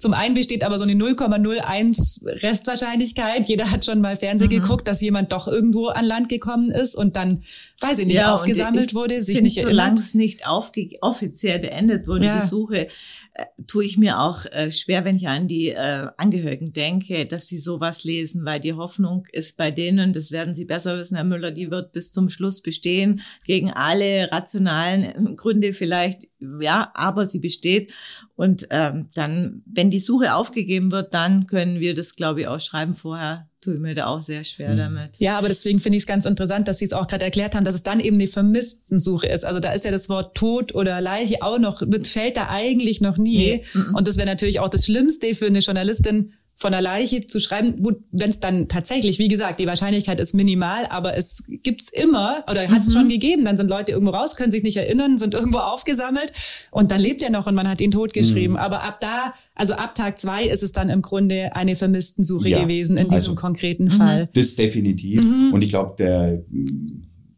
Zum 0.02 0.14
einen 0.14 0.34
besteht 0.34 0.64
aber 0.64 0.78
so 0.78 0.82
eine 0.82 0.94
0,01 0.94 2.42
Restwahrscheinlichkeit. 2.42 3.46
Jeder 3.46 3.70
hat 3.70 3.84
schon 3.84 4.00
mal 4.00 4.16
Fernsehen 4.16 4.48
mhm. 4.52 4.60
geguckt, 4.60 4.88
dass 4.88 5.00
jemand 5.00 5.30
doch 5.30 5.46
irgendwo 5.46 5.86
an 5.86 6.04
Land 6.04 6.28
gekommen 6.28 6.72
ist 6.72 6.96
und 6.96 7.14
dann, 7.14 7.44
weiß 7.80 8.00
ich 8.00 8.06
nicht, 8.06 8.16
ja, 8.16 8.34
aufgesammelt 8.34 8.90
ich 8.90 8.94
wurde, 8.96 9.22
sich 9.22 9.40
nicht 9.40 9.58
erinnert. 9.58 9.76
Solange 9.76 10.00
es 10.00 10.14
nicht 10.14 10.42
offiziell 10.48 11.60
beendet 11.60 12.08
wurde, 12.08 12.26
ja. 12.26 12.40
die 12.40 12.44
Suche, 12.44 12.88
äh, 13.34 13.44
tue 13.68 13.84
ich 13.84 13.96
mir 13.96 14.18
auch 14.20 14.44
äh, 14.46 14.72
schwer, 14.72 15.04
wenn 15.04 15.14
ich 15.14 15.28
an 15.28 15.46
die 15.46 15.68
äh, 15.68 16.08
Angehörigen 16.16 16.72
denke, 16.72 17.24
dass 17.24 17.46
die 17.46 17.58
sowas 17.58 18.02
lesen, 18.02 18.44
weil 18.44 18.58
die 18.58 18.72
Hoffnung 18.72 19.26
ist 19.30 19.56
bei 19.56 19.70
denen, 19.70 20.12
das 20.12 20.32
werden 20.32 20.56
Sie 20.56 20.64
besser 20.64 20.98
wissen, 20.98 21.14
Herr 21.14 21.22
Müller, 21.22 21.52
die 21.52 21.70
wird 21.70 21.92
bis 21.92 22.10
zum 22.10 22.28
Schluss 22.28 22.60
bestehen, 22.60 23.22
gegen 23.46 23.70
alle 23.70 24.32
rationalen 24.32 25.36
Gründe 25.36 25.72
vielleicht, 25.74 26.26
ja, 26.60 26.90
aber 26.94 27.26
sie 27.26 27.38
besteht. 27.38 27.92
Und 28.34 28.66
ähm, 28.70 29.08
dann, 29.14 29.62
wenn 29.66 29.90
die 29.90 30.00
Suche 30.00 30.34
aufgegeben 30.34 30.92
wird, 30.92 31.14
dann 31.14 31.46
können 31.46 31.80
wir 31.80 31.94
das, 31.94 32.16
glaube 32.16 32.42
ich, 32.42 32.46
auch 32.48 32.60
schreiben. 32.60 32.94
Vorher 32.94 33.48
tue 33.60 33.74
ich 33.74 33.80
mir 33.80 33.94
da 33.94 34.06
auch 34.06 34.22
sehr 34.22 34.44
schwer 34.44 34.72
mhm. 34.72 34.78
damit. 34.78 35.18
Ja, 35.18 35.38
aber 35.38 35.48
deswegen 35.48 35.80
finde 35.80 35.96
ich 35.96 36.02
es 36.02 36.06
ganz 36.06 36.26
interessant, 36.26 36.68
dass 36.68 36.78
Sie 36.78 36.84
es 36.84 36.92
auch 36.92 37.06
gerade 37.06 37.24
erklärt 37.24 37.54
haben, 37.54 37.64
dass 37.64 37.74
es 37.74 37.82
dann 37.82 38.00
eben 38.00 38.16
eine 38.16 38.26
Vermisstensuche 38.26 39.26
ist. 39.26 39.44
Also 39.44 39.60
da 39.60 39.72
ist 39.72 39.84
ja 39.84 39.90
das 39.90 40.08
Wort 40.08 40.36
Tod 40.36 40.74
oder 40.74 41.00
Leiche 41.00 41.42
auch 41.42 41.58
noch, 41.58 41.80
mit 41.82 42.06
fällt 42.08 42.36
da 42.36 42.48
eigentlich 42.48 43.00
noch 43.00 43.16
nie. 43.16 43.62
Nee. 43.62 43.64
Und 43.94 44.08
das 44.08 44.16
wäre 44.16 44.26
natürlich 44.26 44.60
auch 44.60 44.68
das 44.68 44.86
Schlimmste 44.86 45.34
für 45.34 45.46
eine 45.46 45.60
Journalistin, 45.60 46.32
von 46.62 46.72
der 46.72 46.80
Leiche 46.80 47.26
zu 47.26 47.40
schreiben, 47.40 47.82
gut, 47.82 47.96
wenn 48.12 48.30
es 48.30 48.40
dann 48.40 48.68
tatsächlich, 48.68 49.18
wie 49.18 49.28
gesagt, 49.28 49.60
die 49.60 49.66
Wahrscheinlichkeit 49.66 50.18
ist 50.20 50.32
minimal, 50.32 50.86
aber 50.86 51.16
es 51.16 51.44
gibt's 51.48 51.90
immer 51.90 52.44
oder 52.50 52.68
hat 52.68 52.82
es 52.82 52.88
mhm. 52.88 52.92
schon 52.92 53.08
gegeben, 53.08 53.44
dann 53.44 53.56
sind 53.56 53.68
Leute 53.68 53.92
irgendwo 53.92 54.12
raus, 54.12 54.36
können 54.36 54.52
sich 54.52 54.62
nicht 54.62 54.76
erinnern, 54.76 55.18
sind 55.18 55.34
irgendwo 55.34 55.58
aufgesammelt 55.58 56.32
und 56.70 56.90
dann 56.90 57.00
lebt 57.00 57.22
er 57.22 57.30
noch 57.30 57.46
und 57.46 57.54
man 57.54 57.68
hat 57.68 57.80
ihn 57.80 57.90
totgeschrieben. 57.90 58.52
Mhm. 58.52 58.62
Aber 58.62 58.84
ab 58.84 59.00
da, 59.00 59.34
also 59.54 59.74
ab 59.74 59.94
Tag 59.94 60.18
zwei 60.18 60.46
ist 60.46 60.62
es 60.62 60.72
dann 60.72 60.88
im 60.88 61.02
Grunde 61.02 61.54
eine 61.54 61.76
Vermisstensuche 61.76 62.48
ja, 62.48 62.62
gewesen 62.62 62.96
in 62.96 63.10
diesem 63.10 63.32
also, 63.32 63.34
konkreten 63.34 63.90
Fall. 63.90 64.30
Das 64.32 64.54
definitiv. 64.54 65.22
Mhm. 65.22 65.52
Und 65.52 65.62
ich 65.62 65.68
glaube, 65.68 65.96
der, 65.98 66.42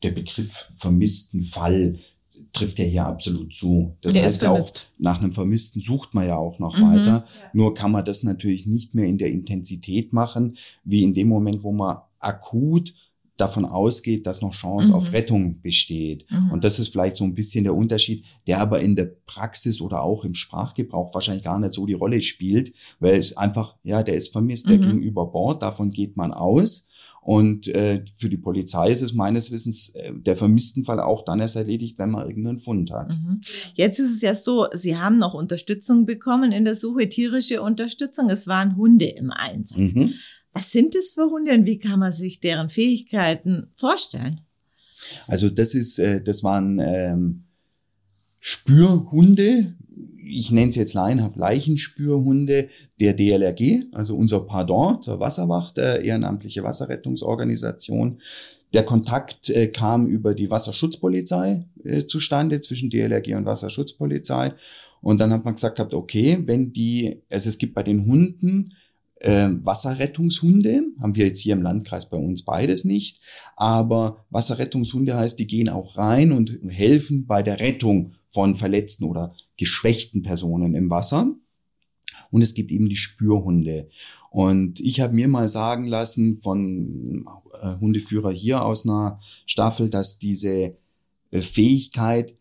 der 0.03 0.11
Begriff 0.11 0.71
vermissten 0.77 1.45
Fall 1.45 1.99
trifft 2.55 2.79
ja 2.79 2.85
hier 2.85 3.07
absolut 3.07 3.53
zu. 3.53 3.97
Das 4.01 4.15
Der 4.15 4.25
heißt 4.25 4.43
ja 4.43 4.53
auch, 4.53 4.73
nach 4.99 5.21
einem 5.21 5.33
Vermissten 5.33 5.81
sucht 5.81 6.15
man 6.15 6.27
ja 6.27 6.37
auch 6.37 6.59
noch 6.59 6.79
mhm. 6.79 6.83
weiter. 6.83 7.11
Ja. 7.11 7.25
Nur 7.53 7.75
kann 7.75 7.93
man 7.93 8.05
das 8.05 8.23
natürlich 8.23 8.65
nicht 8.67 8.95
mehr 8.95 9.07
in 9.07 9.19
der 9.19 9.31
Intensität 9.31 10.13
machen, 10.13 10.57
wie 10.85 11.03
in 11.03 11.13
dem 11.13 11.29
Moment, 11.29 11.63
wo 11.63 11.73
man 11.73 11.99
akut 12.19 12.95
davon 13.37 13.65
ausgeht, 13.65 14.27
dass 14.27 14.43
noch 14.43 14.55
Chance 14.55 14.91
mhm. 14.91 14.95
auf 14.95 15.13
Rettung 15.13 15.61
besteht. 15.61 16.25
Mhm. 16.31 16.53
Und 16.53 16.65
das 16.65 16.79
ist 16.79 16.89
vielleicht 16.89 17.17
so 17.17 17.25
ein 17.25 17.35
bisschen 17.35 17.65
der 17.65 17.75
Unterschied, 17.75 18.25
der 18.47 18.61
aber 18.61 18.81
in 18.81 18.95
der 18.95 19.11
Praxis 19.27 19.81
oder 19.81 20.03
auch 20.03 20.25
im 20.25 20.35
Sprachgebrauch 20.35 21.13
wahrscheinlich 21.15 21.45
gar 21.45 21.59
nicht 21.59 21.75
so 21.75 21.85
die 21.85 21.95
Rolle 21.95 22.21
spielt, 22.21 22.73
weil 23.01 23.19
es 23.19 23.37
einfach, 23.37 23.77
ja, 23.83 24.05
der 24.05 24.15
ist 24.15 24.33
vermisst, 24.33 24.71
der 24.71 24.79
mhm. 24.79 24.83
ging 24.83 24.99
über 25.01 25.27
Bord, 25.27 25.63
davon 25.63 25.91
geht 25.91 26.17
man 26.17 26.33
aus. 26.33 26.91
Und 27.25 27.69
äh, 27.69 28.05
für 28.19 28.29
die 28.29 28.37
Polizei 28.37 28.93
ist 28.93 29.01
es 29.01 29.15
meines 29.15 29.51
Wissens 29.51 29.95
äh, 29.95 30.13
der 30.15 30.37
vermissten 30.37 30.85
Fall 30.85 31.01
auch 31.01 31.25
dann 31.25 31.41
erst 31.41 31.57
erledigt, 31.57 31.99
wenn 31.99 32.11
man 32.11 32.29
irgendeinen 32.29 32.59
Fund 32.59 32.91
hat. 32.91 33.17
Mhm. 33.17 33.41
Jetzt 33.75 33.99
ist 33.99 34.17
es 34.17 34.21
ja 34.21 34.35
so, 34.35 34.67
Sie 34.75 34.99
haben 34.99 35.17
noch 35.17 35.33
Unterstützung 35.33 36.05
bekommen 36.05 36.53
in 36.53 36.67
der 36.67 36.75
Suche, 36.75 37.09
tierische 37.09 37.63
Unterstützung. 37.63 38.29
Es 38.29 38.47
waren 38.47 38.77
Hunde 38.77 39.07
im 39.07 39.31
Einsatz. 39.31 39.95
Mhm. 39.95 40.13
Was 40.53 40.71
sind 40.71 40.95
das 40.95 41.13
für 41.13 41.31
Hunde 41.31 41.55
und 41.55 41.65
wie 41.65 41.79
kann 41.79 41.99
man 41.99 42.13
sich 42.13 42.41
deren 42.41 42.69
Fähigkeiten 42.69 43.69
vorstellen? 43.75 44.43
Also 45.27 45.49
das 45.49 45.75
ist, 45.75 45.99
äh, 45.99 46.23
das 46.23 46.45
waren 46.45 46.79
ähm, 46.79 47.45
Spürhunde, 48.39 49.75
ich 50.27 50.51
nenne 50.53 50.71
es 50.71 50.77
jetzt 50.77 50.95
laienhaft 50.95 51.37
Leichenspürhunde 51.37 52.69
der 53.01 53.15
DLRG, 53.15 53.85
also 53.93 54.17
unser 54.17 54.41
Pardon 54.41 55.03
zur 55.03 55.21
Wasserwacht, 55.21 55.77
der 55.77 56.03
ehrenamtliche 56.03 56.63
Wasserrettungsorganisation. 56.63 58.21
Der 58.73 58.85
Kontakt 58.85 59.51
äh, 59.51 59.69
kam 59.69 60.07
über 60.07 60.35
die 60.35 60.51
Wasserschutzpolizei 60.51 61.67
äh, 61.85 62.05
zustande 62.07 62.61
zwischen 62.61 62.91
DLRG 62.91 63.37
und 63.37 63.45
Wasserschutzpolizei. 63.45 64.53
Und 65.01 65.21
dann 65.21 65.33
hat 65.33 65.45
man 65.45 65.55
gesagt 65.55 65.77
gehabt, 65.77 65.95
okay, 65.95 66.39
wenn 66.47 66.73
die, 66.73 67.23
also 67.31 67.49
es 67.49 67.59
gibt 67.59 67.75
bei 67.75 67.83
den 67.83 68.07
Hunden 68.07 68.73
äh, 69.21 69.49
Wasserrettungshunde, 69.63 70.83
haben 71.01 71.15
wir 71.15 71.27
jetzt 71.27 71.41
hier 71.41 71.53
im 71.53 71.63
Landkreis 71.63 72.09
bei 72.09 72.17
uns 72.17 72.43
beides 72.43 72.85
nicht, 72.85 73.21
aber 73.57 74.25
Wasserrettungshunde 74.31 75.15
heißt, 75.15 75.39
die 75.39 75.47
gehen 75.47 75.69
auch 75.69 75.97
rein 75.97 76.33
und 76.33 76.59
helfen 76.69 77.27
bei 77.27 77.43
der 77.43 77.61
Rettung 77.61 78.15
von 78.27 78.57
verletzten 78.57 79.05
oder 79.05 79.37
geschwächten 79.57 80.23
Personen 80.23 80.75
im 80.75 80.91
Wasser. 80.91 81.35
und 82.31 82.43
es 82.43 82.55
gibt 82.55 82.73
eben 82.73 82.89
die 82.89 82.97
Spürhunde. 82.97 83.89
Und 84.31 84.81
ich 84.81 85.01
habe 85.01 85.15
mir 85.15 85.29
mal 85.29 85.49
sagen 85.49 85.87
lassen 85.87 86.39
von 86.39 87.25
äh, 87.61 87.79
Hundeführer 87.79 88.33
hier 88.33 88.65
aus 88.65 88.85
einer 88.85 89.21
Staffel, 89.47 89.89
dass 89.89 90.19
diese 90.19 90.77
äh, 91.31 91.41
Fähigkeit, 91.41 92.37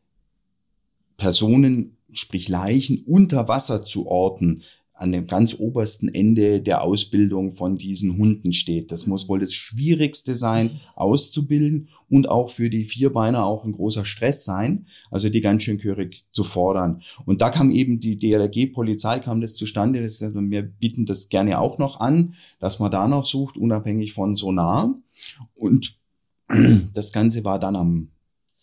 Personen, 1.17 1.97
sprich 2.12 2.49
Leichen, 2.49 3.04
unter 3.06 3.47
Wasser 3.47 3.86
zu 3.86 4.08
orten, 4.08 4.63
an 5.04 5.12
dem 5.12 5.28
ganz 5.28 5.56
obersten 5.60 6.08
Ende 6.08 6.62
der 6.62 6.82
Ausbildung 6.82 7.52
von 7.52 7.78
diesen 7.78 8.18
Hunden 8.18 8.54
steht. 8.54 8.89
Das 8.89 9.06
muss 9.06 9.28
wohl 9.28 9.39
das 9.39 9.54
Schwierigste 9.54 10.38
sein, 10.38 10.80
auszubilden 10.96 11.89
und 12.10 12.30
auch 12.30 12.50
für 12.50 12.70
die 12.70 12.86
Vierbeiner 12.86 13.46
auch 13.46 13.66
ein 13.66 13.74
großer 13.74 14.06
Stress 14.06 14.46
sein, 14.46 14.86
also 15.12 15.28
die 15.28 15.42
ganz 15.42 15.63
schön 15.63 15.78
gehörig 15.78 16.24
zu 16.32 16.46
fordern. 16.46 17.04
Und 17.26 17.42
da 17.42 17.50
kam 17.50 17.70
eben 17.70 18.00
die 18.00 18.18
DLRG-Polizei, 18.18 19.20
kam 19.20 19.42
das 19.42 19.56
zustande, 19.56 20.02
das, 20.02 20.22
wir 20.22 20.63
bieten 20.63 21.06
das 21.06 21.28
gerne 21.28 21.60
auch 21.60 21.78
noch 21.78 22.00
an, 22.00 22.34
dass 22.60 22.80
man 22.80 22.89
da 22.89 23.10
noch 23.10 23.26
sucht, 23.26 23.58
unabhängig 23.58 24.13
von 24.13 24.34
Sonar. 24.34 24.96
Und 25.54 25.98
das 26.94 27.12
Ganze 27.12 27.44
war 27.44 27.60
dann 27.60 27.76
am 27.76 28.08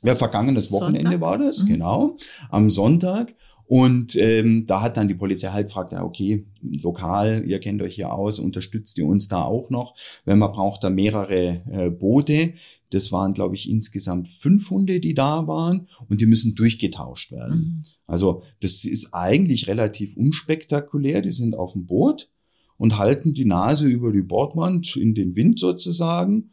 ja, 0.03 0.15
vergangenes 0.15 0.73
Wochenende 0.73 1.11
Sonntag? 1.11 1.21
war 1.21 1.39
das, 1.39 1.63
mhm. 1.63 1.67
genau, 1.67 2.17
am 2.49 2.71
Sonntag. 2.71 3.35
Und 3.71 4.17
ähm, 4.17 4.65
da 4.67 4.83
hat 4.83 4.97
dann 4.97 5.07
die 5.07 5.15
Polizei 5.15 5.47
halt 5.51 5.69
gefragt, 5.69 5.93
ja, 5.93 6.03
okay, 6.03 6.45
lokal, 6.83 7.45
ihr 7.47 7.61
kennt 7.61 7.81
euch 7.83 7.95
hier 7.95 8.13
aus, 8.13 8.41
unterstützt 8.41 8.99
ihr 8.99 9.07
uns 9.07 9.29
da 9.29 9.45
auch 9.45 9.71
noch? 9.71 9.95
Wenn 10.25 10.41
man 10.41 10.51
braucht 10.51 10.83
da 10.83 10.91
mehrere 10.91 11.63
äh, 11.71 11.89
Boote. 11.89 12.55
Das 12.91 13.13
waren, 13.13 13.33
glaube 13.33 13.55
ich, 13.55 13.71
insgesamt 13.71 14.27
fünf 14.27 14.71
Hunde, 14.71 14.99
die 14.99 15.15
da 15.15 15.47
waren 15.47 15.87
und 16.09 16.21
die 16.21 16.27
müssen 16.27 16.57
durchgetauscht 16.57 17.31
werden. 17.31 17.59
Mhm. 17.59 17.83
Also 18.09 18.43
das 18.59 18.85
ist 18.85 19.15
eigentlich 19.15 19.69
relativ 19.69 20.17
unspektakulär. 20.17 21.23
Die 21.23 21.31
sind 21.31 21.57
auf 21.57 21.75
dem 21.75 21.87
Boot 21.87 22.29
und 22.77 22.99
halten 22.99 23.35
die 23.35 23.45
Nase 23.45 23.87
über 23.87 24.11
die 24.11 24.23
Bordwand 24.23 24.97
in 24.97 25.15
den 25.15 25.37
Wind 25.37 25.61
sozusagen 25.61 26.51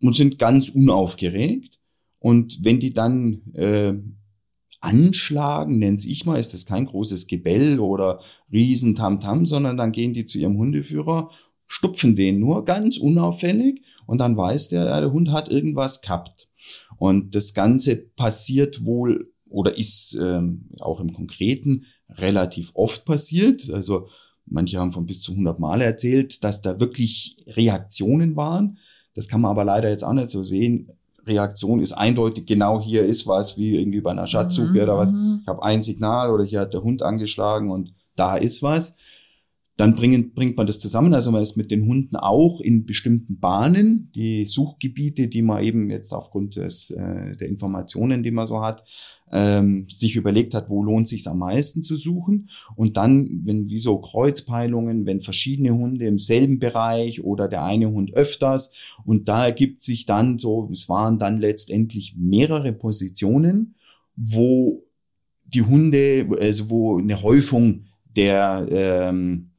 und 0.00 0.14
sind 0.14 0.38
ganz 0.38 0.68
unaufgeregt. 0.68 1.80
Und 2.20 2.62
wenn 2.62 2.78
die 2.78 2.92
dann 2.92 3.42
äh, 3.54 3.94
anschlagen, 4.82 5.78
nenn's 5.78 6.04
ich 6.04 6.26
mal, 6.26 6.38
ist 6.38 6.54
das 6.54 6.66
kein 6.66 6.86
großes 6.86 7.26
Gebell 7.26 7.80
oder 7.80 8.20
riesen 8.52 8.94
Tamtam, 8.94 9.46
sondern 9.46 9.76
dann 9.76 9.92
gehen 9.92 10.12
die 10.12 10.24
zu 10.24 10.38
ihrem 10.38 10.58
Hundeführer, 10.58 11.30
stupfen 11.66 12.16
den 12.16 12.40
nur 12.40 12.64
ganz 12.64 12.98
unauffällig 12.98 13.82
und 14.06 14.18
dann 14.18 14.36
weiß 14.36 14.68
der, 14.68 14.84
ja, 14.84 15.00
der 15.00 15.12
Hund 15.12 15.30
hat 15.30 15.48
irgendwas 15.50 16.02
gehabt. 16.02 16.48
Und 16.98 17.34
das 17.34 17.54
Ganze 17.54 17.96
passiert 17.96 18.84
wohl 18.84 19.32
oder 19.50 19.76
ist 19.76 20.18
ähm, 20.20 20.68
auch 20.80 21.00
im 21.00 21.12
Konkreten 21.12 21.84
relativ 22.08 22.72
oft 22.74 23.04
passiert. 23.04 23.70
Also 23.70 24.08
manche 24.46 24.78
haben 24.78 24.92
von 24.92 25.06
bis 25.06 25.20
zu 25.22 25.32
100 25.32 25.58
Mal 25.58 25.80
erzählt, 25.80 26.42
dass 26.44 26.62
da 26.62 26.80
wirklich 26.80 27.36
Reaktionen 27.46 28.36
waren. 28.36 28.78
Das 29.14 29.28
kann 29.28 29.40
man 29.40 29.50
aber 29.50 29.64
leider 29.64 29.90
jetzt 29.90 30.04
auch 30.04 30.12
nicht 30.12 30.30
so 30.30 30.42
sehen. 30.42 30.90
Reaktion 31.26 31.80
ist 31.80 31.92
eindeutig, 31.92 32.46
genau 32.46 32.80
hier 32.80 33.04
ist 33.04 33.26
was, 33.26 33.56
wie 33.56 33.76
irgendwie 33.76 34.00
bei 34.00 34.10
einer 34.10 34.26
Schatzsuche 34.26 34.70
mhm, 34.70 34.80
oder 34.80 34.96
was. 34.96 35.12
Mhm. 35.12 35.40
Ich 35.42 35.48
habe 35.48 35.62
ein 35.62 35.82
Signal 35.82 36.30
oder 36.30 36.44
hier 36.44 36.60
hat 36.60 36.74
der 36.74 36.82
Hund 36.82 37.02
angeschlagen 37.02 37.70
und 37.70 37.94
da 38.16 38.36
ist 38.36 38.62
was. 38.62 38.98
Dann 39.78 39.94
bringen, 39.94 40.34
bringt 40.34 40.56
man 40.56 40.66
das 40.66 40.78
zusammen. 40.78 41.14
Also 41.14 41.30
man 41.30 41.42
ist 41.42 41.56
mit 41.56 41.70
den 41.70 41.86
Hunden 41.86 42.16
auch 42.16 42.60
in 42.60 42.84
bestimmten 42.84 43.38
Bahnen. 43.38 44.10
Die 44.14 44.44
Suchgebiete, 44.44 45.28
die 45.28 45.42
man 45.42 45.62
eben 45.62 45.88
jetzt 45.90 46.12
aufgrund 46.12 46.56
des, 46.56 46.90
äh, 46.90 47.36
der 47.36 47.48
Informationen, 47.48 48.22
die 48.22 48.30
man 48.30 48.46
so 48.46 48.60
hat, 48.60 48.84
ähm, 49.32 49.86
sich 49.88 50.14
überlegt 50.14 50.54
hat, 50.54 50.68
wo 50.68 50.82
lohnt 50.82 51.08
sich 51.08 51.26
am 51.26 51.38
meisten 51.38 51.82
zu 51.82 51.96
suchen. 51.96 52.50
Und 52.76 52.96
dann, 52.96 53.40
wenn 53.44 53.70
wie 53.70 53.78
so 53.78 53.98
Kreuzpeilungen, 53.98 55.06
wenn 55.06 55.22
verschiedene 55.22 55.72
Hunde 55.72 56.06
im 56.06 56.18
selben 56.18 56.58
Bereich 56.58 57.24
oder 57.24 57.48
der 57.48 57.64
eine 57.64 57.90
Hund 57.90 58.14
öfters 58.14 58.74
und 59.04 59.28
da 59.28 59.46
ergibt 59.46 59.80
sich 59.80 60.04
dann 60.06 60.38
so, 60.38 60.68
es 60.70 60.88
waren 60.88 61.18
dann 61.18 61.38
letztendlich 61.38 62.14
mehrere 62.16 62.72
Positionen, 62.72 63.74
wo 64.16 64.84
die 65.46 65.62
Hunde, 65.62 66.26
also 66.38 66.70
wo 66.70 66.98
eine 66.98 67.22
Häufung 67.22 67.86
der 68.14 68.66
ähm, 68.70 69.51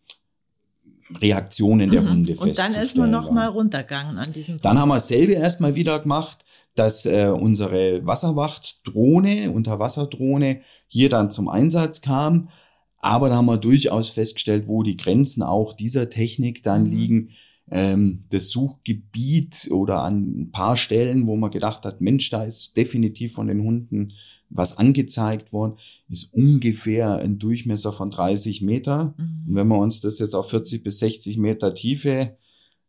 Reaktionen 1.20 1.92
der 1.92 2.02
mhm. 2.02 2.10
Hunde 2.10 2.36
Und 2.36 2.58
dann 2.58 2.74
ist 2.74 2.96
man 2.96 3.12
nochmal 3.12 3.48
runtergegangen 3.48 4.18
an 4.18 4.32
diesem 4.32 4.56
Punkt. 4.56 4.66
Dann 4.66 4.80
haben 4.80 4.90
wir 4.90 4.96
dasselbe 4.96 5.34
erstmal 5.34 5.76
wieder 5.76 6.00
gemacht, 6.00 6.46
dass 6.76 7.06
äh, 7.06 7.28
unsere 7.28 8.06
Wasserwachtdrohne, 8.06 9.52
Unterwasserdrohne, 9.52 10.62
hier 10.88 11.10
dann 11.10 11.32
zum 11.32 11.50
Einsatz 11.50 12.02
kam. 12.02 12.50
Aber 12.98 13.30
da 13.30 13.36
haben 13.36 13.46
wir 13.46 13.58
durchaus 13.58 14.12
festgestellt, 14.12 14.68
wo 14.68 14.82
die 14.82 14.98
Grenzen 14.98 15.44
auch 15.44 15.74
dieser 15.74 16.10
Technik 16.10 16.64
dann 16.64 16.86
mhm. 16.86 16.92
liegen. 16.92 17.30
Ähm, 17.70 18.26
das 18.30 18.50
Suchgebiet 18.50 19.70
oder 19.72 20.04
an 20.04 20.44
ein 20.44 20.52
paar 20.52 20.78
Stellen, 20.78 21.28
wo 21.28 21.36
man 21.36 21.52
gedacht 21.52 21.86
hat, 21.86 22.02
Mensch, 22.02 22.30
da 22.30 22.44
ist 22.44 22.76
definitiv 22.78 23.34
von 23.34 23.48
den 23.48 23.62
Hunden 23.62 24.14
was 24.56 24.78
angezeigt 24.78 25.52
worden, 25.52 25.78
ist 26.10 26.34
ungefähr 26.34 27.18
ein 27.18 27.40
Durchmesser 27.40 27.92
von 27.92 28.12
30 28.12 28.62
Meter. 28.62 29.16
Mhm. 29.18 29.46
Und 29.48 29.56
wenn 29.56 29.68
wir 29.68 29.80
uns 29.80 30.02
das 30.02 30.20
jetzt 30.20 30.36
auf 30.36 30.50
40 30.50 30.84
bis 30.84 31.00
60 31.00 31.38
Meter 31.38 31.74
Tiefe 31.74 32.38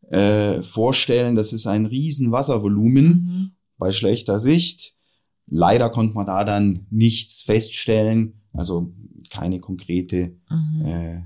äh, 0.08 0.62
vorstellen, 0.62 1.36
das 1.36 1.52
ist 1.52 1.66
ein 1.66 1.86
riesen 1.86 2.32
Wasservolumen. 2.32 3.06
Mhm 3.06 3.50
bei 3.78 3.92
schlechter 3.92 4.38
Sicht. 4.38 4.94
Leider 5.46 5.90
konnte 5.90 6.14
man 6.14 6.26
da 6.26 6.44
dann 6.44 6.86
nichts 6.90 7.42
feststellen, 7.42 8.40
also 8.52 8.94
keine 9.30 9.60
konkrete, 9.60 10.38
mhm. 10.48 10.82
äh, 10.84 11.22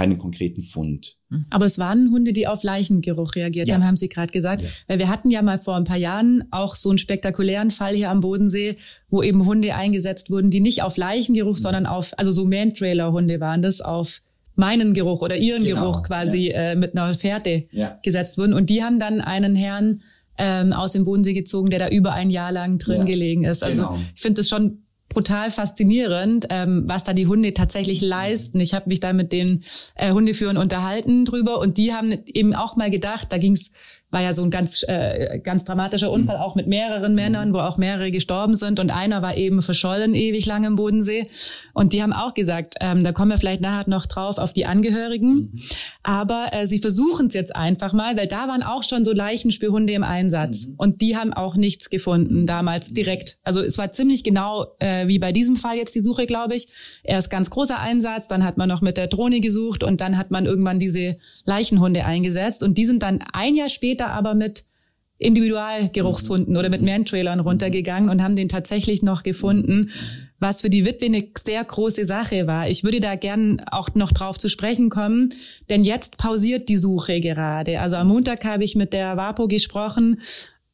keinen 0.00 0.18
konkreten 0.18 0.62
Fund. 0.62 1.18
Mhm. 1.28 1.44
Aber 1.50 1.66
es 1.66 1.78
waren 1.78 2.10
Hunde, 2.10 2.32
die 2.32 2.46
auf 2.46 2.62
Leichengeruch 2.62 3.34
reagiert 3.34 3.68
ja. 3.68 3.74
haben, 3.74 3.84
haben 3.84 3.98
Sie 3.98 4.08
gerade 4.08 4.32
gesagt. 4.32 4.62
Ja. 4.62 4.68
Weil 4.88 4.98
wir 4.98 5.08
hatten 5.08 5.30
ja 5.30 5.42
mal 5.42 5.58
vor 5.58 5.76
ein 5.76 5.84
paar 5.84 5.98
Jahren 5.98 6.44
auch 6.50 6.74
so 6.74 6.88
einen 6.88 6.98
spektakulären 6.98 7.70
Fall 7.70 7.94
hier 7.94 8.10
am 8.10 8.20
Bodensee, 8.20 8.76
wo 9.10 9.22
eben 9.22 9.44
Hunde 9.44 9.74
eingesetzt 9.74 10.30
wurden, 10.30 10.50
die 10.50 10.60
nicht 10.60 10.82
auf 10.82 10.96
Leichengeruch, 10.96 11.56
mhm. 11.56 11.62
sondern 11.62 11.86
auf, 11.86 12.18
also 12.18 12.30
so 12.30 12.46
Man-Trailer-Hunde 12.46 13.40
waren 13.40 13.60
das, 13.60 13.82
auf 13.82 14.22
meinen 14.54 14.94
Geruch 14.94 15.20
oder 15.20 15.36
ihren 15.36 15.64
genau. 15.64 15.82
Geruch 15.82 16.02
quasi 16.02 16.50
ja. 16.50 16.70
äh, 16.72 16.76
mit 16.76 16.96
einer 16.96 17.14
Fährte 17.14 17.66
gesetzt 18.02 18.38
wurden. 18.38 18.54
Und 18.54 18.70
die 18.70 18.82
haben 18.82 18.98
dann 18.98 19.20
einen 19.20 19.54
Herrn 19.54 20.00
ähm, 20.38 20.72
aus 20.72 20.92
dem 20.92 21.04
Bodensee 21.04 21.34
gezogen, 21.34 21.68
der 21.68 21.78
da 21.78 21.88
über 21.88 22.14
ein 22.14 22.30
Jahr 22.30 22.52
lang 22.52 22.78
drin 22.78 23.00
ja, 23.00 23.04
gelegen 23.04 23.44
ist. 23.44 23.62
Also 23.62 23.82
genau. 23.82 23.98
ich 24.14 24.20
finde 24.20 24.40
das 24.40 24.48
schon 24.48 24.82
brutal 25.10 25.50
faszinierend, 25.50 26.46
ähm, 26.48 26.84
was 26.86 27.04
da 27.04 27.12
die 27.12 27.26
Hunde 27.26 27.52
tatsächlich 27.52 28.00
leisten. 28.00 28.60
Ich 28.60 28.72
habe 28.72 28.88
mich 28.88 29.00
da 29.00 29.12
mit 29.12 29.32
den 29.32 29.62
äh, 29.96 30.12
Hundeführern 30.12 30.56
unterhalten 30.56 31.26
drüber 31.26 31.58
und 31.58 31.76
die 31.76 31.92
haben 31.92 32.14
eben 32.32 32.54
auch 32.54 32.76
mal 32.76 32.90
gedacht, 32.90 33.26
da 33.30 33.36
ging's 33.36 33.72
war 34.10 34.22
ja 34.22 34.34
so 34.34 34.42
ein 34.42 34.50
ganz 34.50 34.84
äh, 34.86 35.38
ganz 35.42 35.64
dramatischer 35.64 36.10
Unfall 36.10 36.38
auch 36.38 36.54
mit 36.54 36.66
mehreren 36.66 37.14
Männern, 37.14 37.52
wo 37.52 37.58
auch 37.58 37.76
mehrere 37.76 38.10
gestorben 38.10 38.54
sind 38.54 38.80
und 38.80 38.90
einer 38.90 39.22
war 39.22 39.36
eben 39.36 39.62
verschollen 39.62 40.14
ewig 40.14 40.46
lang 40.46 40.64
im 40.64 40.76
Bodensee 40.76 41.26
und 41.74 41.92
die 41.92 42.02
haben 42.02 42.12
auch 42.12 42.34
gesagt, 42.34 42.74
ähm, 42.80 43.04
da 43.04 43.12
kommen 43.12 43.30
wir 43.30 43.38
vielleicht 43.38 43.60
nachher 43.60 43.88
noch 43.88 44.06
drauf 44.06 44.38
auf 44.38 44.52
die 44.52 44.66
Angehörigen, 44.66 45.52
mhm. 45.52 45.60
aber 46.02 46.48
äh, 46.52 46.66
sie 46.66 46.80
versuchen 46.80 47.28
es 47.28 47.34
jetzt 47.34 47.54
einfach 47.54 47.92
mal, 47.92 48.16
weil 48.16 48.26
da 48.26 48.48
waren 48.48 48.62
auch 48.62 48.82
schon 48.82 49.04
so 49.04 49.12
Leichenspürhunde 49.12 49.92
im 49.92 50.02
Einsatz 50.02 50.66
mhm. 50.66 50.74
und 50.76 51.00
die 51.00 51.16
haben 51.16 51.32
auch 51.32 51.54
nichts 51.54 51.90
gefunden 51.90 52.46
damals 52.46 52.92
direkt. 52.92 53.38
Also 53.44 53.62
es 53.62 53.78
war 53.78 53.90
ziemlich 53.92 54.24
genau 54.24 54.66
äh, 54.80 55.06
wie 55.06 55.18
bei 55.18 55.32
diesem 55.32 55.56
Fall 55.56 55.76
jetzt 55.76 55.94
die 55.94 56.00
Suche, 56.00 56.26
glaube 56.26 56.54
ich. 56.54 56.68
Erst 57.04 57.30
ganz 57.30 57.50
großer 57.50 57.78
Einsatz, 57.78 58.28
dann 58.28 58.44
hat 58.44 58.56
man 58.56 58.68
noch 58.68 58.80
mit 58.80 58.96
der 58.96 59.06
Drohne 59.06 59.40
gesucht 59.40 59.84
und 59.84 60.00
dann 60.00 60.16
hat 60.16 60.30
man 60.30 60.46
irgendwann 60.46 60.78
diese 60.78 61.16
Leichenhunde 61.44 62.04
eingesetzt 62.04 62.62
und 62.62 62.76
die 62.76 62.84
sind 62.84 63.02
dann 63.02 63.22
ein 63.32 63.54
Jahr 63.54 63.68
später 63.68 63.99
später 64.00 64.12
aber 64.12 64.34
mit 64.34 64.64
Individualgeruchshunden 65.18 66.56
oder 66.56 66.70
mit 66.70 66.80
Man-Trailern 66.80 67.40
runtergegangen 67.40 68.08
und 68.08 68.22
haben 68.22 68.36
den 68.36 68.48
tatsächlich 68.48 69.02
noch 69.02 69.22
gefunden, 69.22 69.90
was 70.38 70.62
für 70.62 70.70
die 70.70 70.86
Witwe 70.86 71.06
eine 71.06 71.28
sehr 71.36 71.62
große 71.62 72.06
Sache 72.06 72.46
war. 72.46 72.70
Ich 72.70 72.84
würde 72.84 73.00
da 73.00 73.16
gern 73.16 73.60
auch 73.70 73.90
noch 73.94 74.12
drauf 74.12 74.38
zu 74.38 74.48
sprechen 74.48 74.88
kommen, 74.88 75.28
denn 75.68 75.84
jetzt 75.84 76.16
pausiert 76.16 76.70
die 76.70 76.78
Suche 76.78 77.20
gerade. 77.20 77.80
Also 77.80 77.96
am 77.96 78.08
Montag 78.08 78.46
habe 78.46 78.64
ich 78.64 78.76
mit 78.76 78.94
der 78.94 79.18
WAPO 79.18 79.46
gesprochen, 79.46 80.22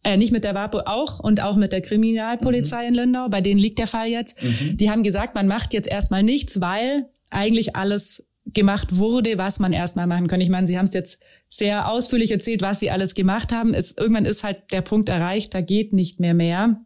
äh, 0.05 0.17
nicht 0.17 0.31
mit 0.31 0.45
der 0.45 0.55
WAPO 0.55 0.83
auch 0.87 1.19
und 1.19 1.43
auch 1.43 1.57
mit 1.57 1.73
der 1.73 1.81
Kriminalpolizei 1.81 2.83
mhm. 2.83 2.89
in 2.89 2.95
Lindau, 2.95 3.29
bei 3.29 3.41
denen 3.41 3.59
liegt 3.59 3.81
der 3.81 3.89
Fall 3.89 4.07
jetzt. 4.07 4.41
Mhm. 4.45 4.77
Die 4.77 4.91
haben 4.93 5.03
gesagt, 5.03 5.35
man 5.35 5.49
macht 5.49 5.75
jetzt 5.75 5.89
erstmal 5.89 6.23
nichts, 6.23 6.61
weil 6.61 7.09
eigentlich 7.31 7.75
alles 7.75 8.23
gemacht 8.55 8.97
wurde, 8.97 9.39
was 9.39 9.59
man 9.59 9.73
erstmal 9.73 10.07
machen 10.07 10.29
kann. 10.29 10.41
Ich 10.41 10.51
meine, 10.51 10.69
Sie 10.69 10.79
haben 10.79 10.85
es 10.85 10.93
jetzt 10.93 11.19
sehr 11.49 11.89
ausführlich 11.89 12.31
erzählt, 12.31 12.63
was 12.63 12.81
Sie 12.81 12.91
alles 12.91 13.15
gemacht 13.15 13.53
haben. 13.53 13.75
Es, 13.75 13.97
irgendwann 13.97 14.27
ist 14.27 14.45
halt 14.45 14.73
der 14.73 14.83
Punkt 14.83 15.09
erreicht, 15.09 15.55
da 15.55 15.61
geht 15.61 15.93
nicht 15.93 16.21
mehr 16.21 16.35
mehr. 16.35 16.81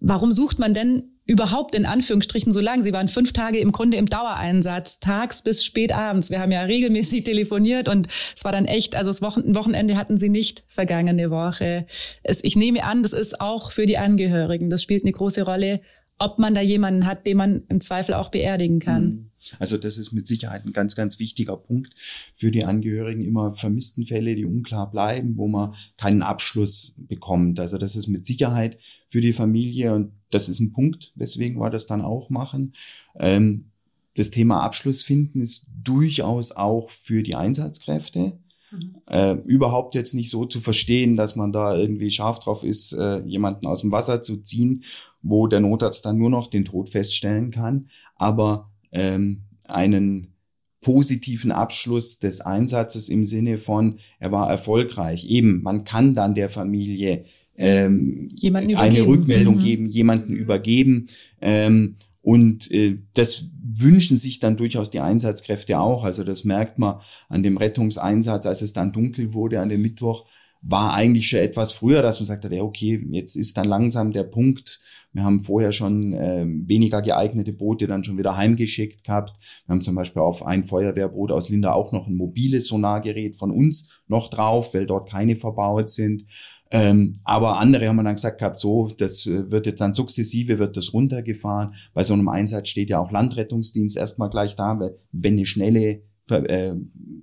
Warum 0.00 0.32
sucht 0.32 0.58
man 0.58 0.74
denn 0.74 1.14
überhaupt 1.26 1.74
in 1.74 1.84
Anführungsstrichen 1.84 2.52
so 2.52 2.60
lange? 2.60 2.82
Sie 2.82 2.92
waren 2.92 3.08
fünf 3.08 3.32
Tage 3.32 3.58
im 3.58 3.72
Grunde 3.72 3.96
im 3.96 4.06
Dauereinsatz, 4.06 5.00
tags 5.00 5.42
bis 5.42 5.64
spät 5.64 5.92
abends. 5.92 6.30
Wir 6.30 6.40
haben 6.40 6.52
ja 6.52 6.62
regelmäßig 6.62 7.22
telefoniert 7.24 7.88
und 7.88 8.08
es 8.36 8.44
war 8.44 8.52
dann 8.52 8.64
echt, 8.64 8.96
also 8.96 9.10
das 9.10 9.22
Wochenende 9.22 9.96
hatten 9.96 10.18
Sie 10.18 10.28
nicht 10.28 10.64
vergangene 10.68 11.30
Woche. 11.30 11.86
Es, 12.22 12.42
ich 12.42 12.56
nehme 12.56 12.84
an, 12.84 13.02
das 13.02 13.12
ist 13.12 13.40
auch 13.40 13.72
für 13.72 13.86
die 13.86 13.98
Angehörigen. 13.98 14.70
Das 14.70 14.82
spielt 14.82 15.02
eine 15.02 15.12
große 15.12 15.42
Rolle, 15.42 15.80
ob 16.18 16.38
man 16.38 16.54
da 16.54 16.60
jemanden 16.60 17.06
hat, 17.06 17.26
den 17.26 17.36
man 17.36 17.62
im 17.68 17.80
Zweifel 17.80 18.14
auch 18.14 18.30
beerdigen 18.30 18.80
kann. 18.80 19.04
Mhm. 19.04 19.27
Also 19.58 19.76
das 19.76 19.98
ist 19.98 20.12
mit 20.12 20.26
Sicherheit 20.26 20.64
ein 20.64 20.72
ganz, 20.72 20.94
ganz 20.94 21.18
wichtiger 21.18 21.56
Punkt 21.56 21.94
für 22.34 22.50
die 22.50 22.64
Angehörigen. 22.64 23.22
Immer 23.22 23.54
vermissten 23.54 24.06
Fälle, 24.06 24.34
die 24.34 24.44
unklar 24.44 24.90
bleiben, 24.90 25.36
wo 25.36 25.48
man 25.48 25.74
keinen 25.96 26.22
Abschluss 26.22 26.96
bekommt. 26.98 27.60
Also 27.60 27.78
das 27.78 27.96
ist 27.96 28.08
mit 28.08 28.26
Sicherheit 28.26 28.78
für 29.08 29.20
die 29.20 29.32
Familie 29.32 29.94
und 29.94 30.12
das 30.30 30.48
ist 30.48 30.60
ein 30.60 30.72
Punkt, 30.72 31.12
weswegen 31.16 31.58
wir 31.58 31.70
das 31.70 31.86
dann 31.86 32.02
auch 32.02 32.30
machen. 32.30 32.74
Ähm, 33.18 33.70
das 34.14 34.30
Thema 34.30 34.62
Abschluss 34.62 35.02
finden 35.02 35.40
ist 35.40 35.70
durchaus 35.82 36.52
auch 36.52 36.90
für 36.90 37.22
die 37.22 37.36
Einsatzkräfte. 37.36 38.38
Mhm. 38.70 38.96
Äh, 39.06 39.34
überhaupt 39.44 39.94
jetzt 39.94 40.14
nicht 40.14 40.30
so 40.30 40.44
zu 40.44 40.60
verstehen, 40.60 41.16
dass 41.16 41.36
man 41.36 41.52
da 41.52 41.76
irgendwie 41.76 42.10
scharf 42.10 42.40
drauf 42.40 42.64
ist, 42.64 42.92
äh, 42.92 43.20
jemanden 43.20 43.66
aus 43.66 43.82
dem 43.82 43.92
Wasser 43.92 44.20
zu 44.20 44.38
ziehen, 44.38 44.84
wo 45.22 45.46
der 45.46 45.60
Notarzt 45.60 46.04
dann 46.04 46.18
nur 46.18 46.30
noch 46.30 46.48
den 46.48 46.64
Tod 46.64 46.90
feststellen 46.90 47.50
kann. 47.50 47.88
Aber 48.16 48.67
ähm, 48.92 49.42
einen 49.66 50.34
positiven 50.80 51.52
Abschluss 51.52 52.18
des 52.18 52.40
Einsatzes 52.40 53.08
im 53.08 53.24
Sinne 53.24 53.58
von, 53.58 53.98
er 54.20 54.32
war 54.32 54.48
erfolgreich. 54.48 55.28
Eben, 55.28 55.62
man 55.62 55.84
kann 55.84 56.14
dann 56.14 56.34
der 56.34 56.48
Familie 56.48 57.24
ähm, 57.56 58.30
eine 58.44 59.06
Rückmeldung 59.06 59.56
mhm. 59.56 59.64
geben, 59.64 59.86
jemanden 59.88 60.36
übergeben. 60.36 61.08
Ähm, 61.40 61.96
und 62.22 62.70
äh, 62.70 62.98
das 63.14 63.50
wünschen 63.62 64.16
sich 64.16 64.40
dann 64.40 64.56
durchaus 64.56 64.90
die 64.90 65.00
Einsatzkräfte 65.00 65.78
auch. 65.78 66.04
Also 66.04 66.24
das 66.24 66.44
merkt 66.44 66.78
man 66.78 67.00
an 67.28 67.42
dem 67.42 67.56
Rettungseinsatz, 67.56 68.46
als 68.46 68.62
es 68.62 68.72
dann 68.72 68.92
dunkel 68.92 69.34
wurde 69.34 69.60
an 69.60 69.68
dem 69.68 69.82
Mittwoch, 69.82 70.26
war 70.60 70.94
eigentlich 70.94 71.28
schon 71.28 71.40
etwas 71.40 71.72
früher, 71.72 72.02
dass 72.02 72.20
man 72.20 72.26
sagt, 72.26 72.44
ja 72.44 72.62
okay, 72.62 73.06
jetzt 73.10 73.36
ist 73.36 73.56
dann 73.56 73.66
langsam 73.66 74.12
der 74.12 74.24
Punkt, 74.24 74.80
wir 75.12 75.24
haben 75.24 75.40
vorher 75.40 75.72
schon 75.72 76.12
äh, 76.12 76.44
weniger 76.46 77.00
geeignete 77.00 77.52
Boote 77.52 77.86
dann 77.86 78.04
schon 78.04 78.18
wieder 78.18 78.36
heimgeschickt 78.36 79.04
gehabt. 79.04 79.32
Wir 79.66 79.72
haben 79.72 79.80
zum 79.80 79.94
Beispiel 79.94 80.20
auf 80.20 80.44
ein 80.44 80.64
Feuerwehrboot 80.64 81.32
aus 81.32 81.48
Linda 81.48 81.72
auch 81.72 81.92
noch 81.92 82.06
ein 82.06 82.14
mobiles 82.14 82.66
Sonargerät 82.66 83.34
von 83.34 83.50
uns 83.50 84.00
noch 84.06 84.28
drauf, 84.28 84.74
weil 84.74 84.86
dort 84.86 85.08
keine 85.10 85.36
verbaut 85.36 85.88
sind. 85.88 86.24
Ähm, 86.70 87.14
aber 87.24 87.58
andere 87.58 87.88
haben 87.88 87.96
dann 88.04 88.14
gesagt 88.14 88.38
gehabt, 88.38 88.60
so, 88.60 88.88
das 88.98 89.26
äh, 89.26 89.50
wird 89.50 89.66
jetzt 89.66 89.80
dann 89.80 89.94
sukzessive, 89.94 90.58
wird 90.58 90.76
das 90.76 90.92
runtergefahren. 90.92 91.74
Bei 91.94 92.04
so 92.04 92.12
einem 92.12 92.28
Einsatz 92.28 92.68
steht 92.68 92.90
ja 92.90 92.98
auch 92.98 93.10
Landrettungsdienst 93.10 93.96
erstmal 93.96 94.28
gleich 94.28 94.56
da, 94.56 94.78
weil 94.78 94.98
wenn 95.10 95.34
eine 95.34 95.46
schnelle 95.46 96.02
äh, 96.30 96.74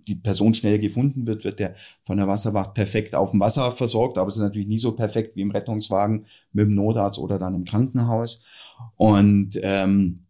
die 0.07 0.15
Person 0.15 0.55
schnell 0.55 0.79
gefunden 0.79 1.25
wird, 1.27 1.43
wird 1.43 1.59
der 1.59 1.73
von 2.03 2.17
der 2.17 2.27
Wasserwacht 2.27 2.73
perfekt 2.73 3.15
auf 3.15 3.31
dem 3.31 3.39
Wasser 3.39 3.71
versorgt, 3.71 4.17
aber 4.17 4.27
es 4.27 4.35
ist 4.35 4.41
natürlich 4.41 4.67
nie 4.67 4.77
so 4.77 4.93
perfekt 4.93 5.35
wie 5.35 5.41
im 5.41 5.51
Rettungswagen 5.51 6.25
mit 6.53 6.67
dem 6.67 6.75
Notarzt 6.75 7.19
oder 7.19 7.39
dann 7.39 7.55
im 7.55 7.65
Krankenhaus. 7.65 8.43
Und 8.95 9.59
ähm, 9.63 10.25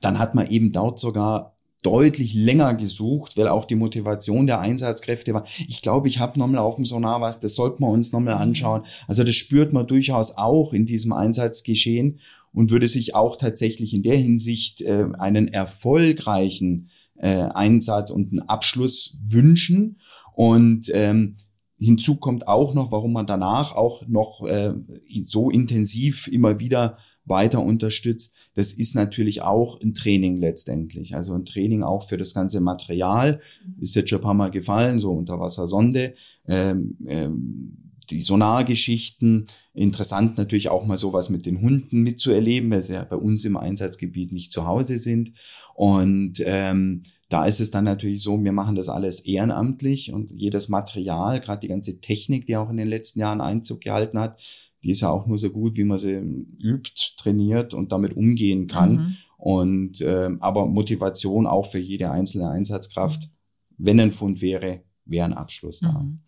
dann 0.00 0.18
hat 0.18 0.34
man 0.34 0.48
eben 0.48 0.72
dort 0.72 0.98
sogar 0.98 1.56
deutlich 1.82 2.34
länger 2.34 2.74
gesucht, 2.74 3.36
weil 3.36 3.48
auch 3.48 3.64
die 3.64 3.74
Motivation 3.74 4.46
der 4.46 4.60
Einsatzkräfte 4.60 5.34
war. 5.34 5.44
Ich 5.66 5.82
glaube, 5.82 6.08
ich 6.08 6.20
habe 6.20 6.38
nochmal 6.38 6.60
auf 6.60 6.76
dem 6.76 6.84
Sonar 6.84 7.20
was, 7.20 7.40
das 7.40 7.56
sollten 7.56 7.82
wir 7.82 7.88
uns 7.88 8.12
nochmal 8.12 8.34
anschauen. 8.34 8.82
Also 9.08 9.24
das 9.24 9.34
spürt 9.34 9.72
man 9.72 9.86
durchaus 9.86 10.36
auch 10.36 10.72
in 10.72 10.86
diesem 10.86 11.12
Einsatzgeschehen 11.12 12.20
und 12.52 12.70
würde 12.70 12.86
sich 12.86 13.14
auch 13.14 13.36
tatsächlich 13.36 13.94
in 13.94 14.02
der 14.02 14.16
Hinsicht 14.16 14.80
äh, 14.82 15.06
einen 15.18 15.48
erfolgreichen 15.48 16.88
äh, 17.22 17.48
Einsatz 17.54 18.10
und 18.10 18.32
einen 18.32 18.48
Abschluss 18.48 19.16
wünschen. 19.24 19.98
Und 20.34 20.90
ähm, 20.92 21.36
hinzu 21.78 22.16
kommt 22.16 22.46
auch 22.46 22.74
noch, 22.74 22.92
warum 22.92 23.12
man 23.12 23.26
danach 23.26 23.74
auch 23.74 24.06
noch 24.06 24.44
äh, 24.46 24.74
so 25.22 25.50
intensiv 25.50 26.28
immer 26.28 26.60
wieder 26.60 26.98
weiter 27.24 27.62
unterstützt. 27.62 28.36
Das 28.54 28.72
ist 28.72 28.94
natürlich 28.94 29.42
auch 29.42 29.80
ein 29.80 29.94
Training 29.94 30.38
letztendlich. 30.38 31.14
Also 31.14 31.34
ein 31.34 31.44
Training 31.44 31.82
auch 31.82 32.02
für 32.02 32.16
das 32.16 32.34
ganze 32.34 32.60
Material. 32.60 33.40
Ist 33.78 33.94
jetzt 33.94 34.10
schon 34.10 34.18
ein 34.18 34.24
paar 34.24 34.34
Mal 34.34 34.50
gefallen, 34.50 34.98
so 34.98 35.12
Unterwassersonde. 35.12 36.14
Ähm, 36.48 36.96
ähm, 37.06 37.81
die 38.12 38.20
Sonargeschichten. 38.20 39.46
Interessant 39.74 40.36
natürlich 40.38 40.68
auch 40.68 40.84
mal 40.84 40.96
sowas 40.96 41.30
mit 41.30 41.46
den 41.46 41.60
Hunden 41.60 42.02
mitzuerleben, 42.02 42.70
weil 42.70 42.82
sie 42.82 42.94
ja 42.94 43.04
bei 43.04 43.16
uns 43.16 43.44
im 43.44 43.56
Einsatzgebiet 43.56 44.32
nicht 44.32 44.52
zu 44.52 44.66
Hause 44.66 44.98
sind. 44.98 45.32
Und 45.74 46.42
ähm, 46.44 47.02
da 47.28 47.46
ist 47.46 47.60
es 47.60 47.70
dann 47.70 47.84
natürlich 47.84 48.22
so, 48.22 48.42
wir 48.42 48.52
machen 48.52 48.74
das 48.74 48.88
alles 48.88 49.20
ehrenamtlich 49.20 50.12
und 50.12 50.30
jedes 50.30 50.68
Material, 50.68 51.40
gerade 51.40 51.60
die 51.60 51.68
ganze 51.68 52.00
Technik, 52.00 52.46
die 52.46 52.56
auch 52.56 52.68
in 52.68 52.76
den 52.76 52.88
letzten 52.88 53.20
Jahren 53.20 53.40
Einzug 53.40 53.80
gehalten 53.80 54.18
hat, 54.18 54.38
die 54.82 54.90
ist 54.90 55.00
ja 55.00 55.10
auch 55.10 55.26
nur 55.26 55.38
so 55.38 55.50
gut, 55.50 55.76
wie 55.76 55.84
man 55.84 55.98
sie 55.98 56.14
übt, 56.60 57.14
trainiert 57.16 57.72
und 57.72 57.92
damit 57.92 58.16
umgehen 58.16 58.66
kann. 58.66 58.92
Mhm. 58.92 59.16
Und 59.36 60.00
ähm, 60.02 60.38
aber 60.40 60.66
Motivation 60.66 61.46
auch 61.46 61.66
für 61.66 61.78
jede 61.78 62.10
einzelne 62.10 62.50
Einsatzkraft, 62.50 63.30
wenn 63.78 63.98
ein 64.00 64.12
Fund 64.12 64.40
wäre, 64.40 64.82
wäre 65.04 65.26
ein 65.26 65.34
Abschluss 65.34 65.80
da. 65.80 65.92
Mhm. 65.92 66.20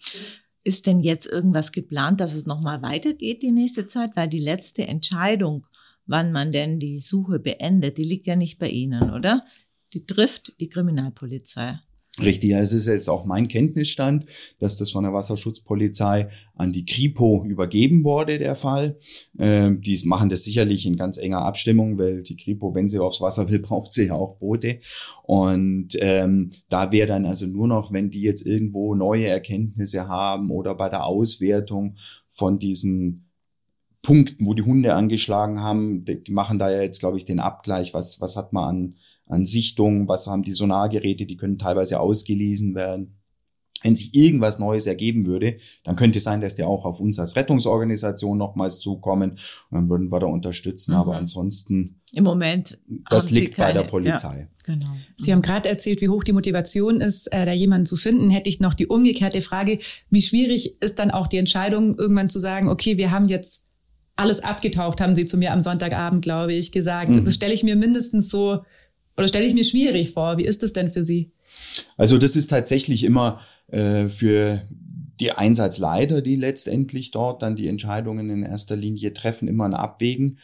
Ist 0.64 0.86
denn 0.86 1.00
jetzt 1.00 1.26
irgendwas 1.26 1.72
geplant, 1.72 2.20
dass 2.20 2.34
es 2.34 2.46
nochmal 2.46 2.80
weitergeht 2.80 3.42
die 3.42 3.52
nächste 3.52 3.86
Zeit? 3.86 4.16
Weil 4.16 4.28
die 4.28 4.40
letzte 4.40 4.88
Entscheidung, 4.88 5.66
wann 6.06 6.32
man 6.32 6.52
denn 6.52 6.80
die 6.80 6.98
Suche 6.98 7.38
beendet, 7.38 7.98
die 7.98 8.04
liegt 8.04 8.26
ja 8.26 8.34
nicht 8.34 8.58
bei 8.58 8.70
Ihnen, 8.70 9.10
oder? 9.10 9.44
Die 9.92 10.06
trifft 10.06 10.58
die 10.60 10.70
Kriminalpolizei. 10.70 11.80
Richtig, 12.22 12.52
es 12.52 12.72
ist 12.72 12.86
jetzt 12.86 13.08
auch 13.08 13.24
mein 13.24 13.48
Kenntnisstand, 13.48 14.26
dass 14.60 14.76
das 14.76 14.92
von 14.92 15.02
der 15.02 15.12
Wasserschutzpolizei 15.12 16.28
an 16.54 16.72
die 16.72 16.84
Kripo 16.84 17.44
übergeben 17.44 18.04
wurde, 18.04 18.38
der 18.38 18.54
Fall. 18.54 18.98
Ähm, 19.36 19.80
die 19.80 20.00
machen 20.04 20.28
das 20.28 20.44
sicherlich 20.44 20.86
in 20.86 20.96
ganz 20.96 21.18
enger 21.18 21.44
Abstimmung, 21.44 21.98
weil 21.98 22.22
die 22.22 22.36
Kripo, 22.36 22.72
wenn 22.72 22.88
sie 22.88 23.00
aufs 23.00 23.20
Wasser 23.20 23.48
will, 23.48 23.58
braucht 23.60 23.92
sie 23.92 24.06
ja 24.06 24.14
auch 24.14 24.36
Boote. 24.36 24.78
Und 25.24 25.88
ähm, 26.00 26.52
da 26.68 26.92
wäre 26.92 27.08
dann 27.08 27.26
also 27.26 27.48
nur 27.48 27.66
noch, 27.66 27.92
wenn 27.92 28.10
die 28.10 28.22
jetzt 28.22 28.46
irgendwo 28.46 28.94
neue 28.94 29.26
Erkenntnisse 29.26 30.06
haben 30.06 30.52
oder 30.52 30.76
bei 30.76 30.88
der 30.88 31.06
Auswertung 31.06 31.96
von 32.28 32.60
diesen 32.60 33.28
Punkten, 34.02 34.46
wo 34.46 34.54
die 34.54 34.62
Hunde 34.62 34.94
angeschlagen 34.94 35.62
haben, 35.62 36.04
die, 36.04 36.22
die 36.22 36.32
machen 36.32 36.60
da 36.60 36.70
ja 36.70 36.82
jetzt, 36.82 37.00
glaube 37.00 37.18
ich, 37.18 37.24
den 37.24 37.40
Abgleich, 37.40 37.92
was, 37.92 38.20
was 38.20 38.36
hat 38.36 38.52
man 38.52 38.64
an 38.64 38.94
an 39.26 39.44
Sichtungen, 39.44 40.08
was 40.08 40.26
haben 40.26 40.42
die 40.42 40.52
Sonargeräte, 40.52 41.26
die 41.26 41.36
können 41.36 41.58
teilweise 41.58 42.00
ausgelesen 42.00 42.74
werden. 42.74 43.20
Wenn 43.82 43.96
sich 43.96 44.14
irgendwas 44.14 44.58
Neues 44.58 44.86
ergeben 44.86 45.26
würde, 45.26 45.58
dann 45.84 45.94
könnte 45.94 46.16
es 46.16 46.24
sein, 46.24 46.40
dass 46.40 46.54
die 46.54 46.62
auch 46.62 46.86
auf 46.86 47.00
uns 47.00 47.18
als 47.18 47.36
Rettungsorganisation 47.36 48.38
nochmals 48.38 48.78
zukommen 48.78 49.32
und 49.32 49.38
dann 49.72 49.90
würden 49.90 50.10
wir 50.10 50.20
da 50.20 50.26
unterstützen. 50.26 50.92
Mhm. 50.92 50.96
Aber 50.96 51.16
ansonsten. 51.16 52.00
Im 52.14 52.24
Moment. 52.24 52.78
Das 53.10 53.30
liegt 53.30 53.56
keine, 53.56 53.74
bei 53.74 53.80
der 53.80 53.86
Polizei. 53.86 54.38
Ja, 54.38 54.74
genau. 54.74 54.90
Sie 55.16 55.32
haben 55.32 55.42
gerade 55.42 55.68
erzählt, 55.68 56.00
wie 56.00 56.08
hoch 56.08 56.24
die 56.24 56.32
Motivation 56.32 57.02
ist, 57.02 57.26
äh, 57.30 57.44
da 57.44 57.52
jemanden 57.52 57.84
zu 57.84 57.96
finden. 57.96 58.30
Hätte 58.30 58.48
ich 58.48 58.58
noch 58.58 58.72
die 58.72 58.86
umgekehrte 58.86 59.42
Frage, 59.42 59.78
wie 60.08 60.22
schwierig 60.22 60.80
ist 60.80 60.98
dann 60.98 61.10
auch 61.10 61.26
die 61.26 61.36
Entscheidung, 61.36 61.98
irgendwann 61.98 62.30
zu 62.30 62.38
sagen, 62.38 62.70
okay, 62.70 62.96
wir 62.96 63.10
haben 63.10 63.28
jetzt 63.28 63.68
alles 64.16 64.40
abgetaucht, 64.40 65.02
haben 65.02 65.14
Sie 65.14 65.26
zu 65.26 65.36
mir 65.36 65.52
am 65.52 65.60
Sonntagabend, 65.60 66.22
glaube 66.22 66.54
ich, 66.54 66.72
gesagt. 66.72 67.10
Mhm. 67.10 67.24
Das 67.24 67.34
stelle 67.34 67.52
ich 67.52 67.64
mir 67.64 67.76
mindestens 67.76 68.30
so 68.30 68.60
oder 69.16 69.28
stelle 69.28 69.46
ich 69.46 69.54
mir 69.54 69.64
schwierig 69.64 70.10
vor? 70.10 70.38
Wie 70.38 70.44
ist 70.44 70.62
das 70.62 70.72
denn 70.72 70.92
für 70.92 71.02
Sie? 71.02 71.30
Also 71.96 72.18
das 72.18 72.36
ist 72.36 72.50
tatsächlich 72.50 73.04
immer 73.04 73.40
äh, 73.68 74.08
für 74.08 74.62
die 75.20 75.32
Einsatzleiter, 75.32 76.20
die 76.20 76.36
letztendlich 76.36 77.10
dort 77.10 77.42
dann 77.42 77.56
die 77.56 77.68
Entscheidungen 77.68 78.30
in 78.30 78.42
erster 78.42 78.76
Linie 78.76 79.12
treffen, 79.12 79.48
immer 79.48 79.64
ein 79.64 79.74
Abwägen. 79.74 80.38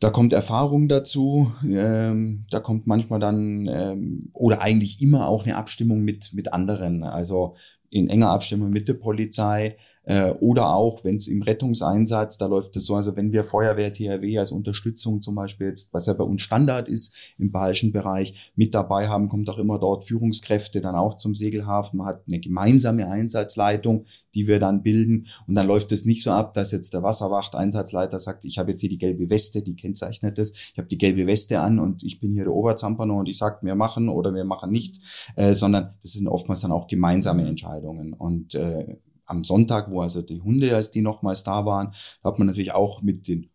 Da 0.00 0.10
kommt 0.10 0.32
Erfahrung 0.32 0.88
dazu, 0.88 1.52
ähm, 1.64 2.46
da 2.50 2.60
kommt 2.60 2.86
manchmal 2.86 3.20
dann 3.20 3.66
ähm, 3.66 4.30
oder 4.32 4.60
eigentlich 4.60 5.00
immer 5.00 5.28
auch 5.28 5.44
eine 5.44 5.56
Abstimmung 5.56 6.02
mit 6.02 6.34
mit 6.34 6.52
anderen, 6.52 7.04
also 7.04 7.56
in 7.90 8.10
enger 8.10 8.30
Abstimmung 8.30 8.70
mit 8.70 8.88
der 8.88 8.94
Polizei, 8.94 9.76
äh, 10.04 10.30
oder 10.30 10.74
auch, 10.74 11.04
wenn 11.04 11.16
es 11.16 11.28
im 11.28 11.42
Rettungseinsatz, 11.42 12.38
da 12.38 12.46
läuft 12.46 12.76
es 12.76 12.86
so, 12.86 12.94
also 12.94 13.16
wenn 13.16 13.32
wir 13.32 13.44
Feuerwehr 13.44 13.92
THW 13.92 14.38
als 14.38 14.52
Unterstützung 14.52 15.22
zum 15.22 15.34
Beispiel 15.34 15.68
jetzt, 15.68 15.92
was 15.94 16.06
ja 16.06 16.12
bei 16.12 16.24
uns 16.24 16.42
Standard 16.42 16.88
ist 16.88 17.16
im 17.38 17.50
bayerischen 17.50 17.92
Bereich, 17.92 18.52
mit 18.54 18.74
dabei 18.74 19.08
haben, 19.08 19.28
kommt 19.28 19.48
auch 19.48 19.58
immer 19.58 19.78
dort 19.78 20.04
Führungskräfte 20.04 20.80
dann 20.80 20.94
auch 20.94 21.14
zum 21.14 21.34
Segelhafen. 21.34 21.98
Man 21.98 22.06
hat 22.06 22.22
eine 22.26 22.40
gemeinsame 22.40 23.10
Einsatzleitung, 23.10 24.04
die 24.34 24.46
wir 24.46 24.58
dann 24.58 24.82
bilden. 24.82 25.26
Und 25.46 25.54
dann 25.54 25.66
läuft 25.66 25.92
es 25.92 26.04
nicht 26.04 26.22
so 26.22 26.30
ab, 26.30 26.54
dass 26.54 26.72
jetzt 26.72 26.92
der 26.92 27.02
Wasserwacht-Einsatzleiter 27.02 28.18
sagt, 28.18 28.44
ich 28.44 28.58
habe 28.58 28.72
jetzt 28.72 28.80
hier 28.80 28.90
die 28.90 28.98
gelbe 28.98 29.30
Weste, 29.30 29.62
die 29.62 29.74
kennzeichnet 29.74 30.38
es, 30.38 30.52
ich 30.52 30.78
habe 30.78 30.88
die 30.88 30.98
gelbe 30.98 31.26
Weste 31.26 31.60
an 31.60 31.78
und 31.78 32.02
ich 32.02 32.20
bin 32.20 32.32
hier 32.32 32.44
der 32.44 32.52
Oberzampano 32.52 33.18
und 33.18 33.28
ich 33.28 33.38
sage, 33.38 33.58
wir 33.62 33.74
machen 33.74 34.08
oder 34.08 34.34
wir 34.34 34.44
machen 34.44 34.70
nicht, 34.70 35.00
äh, 35.36 35.54
sondern 35.54 35.94
das 36.02 36.12
sind 36.12 36.28
oftmals 36.28 36.60
dann 36.60 36.72
auch 36.72 36.86
gemeinsame 36.86 37.46
Entscheidungen. 37.46 38.12
Und 38.12 38.54
äh, 38.54 38.96
am 39.26 39.44
Sonntag, 39.44 39.90
wo 39.90 40.00
also 40.00 40.22
die 40.22 40.40
Hunde, 40.40 40.74
als 40.74 40.90
die 40.90 41.02
nochmals 41.02 41.44
da 41.44 41.64
waren, 41.64 41.94
hat 42.22 42.38
man 42.38 42.46
natürlich 42.46 42.72
auch 42.72 43.02
mit 43.02 43.28
den 43.28 43.50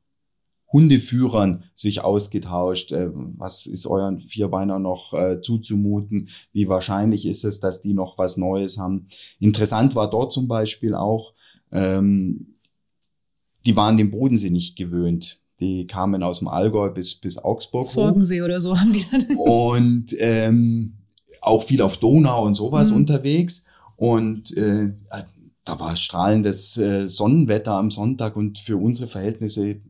Hundeführern 0.71 1.63
sich 1.73 2.01
ausgetauscht. 2.01 2.91
Äh, 2.91 3.10
was 3.38 3.65
ist 3.65 3.88
euren 3.88 4.21
Vierbeiner 4.21 4.79
noch 4.79 5.13
äh, 5.13 5.41
zuzumuten? 5.41 6.29
Wie 6.51 6.67
wahrscheinlich 6.67 7.25
ist 7.25 7.43
es, 7.43 7.60
dass 7.60 7.82
die 7.82 7.93
noch 7.93 8.17
was 8.17 8.38
Neues 8.38 8.77
haben? 8.77 9.08
Interessant 9.39 9.95
war 9.95 10.10
dort 10.10 10.32
zum 10.32 10.47
Beispiel 10.47 10.93
auch, 10.93 11.34
ähm, 11.71 12.55
die 13.65 13.75
waren 13.75 13.97
dem 13.97 14.12
Bodensee 14.12 14.51
nicht 14.51 14.75
gewöhnt. 14.75 15.39
die 15.60 15.88
kamen 15.88 16.23
aus 16.23 16.39
dem 16.39 16.47
Allgäu 16.47 16.89
bis, 16.89 17.15
bis 17.15 17.38
Augsburg. 17.38 17.89
Forgensee 17.89 18.41
oder 18.41 18.62
so 18.62 18.79
haben 18.79 18.93
die 18.93 19.03
dann. 19.12 19.25
Und 19.38 20.15
ähm, 20.19 20.93
auch 21.41 21.63
viel 21.63 21.82
auf 21.82 21.97
Donau 21.97 22.45
und 22.45 22.55
sowas 22.55 22.91
mhm. 22.91 22.97
unterwegs. 22.97 23.67
Und 23.97 24.55
äh, 24.55 24.93
da 25.69 25.79
war 25.79 25.95
strahlendes 25.95 26.77
äh, 26.77 27.08
Sonnenwetter 27.08 27.73
am 27.73 27.91
Sonntag 27.91 28.36
und 28.36 28.58
für 28.58 28.77
unsere 28.77 29.08
Verhältnisse 29.08 29.82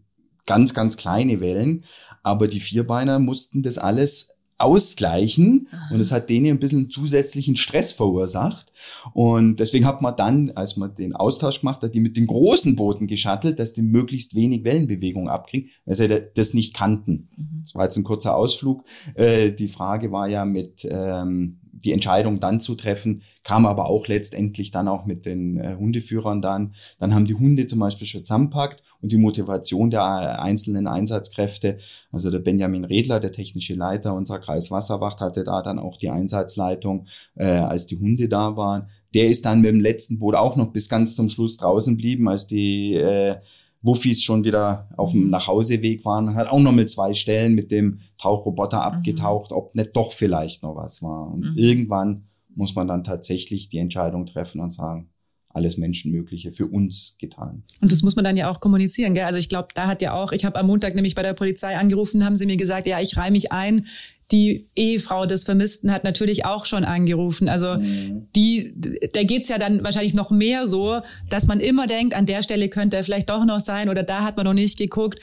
ganz, 0.46 0.74
ganz 0.74 0.98
kleine 0.98 1.40
Wellen. 1.40 1.86
Aber 2.22 2.48
die 2.48 2.60
Vierbeiner 2.60 3.20
mussten 3.20 3.64
das 3.64 3.78
alles 3.78 4.36
ausgleichen 4.58 5.70
Aha. 5.72 5.94
und 5.94 6.02
es 6.02 6.12
hat 6.12 6.30
denen 6.30 6.48
ein 6.48 6.60
bisschen 6.60 6.90
zusätzlichen 6.90 7.56
Stress 7.56 7.94
verursacht. 7.94 8.74
Und 9.14 9.62
deswegen 9.62 9.86
hat 9.86 10.02
man 10.02 10.18
dann, 10.18 10.52
als 10.52 10.76
man 10.76 10.96
den 10.96 11.16
Austausch 11.16 11.62
gemacht 11.62 11.82
hat, 11.82 11.96
die 11.96 12.02
mit 12.02 12.18
den 12.18 12.28
großen 12.28 12.76
Booten 12.76 13.08
geschattelt, 13.08 13.58
dass 13.58 13.74
die 13.74 13.82
möglichst 13.82 14.36
wenig 14.36 14.66
Wellenbewegung 14.66 15.30
abkriegen, 15.30 15.70
weil 15.86 15.96
sie 15.96 16.24
das 16.34 16.54
nicht 16.54 16.74
kannten. 16.74 17.30
Mhm. 17.38 17.62
Das 17.62 17.76
war 17.76 17.86
jetzt 17.86 17.96
ein 17.96 18.04
kurzer 18.04 18.36
Ausflug. 18.36 18.84
Äh, 19.14 19.54
die 19.54 19.70
Frage 19.70 20.12
war 20.12 20.28
ja 20.28 20.44
mit 20.44 20.86
ähm, 20.92 21.62
die 21.84 21.94
Entscheidung 21.94 22.40
dann 22.40 22.60
zu 22.60 22.76
treffen, 22.76 23.22
kam 23.44 23.66
aber 23.66 23.90
auch 23.90 24.08
letztendlich 24.08 24.72
dann 24.72 24.88
auch 24.88 25.06
mit 25.06 25.26
den 25.26 25.58
äh, 25.58 25.76
Hundeführern 25.78 26.42
dann. 26.42 26.74
Dann 27.00 27.14
haben 27.14 27.26
die 27.26 27.36
Hunde 27.36 27.68
zum 27.68 27.80
Beispiel 27.80 28.08
schon 28.08 28.24
zusammenpackt 28.24 28.84
und 29.02 29.12
die 29.12 29.18
Motivation 29.18 29.90
der 29.90 30.02
äh, 30.02 30.42
einzelnen 30.42 30.88
Einsatzkräfte. 30.88 31.80
Also 32.12 32.30
der 32.30 32.40
Benjamin 32.40 32.86
Redler, 32.86 33.20
der 33.20 33.32
technische 33.32 33.76
Leiter 33.76 34.14
unserer 34.14 34.40
Kreiswasserwacht, 34.40 35.22
hatte 35.22 35.44
da 35.44 35.62
dann 35.62 35.80
auch 35.80 35.98
die 35.98 36.10
Einsatzleitung, 36.10 37.08
äh, 37.36 37.46
als 37.46 37.88
die 37.88 37.98
Hunde 37.98 38.30
da 38.30 38.58
waren. 38.58 38.90
Der 39.14 39.28
ist 39.28 39.46
dann 39.46 39.62
mit 39.62 39.72
dem 39.72 39.82
letzten 39.82 40.20
Boot 40.20 40.36
auch 40.36 40.56
noch 40.56 40.72
bis 40.72 40.90
ganz 40.90 41.16
zum 41.16 41.30
Schluss 41.30 41.58
draußen 41.58 41.98
blieben, 41.98 42.28
als 42.28 42.46
die 42.46 42.94
äh, 42.94 43.38
Wuffis 43.82 44.24
schon 44.24 44.44
wieder 44.44 44.90
auf 44.98 45.12
dem 45.12 45.26
mhm. 45.26 45.30
Nachhauseweg 45.30 46.04
waren, 46.06 46.36
hat 46.36 46.50
auch 46.50 46.60
noch 46.60 46.72
mit 46.72 46.90
zwei 46.90 47.14
Stellen 47.14 47.56
mit 47.56 47.72
dem 47.72 48.00
Tauchroboter 48.18 48.78
mhm. 48.78 48.84
abgetaucht, 48.84 49.52
mhm. 49.52 49.58
ob 49.58 49.76
nicht 49.76 49.96
doch 49.96 50.12
vielleicht 50.12 50.64
noch 50.64 50.76
was 50.76 51.02
war. 51.02 51.32
Und 51.32 51.52
mhm. 51.52 51.58
irgendwann 51.58 52.24
muss 52.56 52.76
man 52.76 52.88
dann 52.88 53.04
tatsächlich 53.04 53.70
die 53.70 53.78
Entscheidung 53.78 54.26
treffen 54.26 54.60
und 54.60 54.72
sagen, 54.72 55.10
alles 55.50 55.78
Menschenmögliche 55.78 56.52
für 56.52 56.68
uns 56.68 57.16
getan. 57.20 57.64
Und 57.82 57.92
das 57.92 58.04
muss 58.04 58.16
man 58.16 58.24
dann 58.24 58.38
ja 58.38 58.50
auch 58.50 58.60
kommunizieren, 58.60 59.14
gell? 59.16 59.26
Also 59.26 59.40
ich 59.40 59.50
glaube, 59.50 59.70
da 59.74 59.88
hat 59.88 60.02
ja 60.02 60.14
auch, 60.14 60.32
ich 60.32 60.46
habe 60.46 60.60
am 60.60 60.68
Montag 60.68 60.96
nämlich 60.96 61.16
bei 61.16 61.24
der 61.24 61.34
Polizei 61.34 61.76
angerufen, 61.76 62.24
haben 62.24 62.38
sie 62.38 62.46
mir 62.46 62.58
gesagt, 62.58 62.86
ja, 62.86 63.00
ich 63.00 63.18
reihe 63.18 63.32
mich 63.32 63.52
ein. 63.52 63.86
Die 64.32 64.70
Ehefrau 64.76 65.26
des 65.26 65.46
Vermissten 65.46 65.92
hat 65.92 66.04
natürlich 66.04 66.46
auch 66.46 66.68
schon 66.68 66.86
angerufen. 66.86 67.50
Also 67.50 67.80
mhm. 67.80 68.28
die, 68.36 68.76
da 69.12 69.24
geht's 69.24 69.50
ja 69.50 69.58
dann 69.58 69.84
wahrscheinlich 69.84 70.14
noch 70.14 70.30
mehr 70.30 70.68
so, 70.68 71.02
dass 71.32 71.48
man 71.48 71.60
immer 71.60 71.88
denkt, 71.88 72.14
an 72.14 72.28
der 72.28 72.44
Stelle 72.44 72.70
könnte 72.70 72.98
er 72.98 73.04
vielleicht 73.04 73.30
doch 73.30 73.44
noch 73.44 73.60
sein 73.60 73.90
oder 73.90 74.04
da 74.04 74.24
hat 74.24 74.38
man 74.38 74.46
noch 74.46 74.54
nicht 74.54 74.78
geguckt 74.78 75.20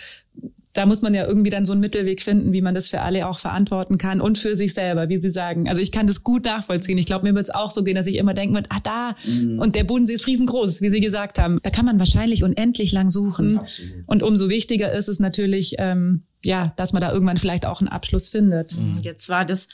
da 0.76 0.84
muss 0.84 1.00
man 1.00 1.14
ja 1.14 1.26
irgendwie 1.26 1.48
dann 1.48 1.64
so 1.64 1.72
einen 1.72 1.80
Mittelweg 1.80 2.20
finden, 2.20 2.52
wie 2.52 2.60
man 2.60 2.74
das 2.74 2.88
für 2.88 3.00
alle 3.00 3.26
auch 3.26 3.38
verantworten 3.38 3.96
kann 3.96 4.20
und 4.20 4.36
für 4.36 4.56
sich 4.56 4.74
selber, 4.74 5.08
wie 5.08 5.16
Sie 5.16 5.30
sagen. 5.30 5.68
Also 5.68 5.80
ich 5.80 5.90
kann 5.90 6.06
das 6.06 6.22
gut 6.22 6.44
nachvollziehen. 6.44 6.98
Ich 6.98 7.06
glaube, 7.06 7.26
mir 7.26 7.34
wird 7.34 7.46
es 7.46 7.54
auch 7.54 7.70
so 7.70 7.82
gehen, 7.82 7.94
dass 7.94 8.06
ich 8.06 8.16
immer 8.16 8.34
denken 8.34 8.54
würde, 8.54 8.68
ah 8.70 8.80
da, 8.82 9.16
mhm. 9.24 9.58
und 9.58 9.74
der 9.74 9.84
Bodensee 9.84 10.12
ist 10.12 10.26
riesengroß, 10.26 10.82
wie 10.82 10.90
Sie 10.90 11.00
gesagt 11.00 11.38
haben. 11.38 11.58
Da 11.62 11.70
kann 11.70 11.86
man 11.86 11.98
wahrscheinlich 11.98 12.44
unendlich 12.44 12.92
lang 12.92 13.08
suchen. 13.08 13.58
Absolut. 13.58 14.04
Und 14.06 14.22
umso 14.22 14.50
wichtiger 14.50 14.92
ist 14.92 15.08
es 15.08 15.18
natürlich, 15.18 15.76
ähm, 15.78 16.24
ja, 16.44 16.74
dass 16.76 16.92
man 16.92 17.00
da 17.00 17.10
irgendwann 17.10 17.38
vielleicht 17.38 17.64
auch 17.64 17.80
einen 17.80 17.88
Abschluss 17.88 18.28
findet. 18.28 18.76
Mhm. 18.76 18.98
Jetzt 19.00 19.30
war 19.30 19.46
das 19.46 19.68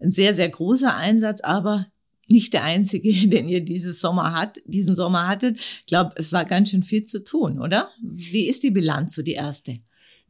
ein 0.00 0.12
sehr, 0.12 0.34
sehr 0.34 0.48
großer 0.48 0.94
Einsatz, 0.94 1.40
aber 1.40 1.86
nicht 2.28 2.52
der 2.52 2.62
einzige, 2.62 3.12
den 3.28 3.48
ihr 3.48 3.64
dieses 3.64 4.00
Sommer 4.00 4.34
hat, 4.34 4.58
diesen 4.66 4.94
Sommer 4.94 5.26
hattet. 5.26 5.58
Ich 5.58 5.86
glaube, 5.86 6.12
es 6.14 6.32
war 6.32 6.44
ganz 6.44 6.70
schön 6.70 6.84
viel 6.84 7.02
zu 7.02 7.24
tun, 7.24 7.60
oder? 7.60 7.90
Wie 8.02 8.46
ist 8.46 8.62
die 8.62 8.70
Bilanz 8.70 9.16
so 9.16 9.22
die 9.22 9.32
erste? 9.32 9.78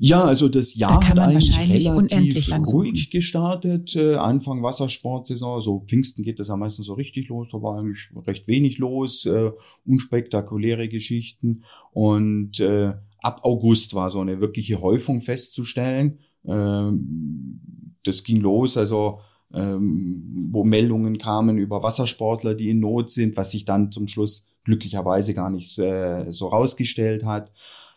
Ja, 0.06 0.22
also 0.22 0.50
das 0.50 0.74
Jahr 0.74 1.00
da 1.00 1.08
hat 1.08 1.18
eigentlich 1.18 1.58
relativ 1.58 2.74
ruhig 2.74 3.08
gestartet. 3.08 3.96
Äh, 3.96 4.16
Anfang 4.16 4.62
Wassersportsaison, 4.62 5.62
so 5.62 5.82
Pfingsten 5.86 6.22
geht 6.22 6.38
das 6.40 6.48
ja 6.48 6.56
meistens 6.56 6.84
so 6.84 6.92
richtig 6.92 7.28
los. 7.28 7.48
Da 7.50 7.62
war 7.62 7.78
eigentlich 7.78 8.10
recht 8.26 8.46
wenig 8.46 8.76
los, 8.76 9.24
äh, 9.24 9.50
unspektakuläre 9.86 10.88
Geschichten. 10.88 11.64
Und 11.92 12.60
äh, 12.60 12.92
ab 13.22 13.40
August 13.44 13.94
war 13.94 14.10
so 14.10 14.20
eine 14.20 14.42
wirkliche 14.42 14.82
Häufung 14.82 15.22
festzustellen. 15.22 16.18
Ähm, 16.46 17.96
das 18.02 18.24
ging 18.24 18.42
los, 18.42 18.76
also 18.76 19.20
ähm, 19.54 20.50
wo 20.52 20.64
Meldungen 20.64 21.16
kamen 21.16 21.56
über 21.56 21.82
Wassersportler, 21.82 22.54
die 22.54 22.68
in 22.68 22.80
Not 22.80 23.08
sind, 23.08 23.38
was 23.38 23.52
sich 23.52 23.64
dann 23.64 23.90
zum 23.90 24.08
Schluss 24.08 24.50
glücklicherweise 24.64 25.32
gar 25.32 25.48
nicht 25.48 25.78
äh, 25.78 26.30
so 26.30 26.48
rausgestellt 26.48 27.24
hat. 27.24 27.52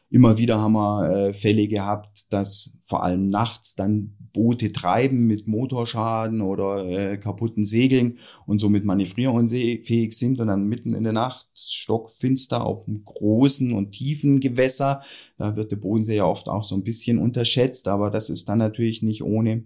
Immer 0.10 0.38
wieder 0.38 0.62
haben 0.62 0.74
wir 0.74 1.10
äh, 1.10 1.34
Fälle 1.34 1.68
gehabt, 1.68 2.32
dass 2.32 2.80
vor 2.86 3.04
allem 3.04 3.30
nachts 3.30 3.76
dann 3.76 4.16
Boote 4.32 4.72
treiben 4.72 5.26
mit 5.26 5.48
Motorschaden 5.48 6.42
oder 6.42 6.86
äh, 6.86 7.18
kaputten 7.18 7.64
Segeln 7.64 8.20
und 8.46 8.60
somit 8.60 8.86
manövrierunfähig 8.86 10.16
sind 10.16 10.40
und 10.40 10.48
dann 10.48 10.68
mitten 10.68 10.94
in 10.94 11.04
der 11.04 11.14
Nacht 11.14 11.48
stockfinster 11.56 12.66
auf 12.66 12.88
einem 12.88 13.04
großen 13.04 13.74
und 13.74 13.92
tiefen 13.92 14.40
Gewässer. 14.40 15.02
Da 15.38 15.56
wird 15.56 15.72
der 15.72 15.78
Bodensee 15.78 16.18
ja 16.18 16.26
oft 16.26 16.50
auch 16.50 16.64
so 16.64 16.76
ein 16.76 16.84
bisschen 16.84 17.18
unterschätzt, 17.18 17.88
aber 17.88 18.12
das 18.12 18.30
ist 18.30 18.48
dann 18.48 18.60
natürlich 18.60 19.02
nicht 19.02 19.24
ohne. 19.24 19.64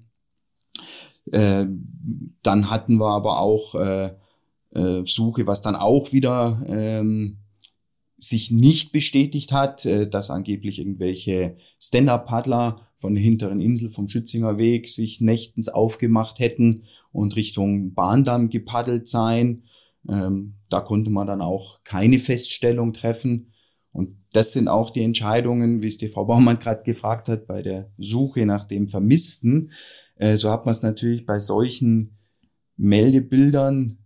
Äh, 1.32 1.66
dann 2.42 2.70
hatten 2.70 2.98
wir 2.98 3.10
aber 3.10 3.40
auch 3.40 3.76
äh, 3.76 4.12
äh, 4.74 5.04
Suche, 5.06 5.46
was 5.48 5.62
dann 5.62 5.76
auch 5.76 6.14
wieder 6.14 6.64
ähm, 6.68 7.38
sich 8.24 8.52
nicht 8.52 8.92
bestätigt 8.92 9.52
hat, 9.52 9.86
äh, 9.86 10.08
dass 10.08 10.30
angeblich 10.30 10.80
irgendwelche 10.80 11.58
Stand-Up-Paddler 11.80 12.80
von 12.98 13.16
der 13.16 13.24
hinteren 13.24 13.60
Insel 13.60 13.90
vom 13.90 14.08
Schützinger 14.08 14.58
Weg 14.58 14.88
sich 14.88 15.22
nächtens 15.22 15.70
aufgemacht 15.70 16.40
hätten 16.40 16.84
und 17.12 17.36
Richtung 17.36 17.94
Bahndamm 17.94 18.50
gepaddelt 18.50 19.08
seien. 19.08 19.64
Ähm, 20.08 20.54
da 20.70 20.82
konnte 20.82 21.10
man 21.10 21.28
dann 21.28 21.42
auch 21.42 21.84
keine 21.84 22.20
Feststellung 22.20 22.94
treffen. 22.94 23.54
Und 23.92 24.18
das 24.34 24.54
sind 24.54 24.68
auch 24.68 24.92
die 24.92 25.04
Entscheidungen, 25.04 25.82
wie 25.82 25.88
es 25.88 25.98
die 25.98 26.08
Frau 26.08 26.26
Baumann 26.26 26.60
gerade 26.60 26.84
gefragt 26.84 27.28
hat, 27.28 27.48
bei 27.48 27.64
der 27.64 27.92
Suche 27.98 28.46
nach 28.46 28.66
dem 28.66 28.88
Vermissten. 28.88 29.72
Äh, 30.16 30.38
so 30.38 30.52
hat 30.52 30.66
man 30.66 30.74
es 30.74 30.84
natürlich 30.84 31.26
bei 31.26 31.40
solchen 31.40 32.18
Meldebildern 32.78 33.98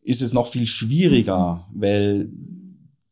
ist 0.00 0.22
es 0.22 0.32
noch 0.32 0.48
viel 0.48 0.66
schwieriger, 0.66 1.66
weil 1.72 2.30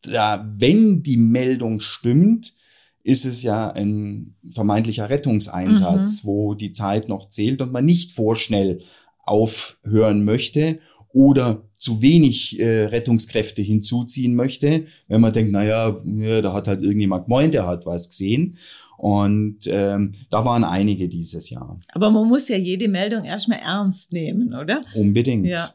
da, 0.03 0.45
wenn 0.57 1.03
die 1.03 1.17
Meldung 1.17 1.81
stimmt, 1.81 2.53
ist 3.05 3.25
es 3.25 3.43
ja 3.43 3.71
ein 3.71 4.37
vermeintlicher 4.51 5.11
Rettungseinsatz, 5.11 6.23
mhm. 6.23 6.27
wo 6.29 6.55
die 6.55 6.73
Zeit 6.73 7.09
noch 7.09 7.29
zählt 7.29 7.61
und 7.61 7.73
man 7.73 7.85
nicht 7.85 8.13
vorschnell 8.13 8.81
aufhören 9.25 10.25
möchte 10.25 10.79
oder 11.13 11.69
zu 11.75 12.01
wenig 12.01 12.59
äh, 12.61 12.85
Rettungskräfte 12.87 13.61
hinzuziehen 13.61 14.35
möchte, 14.35 14.87
wenn 15.09 15.21
man 15.21 15.33
denkt, 15.33 15.53
naja, 15.53 16.01
ja, 16.05 16.41
da 16.41 16.53
hat 16.53 16.69
halt 16.69 16.83
irgendjemand 16.83 17.27
gemeint, 17.27 17.55
der 17.55 17.67
hat 17.67 17.87
was 17.87 18.09
gesehen. 18.09 18.57
Und 18.97 19.67
ähm, 19.67 20.13
da 20.31 20.45
waren 20.45 20.63
einige 20.63 21.09
dieses 21.09 21.51
Jahr. 21.51 21.81
Aber 21.93 22.11
man 22.11 22.29
muss 22.29 22.49
ja 22.49 22.57
jede 22.57 22.87
Meldung 22.89 23.25
erstmal 23.25 23.59
ernst 23.59 24.13
nehmen, 24.13 24.55
oder? 24.55 24.81
Unbedingt. 24.95 25.47
Ja. 25.47 25.75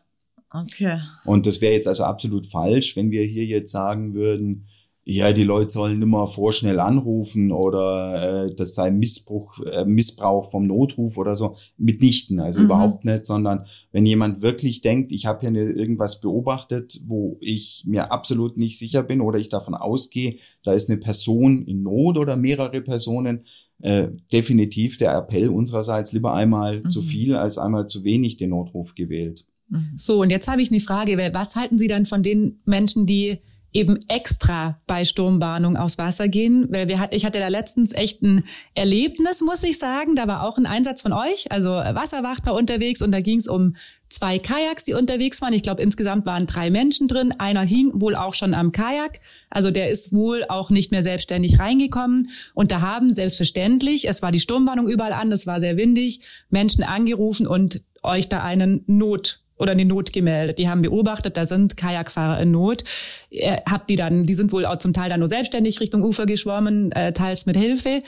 Okay. 0.50 1.00
Und 1.26 1.46
das 1.46 1.62
wäre 1.62 1.74
jetzt 1.74 1.88
also 1.88 2.04
absolut 2.04 2.46
falsch, 2.46 2.96
wenn 2.96 3.12
wir 3.12 3.24
hier 3.24 3.46
jetzt 3.46 3.72
sagen 3.72 4.14
würden, 4.14 4.68
ja, 5.10 5.32
die 5.32 5.44
Leute 5.44 5.70
sollen 5.70 6.02
immer 6.02 6.28
vorschnell 6.28 6.82
anrufen 6.82 7.54
oder 7.54 8.48
äh, 8.48 8.54
das 8.54 8.76
sei 8.76 8.92
Missbrauch, 8.92 9.58
äh, 9.60 9.86
Missbrauch 9.86 10.52
vom 10.52 10.68
Notruf 10.68 11.18
oder 11.18 11.34
so. 11.34 11.56
Mitnichten, 11.78 12.42
also 12.42 12.60
mhm. 12.60 12.66
überhaupt 12.66 13.06
nicht, 13.06 13.26
sondern 13.26 13.66
wenn 13.94 14.06
jemand 14.06 14.42
wirklich 14.42 14.82
denkt, 14.82 15.14
ich 15.14 15.26
habe 15.26 15.40
hier 15.40 15.50
eine, 15.50 15.62
irgendwas 15.62 16.20
beobachtet, 16.20 17.00
wo 17.08 17.38
ich 17.40 17.86
mir 17.88 18.12
absolut 18.12 18.58
nicht 18.58 18.78
sicher 18.78 19.02
bin 19.02 19.22
oder 19.22 19.40
ich 19.40 19.48
davon 19.48 19.76
ausgehe, 19.76 20.40
da 20.64 20.74
ist 20.74 20.90
eine 20.90 21.00
Person 21.00 21.64
in 21.66 21.84
Not 21.84 22.18
oder 22.18 22.36
mehrere 22.36 22.82
Personen, 22.82 23.46
äh, 23.80 24.10
definitiv 24.34 24.98
der 24.98 25.16
Appell 25.16 25.48
unsererseits 25.48 26.12
lieber 26.12 26.34
einmal 26.34 26.82
mhm. 26.82 26.90
zu 26.90 27.02
viel 27.02 27.38
als 27.38 27.58
einmal 27.58 27.88
zu 27.88 28.04
wenig 28.04 28.36
den 28.36 28.50
Notruf 28.50 28.94
gewählt. 28.94 29.46
Mhm. 29.70 29.90
So, 29.96 30.22
und 30.22 30.30
jetzt 30.30 30.48
habe 30.48 30.62
ich 30.62 30.72
eine 30.72 30.80
Frage. 30.80 31.18
Was 31.34 31.56
halten 31.56 31.78
Sie 31.78 31.88
dann 31.88 32.06
von 32.06 32.24
den 32.24 32.60
Menschen, 32.66 33.06
die 33.06 33.40
eben 33.74 34.00
extra 34.08 34.80
bei 34.88 35.04
Sturmwarnung 35.04 35.78
aufs 35.78 35.98
Wasser 35.98 36.28
gehen, 36.28 36.68
weil 36.72 36.88
wir 36.88 37.00
hat, 37.00 37.14
ich 37.14 37.26
hatte 37.26 37.40
da 37.40 37.48
letztens 37.48 37.94
echt 37.94 38.24
ein 38.24 38.44
Erlebnis, 38.74 39.42
muss 39.42 39.62
ich 39.64 39.78
sagen. 39.78 40.16
Da 40.16 40.28
war 40.28 40.44
auch 40.44 40.58
ein 40.58 40.66
Einsatz 40.66 41.02
von 41.02 41.14
euch, 41.14 41.52
also 41.52 41.70
Wasserwacht 41.70 42.46
war 42.46 42.56
unterwegs 42.56 43.02
und 43.02 43.12
da 43.12 43.22
ging 43.22 43.38
es 43.38 43.48
um 43.48 43.76
zwei 44.10 44.40
Kajaks, 44.40 44.86
die 44.86 44.94
unterwegs 44.94 45.42
waren. 45.42 45.54
Ich 45.54 45.64
glaube, 45.64 45.84
insgesamt 45.84 46.26
waren 46.26 46.48
drei 46.48 46.72
Menschen 46.72 47.08
drin. 47.08 47.34
Einer 47.38 47.62
hing 47.62 47.92
wohl 47.96 48.16
auch 48.16 48.36
schon 48.36 48.54
am 48.54 48.72
Kajak. 48.72 49.20
Also 49.50 49.70
der 49.70 49.90
ist 49.90 50.14
wohl 50.14 50.46
auch 50.48 50.70
nicht 50.70 50.92
mehr 50.92 51.04
selbstständig 51.04 51.60
reingekommen. 51.60 52.24
Und 52.54 52.72
da 52.72 52.82
haben 52.82 53.14
selbstverständlich, 53.14 54.08
es 54.08 54.22
war 54.22 54.32
die 54.32 54.40
Sturmwarnung 54.40 54.88
überall 54.88 55.14
an, 55.14 55.32
es 55.32 55.46
war 55.46 55.60
sehr 55.60 55.76
windig, 55.76 56.22
Menschen 56.50 56.84
angerufen 56.84 57.46
und 57.46 57.84
euch 58.02 58.30
da 58.30 58.42
einen 58.44 58.84
Not 58.88 59.42
oder 59.58 59.72
eine 59.72 59.86
Not 59.86 60.14
gemeldet. 60.14 60.58
Die 60.60 60.70
haben 60.70 60.82
beobachtet, 60.82 61.38
da 61.38 61.46
sind 61.46 61.78
Kajakfahrer 61.78 62.40
in 62.42 62.52
Not. 62.52 62.84
Ihr 63.30 63.62
habt 63.70 63.90
die 63.90 63.96
dann, 63.96 64.24
die 64.24 64.34
sind 64.34 64.52
wohl 64.52 64.66
auch 64.66 64.78
zum 64.78 64.94
Teil 64.94 65.10
dann 65.10 65.20
nur 65.20 65.30
selbstständig 65.30 65.80
Richtung 65.80 66.04
Ufer 66.04 66.26
geschwommen, 66.26 66.92
äh, 66.92 67.14
teils 67.14 67.46
mit 67.46 67.58
Hilfe. 67.58 68.02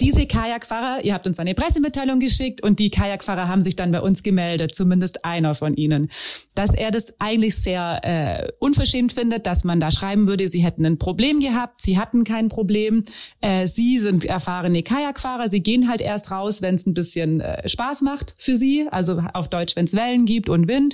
Diese 0.00 0.26
Kajakfahrer, 0.26 1.04
ihr 1.04 1.14
habt 1.14 1.26
uns 1.26 1.38
eine 1.38 1.54
Pressemitteilung 1.54 2.20
geschickt 2.20 2.62
und 2.62 2.78
die 2.78 2.90
Kajakfahrer 2.90 3.48
haben 3.48 3.62
sich 3.62 3.76
dann 3.76 3.92
bei 3.92 4.00
uns 4.00 4.22
gemeldet, 4.22 4.74
zumindest 4.74 5.24
einer 5.24 5.54
von 5.54 5.74
ihnen, 5.74 6.08
dass 6.54 6.74
er 6.74 6.90
das 6.90 7.14
eigentlich 7.18 7.56
sehr 7.56 8.00
äh, 8.02 8.52
unverschämt 8.58 9.12
findet, 9.12 9.46
dass 9.46 9.64
man 9.64 9.80
da 9.80 9.90
schreiben 9.90 10.26
würde, 10.26 10.48
sie 10.48 10.62
hätten 10.62 10.84
ein 10.84 10.98
Problem 10.98 11.40
gehabt, 11.40 11.80
sie 11.82 11.98
hatten 11.98 12.24
kein 12.24 12.48
Problem, 12.48 13.04
äh, 13.40 13.66
sie 13.66 13.98
sind 13.98 14.24
erfahrene 14.24 14.82
Kajakfahrer, 14.82 15.48
sie 15.48 15.62
gehen 15.62 15.88
halt 15.88 16.00
erst 16.00 16.30
raus, 16.30 16.62
wenn 16.62 16.74
es 16.74 16.86
ein 16.86 16.94
bisschen 16.94 17.40
äh, 17.40 17.68
Spaß 17.68 18.02
macht 18.02 18.34
für 18.38 18.56
sie, 18.56 18.86
also 18.90 19.22
auf 19.32 19.48
Deutsch, 19.48 19.76
wenn 19.76 19.84
es 19.84 19.94
Wellen 19.94 20.26
gibt 20.26 20.48
und 20.48 20.68
Wind. 20.68 20.89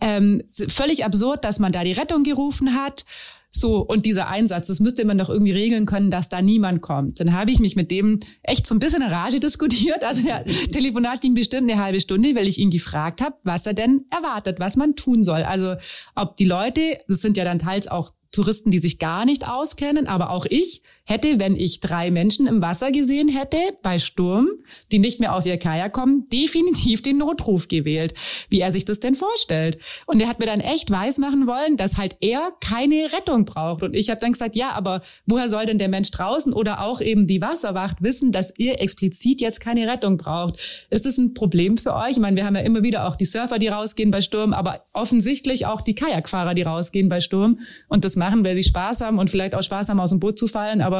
Ähm, 0.00 0.42
völlig 0.48 1.04
absurd, 1.04 1.44
dass 1.44 1.58
man 1.58 1.72
da 1.72 1.84
die 1.84 1.92
Rettung 1.92 2.22
gerufen 2.22 2.74
hat. 2.74 3.04
So, 3.52 3.80
und 3.80 4.06
dieser 4.06 4.28
Einsatz, 4.28 4.68
das 4.68 4.78
müsste 4.78 5.04
man 5.04 5.18
doch 5.18 5.28
irgendwie 5.28 5.52
regeln 5.52 5.84
können, 5.84 6.10
dass 6.10 6.28
da 6.28 6.40
niemand 6.40 6.82
kommt. 6.82 7.18
Dann 7.18 7.32
habe 7.32 7.50
ich 7.50 7.58
mich 7.58 7.74
mit 7.74 7.90
dem 7.90 8.20
echt 8.42 8.66
so 8.66 8.74
ein 8.76 8.78
bisschen 8.78 9.02
in 9.02 9.08
Rage 9.08 9.40
diskutiert. 9.40 10.04
Also 10.04 10.22
der 10.22 10.44
Telefonat 10.44 11.20
ging 11.20 11.34
bestimmt 11.34 11.70
eine 11.70 11.82
halbe 11.82 12.00
Stunde, 12.00 12.34
weil 12.36 12.46
ich 12.46 12.58
ihn 12.58 12.70
gefragt 12.70 13.20
habe, 13.20 13.36
was 13.42 13.66
er 13.66 13.74
denn 13.74 14.06
erwartet, 14.10 14.60
was 14.60 14.76
man 14.76 14.94
tun 14.94 15.24
soll. 15.24 15.42
Also 15.42 15.74
ob 16.14 16.36
die 16.36 16.44
Leute, 16.44 16.80
das 17.08 17.22
sind 17.22 17.36
ja 17.36 17.44
dann 17.44 17.58
teils 17.58 17.88
auch 17.88 18.12
Touristen, 18.30 18.70
die 18.70 18.78
sich 18.78 18.98
gar 18.98 19.24
nicht 19.24 19.48
auskennen, 19.48 20.06
aber 20.06 20.30
auch 20.30 20.46
ich 20.46 20.82
hätte, 21.10 21.40
wenn 21.40 21.56
ich 21.56 21.80
drei 21.80 22.10
Menschen 22.10 22.46
im 22.46 22.62
Wasser 22.62 22.92
gesehen 22.92 23.28
hätte, 23.28 23.58
bei 23.82 23.98
Sturm, 23.98 24.48
die 24.92 24.98
nicht 24.98 25.20
mehr 25.20 25.34
auf 25.34 25.44
ihr 25.44 25.58
Kajak 25.58 25.92
kommen, 25.92 26.26
definitiv 26.32 27.02
den 27.02 27.18
Notruf 27.18 27.68
gewählt, 27.68 28.14
wie 28.48 28.60
er 28.60 28.72
sich 28.72 28.84
das 28.84 29.00
denn 29.00 29.14
vorstellt. 29.14 29.78
Und 30.06 30.20
er 30.20 30.28
hat 30.28 30.38
mir 30.38 30.46
dann 30.46 30.60
echt 30.60 30.90
weismachen 30.90 31.46
wollen, 31.46 31.76
dass 31.76 31.98
halt 31.98 32.16
er 32.20 32.52
keine 32.60 33.12
Rettung 33.12 33.44
braucht. 33.44 33.82
Und 33.82 33.96
ich 33.96 34.08
habe 34.10 34.20
dann 34.20 34.32
gesagt, 34.32 34.56
ja, 34.56 34.70
aber 34.72 35.02
woher 35.26 35.48
soll 35.48 35.66
denn 35.66 35.78
der 35.78 35.88
Mensch 35.88 36.10
draußen 36.10 36.52
oder 36.52 36.80
auch 36.80 37.00
eben 37.00 37.26
die 37.26 37.40
Wasserwacht 37.40 38.02
wissen, 38.02 38.32
dass 38.32 38.52
ihr 38.58 38.80
explizit 38.80 39.40
jetzt 39.40 39.60
keine 39.60 39.88
Rettung 39.88 40.16
braucht? 40.16 40.86
Ist 40.90 41.06
das 41.06 41.18
ein 41.18 41.34
Problem 41.34 41.76
für 41.76 41.94
euch? 41.94 42.12
Ich 42.12 42.18
meine, 42.18 42.36
wir 42.36 42.46
haben 42.46 42.54
ja 42.54 42.62
immer 42.62 42.82
wieder 42.82 43.08
auch 43.08 43.16
die 43.16 43.24
Surfer, 43.24 43.58
die 43.58 43.68
rausgehen 43.68 44.10
bei 44.10 44.20
Sturm, 44.20 44.52
aber 44.52 44.84
offensichtlich 44.92 45.66
auch 45.66 45.82
die 45.82 45.94
Kajakfahrer, 45.94 46.54
die 46.54 46.62
rausgehen 46.62 47.08
bei 47.08 47.20
Sturm. 47.20 47.58
Und 47.88 48.04
das 48.04 48.14
machen, 48.14 48.44
weil 48.44 48.54
sie 48.54 48.62
Spaß 48.62 49.00
haben 49.00 49.18
und 49.18 49.30
vielleicht 49.30 49.54
auch 49.54 49.62
Spaß 49.62 49.88
haben, 49.88 49.98
aus 49.98 50.10
dem 50.10 50.20
Boot 50.20 50.38
zu 50.38 50.46
fallen. 50.46 50.80
Aber 50.80 50.99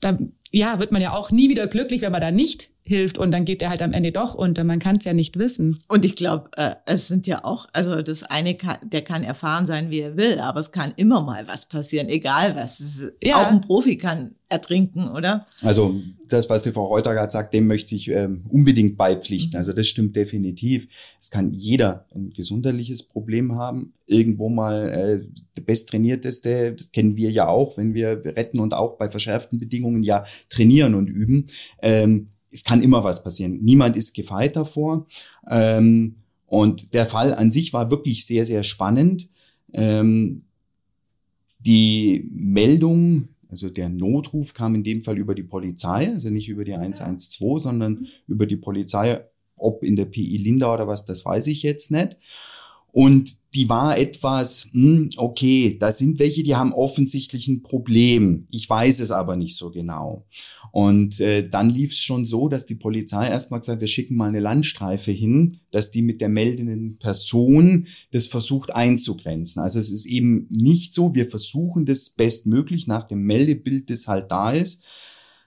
da 0.00 0.18
ja, 0.52 0.78
wird 0.78 0.92
man 0.92 1.02
ja 1.02 1.12
auch 1.12 1.30
nie 1.30 1.48
wieder 1.48 1.66
glücklich, 1.66 2.02
wenn 2.02 2.12
man 2.12 2.20
da 2.20 2.30
nicht 2.30 2.70
hilft 2.84 3.18
und 3.18 3.30
dann 3.30 3.44
geht 3.44 3.62
er 3.62 3.70
halt 3.70 3.82
am 3.82 3.92
Ende 3.92 4.12
doch 4.12 4.34
unter. 4.34 4.64
Man 4.64 4.78
kann 4.78 4.96
es 4.96 5.04
ja 5.04 5.12
nicht 5.12 5.38
wissen. 5.38 5.78
Und 5.88 6.04
ich 6.04 6.16
glaube, 6.16 6.50
äh, 6.56 6.74
es 6.86 7.08
sind 7.08 7.26
ja 7.26 7.44
auch, 7.44 7.68
also 7.72 8.02
das 8.02 8.22
eine, 8.24 8.54
kann, 8.54 8.78
der 8.82 9.02
kann 9.02 9.22
erfahren 9.22 9.66
sein, 9.66 9.90
wie 9.90 10.00
er 10.00 10.16
will, 10.16 10.38
aber 10.40 10.60
es 10.60 10.72
kann 10.72 10.92
immer 10.96 11.22
mal 11.22 11.46
was 11.46 11.66
passieren, 11.66 12.08
egal 12.08 12.56
was. 12.56 13.04
Ja. 13.22 13.42
Auch 13.42 13.46
ein 13.46 13.60
Profi 13.60 13.96
kann 13.96 14.34
ertrinken, 14.50 15.08
oder? 15.08 15.46
Also 15.62 15.94
das, 16.28 16.50
was 16.50 16.64
die 16.64 16.72
Frau 16.72 16.86
Reuter 16.86 17.14
gerade 17.14 17.30
sagt, 17.30 17.54
dem 17.54 17.66
möchte 17.66 17.94
ich 17.94 18.08
ähm, 18.08 18.44
unbedingt 18.48 18.96
beipflichten. 18.96 19.52
Mhm. 19.52 19.58
Also 19.58 19.72
das 19.72 19.86
stimmt 19.86 20.16
definitiv. 20.16 20.88
Es 21.18 21.30
kann 21.30 21.52
jeder 21.52 22.06
ein 22.14 22.30
gesundheitliches 22.30 23.04
Problem 23.04 23.56
haben. 23.56 23.92
Irgendwo 24.06 24.48
mal 24.48 24.88
äh, 24.88 25.26
der 25.56 25.62
besttrainierteste, 25.62 26.72
das 26.72 26.90
kennen 26.90 27.16
wir 27.16 27.30
ja 27.30 27.46
auch, 27.46 27.76
wenn 27.76 27.94
wir 27.94 28.22
retten 28.24 28.58
und 28.58 28.74
auch 28.74 28.98
bei 28.98 29.08
verschärften 29.08 29.58
Bedingungen 29.58 30.02
ja 30.02 30.24
trainieren 30.48 30.94
und 30.94 31.08
üben. 31.08 31.44
Ähm, 31.80 32.26
es 32.50 32.64
kann 32.64 32.82
immer 32.82 33.04
was 33.04 33.22
passieren. 33.22 33.58
Niemand 33.62 33.96
ist 33.96 34.14
gefeit 34.14 34.56
davor. 34.56 35.06
Ähm, 35.48 36.16
und 36.46 36.94
der 36.94 37.06
Fall 37.06 37.32
an 37.34 37.50
sich 37.50 37.72
war 37.72 37.90
wirklich 37.90 38.26
sehr, 38.26 38.44
sehr 38.44 38.62
spannend. 38.62 39.28
Ähm, 39.72 40.42
die 41.60 42.28
Meldung, 42.30 43.28
also 43.48 43.68
der 43.68 43.88
Notruf 43.88 44.54
kam 44.54 44.74
in 44.74 44.84
dem 44.84 45.02
Fall 45.02 45.18
über 45.18 45.34
die 45.34 45.42
Polizei, 45.42 46.10
also 46.10 46.30
nicht 46.30 46.48
über 46.48 46.64
die 46.64 46.74
112, 46.74 47.62
sondern 47.62 48.08
über 48.26 48.46
die 48.46 48.56
Polizei, 48.56 49.24
ob 49.56 49.84
in 49.84 49.94
der 49.94 50.06
PI 50.06 50.38
Linda 50.38 50.72
oder 50.72 50.88
was, 50.88 51.04
das 51.04 51.24
weiß 51.24 51.46
ich 51.48 51.62
jetzt 51.62 51.90
nicht. 51.90 52.16
Und 52.92 53.40
die 53.54 53.68
war 53.68 53.98
etwas, 53.98 54.68
hm, 54.72 55.10
okay, 55.16 55.76
da 55.78 55.90
sind 55.90 56.18
welche, 56.20 56.42
die 56.42 56.54
haben 56.54 56.72
offensichtlich 56.72 57.48
ein 57.48 57.62
Problem. 57.62 58.46
Ich 58.50 58.70
weiß 58.70 59.00
es 59.00 59.10
aber 59.10 59.36
nicht 59.36 59.56
so 59.56 59.70
genau. 59.70 60.24
Und 60.72 61.18
äh, 61.18 61.48
dann 61.48 61.68
lief 61.68 61.92
es 61.92 61.98
schon 61.98 62.24
so, 62.24 62.48
dass 62.48 62.64
die 62.64 62.76
Polizei 62.76 63.28
erstmal 63.28 63.58
gesagt, 63.58 63.80
wir 63.80 63.88
schicken 63.88 64.14
mal 64.14 64.28
eine 64.28 64.38
Landstreife 64.38 65.10
hin, 65.10 65.58
dass 65.72 65.90
die 65.90 66.02
mit 66.02 66.20
der 66.20 66.28
meldenden 66.28 66.98
Person 66.98 67.88
das 68.12 68.28
versucht 68.28 68.72
einzugrenzen. 68.72 69.60
Also 69.60 69.80
es 69.80 69.90
ist 69.90 70.06
eben 70.06 70.46
nicht 70.48 70.94
so, 70.94 71.14
wir 71.14 71.26
versuchen 71.26 71.86
das 71.86 72.10
bestmöglich 72.10 72.86
nach 72.86 73.08
dem 73.08 73.22
Meldebild, 73.22 73.90
das 73.90 74.06
halt 74.06 74.30
da 74.30 74.52
ist, 74.52 74.84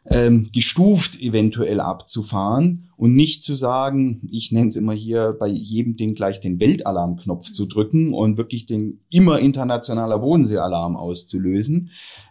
ähm, 0.06 0.50
gestuft 0.54 1.20
eventuell 1.20 1.80
abzufahren 1.80 2.90
und 2.98 3.16
nicht 3.16 3.44
zu 3.44 3.54
sagen, 3.54 4.22
ich 4.30 4.52
nenne 4.52 4.68
es 4.68 4.76
immer 4.76 4.94
hier 4.94 5.36
bei 5.40 5.48
jedem 5.48 5.96
Ding 5.96 6.14
gleich 6.14 6.42
den 6.42 6.60
Weltalarmknopf 6.60 7.52
zu 7.52 7.66
drücken 7.66 8.14
und 8.14 8.38
wirklich 8.38 8.66
den 8.66 9.00
immer 9.10 9.40
internationaler 9.40 10.20
Bodenseealarm 10.20 10.96
auszulösen. 10.96 11.90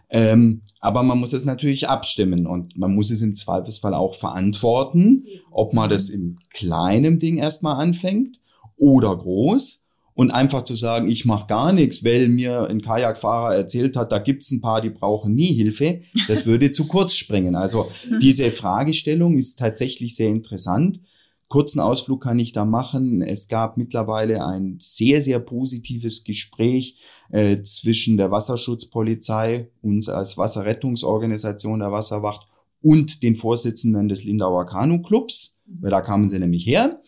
Ähm, 0.09 0.61
aber 0.79 1.01
man 1.01 1.19
muss 1.19 1.33
es 1.33 1.45
natürlich 1.45 1.89
abstimmen 1.89 2.45
und 2.45 2.77
man 2.77 2.93
muss 2.93 3.09
es 3.09 3.21
im 3.21 3.35
Zweifelsfall 3.35 3.95
auch 3.95 4.13
verantworten, 4.13 5.25
ob 5.49 5.73
man 5.73 5.89
das 5.89 6.09
im 6.09 6.37
kleinen 6.53 7.19
Ding 7.19 7.37
erstmal 7.37 7.81
anfängt 7.81 8.39
oder 8.77 9.15
groß 9.15 9.82
und 10.15 10.31
einfach 10.31 10.63
zu 10.63 10.75
sagen, 10.75 11.07
ich 11.07 11.25
mache 11.25 11.47
gar 11.47 11.73
nichts, 11.73 12.03
weil 12.03 12.27
mir 12.27 12.67
ein 12.69 12.81
Kajakfahrer 12.81 13.55
erzählt 13.55 13.95
hat, 13.95 14.11
da 14.11 14.19
gibt's 14.19 14.51
ein 14.51 14.61
paar, 14.61 14.81
die 14.81 14.89
brauchen 14.89 15.33
nie 15.33 15.53
Hilfe, 15.53 16.01
das 16.27 16.45
würde 16.45 16.71
zu 16.71 16.87
kurz 16.87 17.15
springen. 17.15 17.55
Also 17.55 17.89
diese 18.21 18.51
Fragestellung 18.51 19.37
ist 19.37 19.59
tatsächlich 19.59 20.15
sehr 20.15 20.29
interessant. 20.29 20.99
Kurzen 21.47 21.79
Ausflug 21.79 22.23
kann 22.23 22.39
ich 22.39 22.51
da 22.51 22.65
machen. 22.65 23.21
Es 23.21 23.47
gab 23.47 23.77
mittlerweile 23.77 24.43
ein 24.43 24.77
sehr, 24.79 25.21
sehr 25.21 25.39
positives 25.39 26.23
Gespräch 26.23 26.97
äh, 27.31 27.61
zwischen 27.61 28.17
der 28.17 28.31
Wasserschutzpolizei, 28.31 29.69
uns 29.83 30.09
als 30.09 30.35
Wasserrettungsorganisation 30.37 31.79
der 31.79 31.91
Wasserwacht 31.91 32.47
und 32.83 33.23
den 33.23 33.37
Vorsitzenden 33.37 34.09
des 34.09 34.25
Lindauer 34.25 34.65
Kanu-Clubs, 34.65 35.63
weil 35.65 35.89
da 35.89 36.01
kamen 36.01 36.27
sie 36.27 36.37
nämlich 36.37 36.67
her. 36.67 37.01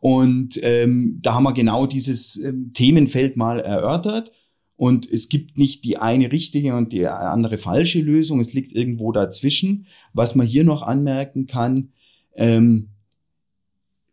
Und 0.00 0.58
ähm, 0.62 1.18
da 1.20 1.34
haben 1.34 1.42
wir 1.42 1.52
genau 1.52 1.86
dieses 1.86 2.42
ähm, 2.42 2.72
Themenfeld 2.72 3.36
mal 3.36 3.60
erörtert. 3.60 4.32
Und 4.76 5.10
es 5.10 5.28
gibt 5.28 5.58
nicht 5.58 5.84
die 5.84 5.98
eine 5.98 6.32
richtige 6.32 6.74
und 6.74 6.94
die 6.94 7.06
andere 7.06 7.58
falsche 7.58 8.00
Lösung. 8.00 8.40
Es 8.40 8.54
liegt 8.54 8.72
irgendwo 8.72 9.12
dazwischen. 9.12 9.86
Was 10.14 10.34
man 10.34 10.46
hier 10.46 10.64
noch 10.64 10.80
anmerken 10.82 11.46
kann, 11.46 11.90
ähm, 12.34 12.88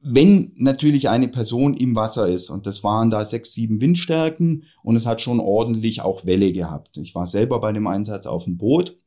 wenn 0.02 0.52
natürlich 0.58 1.08
eine 1.08 1.30
Person 1.30 1.76
im 1.76 1.96
Wasser 1.96 2.28
ist, 2.28 2.50
und 2.50 2.68
das 2.68 2.84
waren 2.84 3.10
da 3.10 3.24
sechs, 3.24 3.54
sieben 3.54 3.80
Windstärken, 3.80 4.64
und 4.84 4.98
es 4.98 5.06
hat 5.06 5.22
schon 5.22 5.40
ordentlich 5.40 6.02
auch 6.02 6.26
Welle 6.26 6.52
gehabt. 6.52 6.98
Ich 6.98 7.16
war 7.16 7.26
selber 7.26 7.62
bei 7.62 7.72
dem 7.72 7.88
Einsatz 7.88 8.26
auf 8.26 8.44
dem 8.44 8.58
Boot 8.58 9.00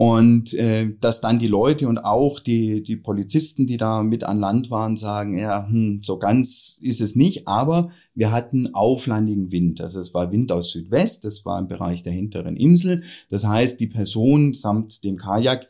und 0.00 0.54
äh, 0.54 0.94
dass 1.00 1.20
dann 1.20 1.40
die 1.40 1.48
Leute 1.48 1.88
und 1.88 1.98
auch 1.98 2.38
die, 2.38 2.84
die 2.84 2.94
Polizisten, 2.94 3.66
die 3.66 3.78
da 3.78 4.04
mit 4.04 4.22
an 4.22 4.38
Land 4.38 4.70
waren, 4.70 4.94
sagen, 4.94 5.36
ja, 5.36 5.66
hm, 5.66 5.98
so 6.04 6.20
ganz 6.20 6.78
ist 6.80 7.00
es 7.00 7.16
nicht, 7.16 7.48
aber 7.48 7.90
wir 8.14 8.30
hatten 8.30 8.72
auflandigen 8.74 9.50
Wind. 9.50 9.80
Also 9.80 9.98
es 9.98 10.14
war 10.14 10.30
Wind 10.30 10.52
aus 10.52 10.70
Südwest, 10.70 11.24
das 11.24 11.44
war 11.44 11.58
im 11.58 11.66
Bereich 11.66 12.04
der 12.04 12.12
hinteren 12.12 12.56
Insel. 12.56 13.02
Das 13.28 13.44
heißt, 13.44 13.80
die 13.80 13.88
Person 13.88 14.54
samt 14.54 15.02
dem 15.02 15.16
Kajak 15.16 15.68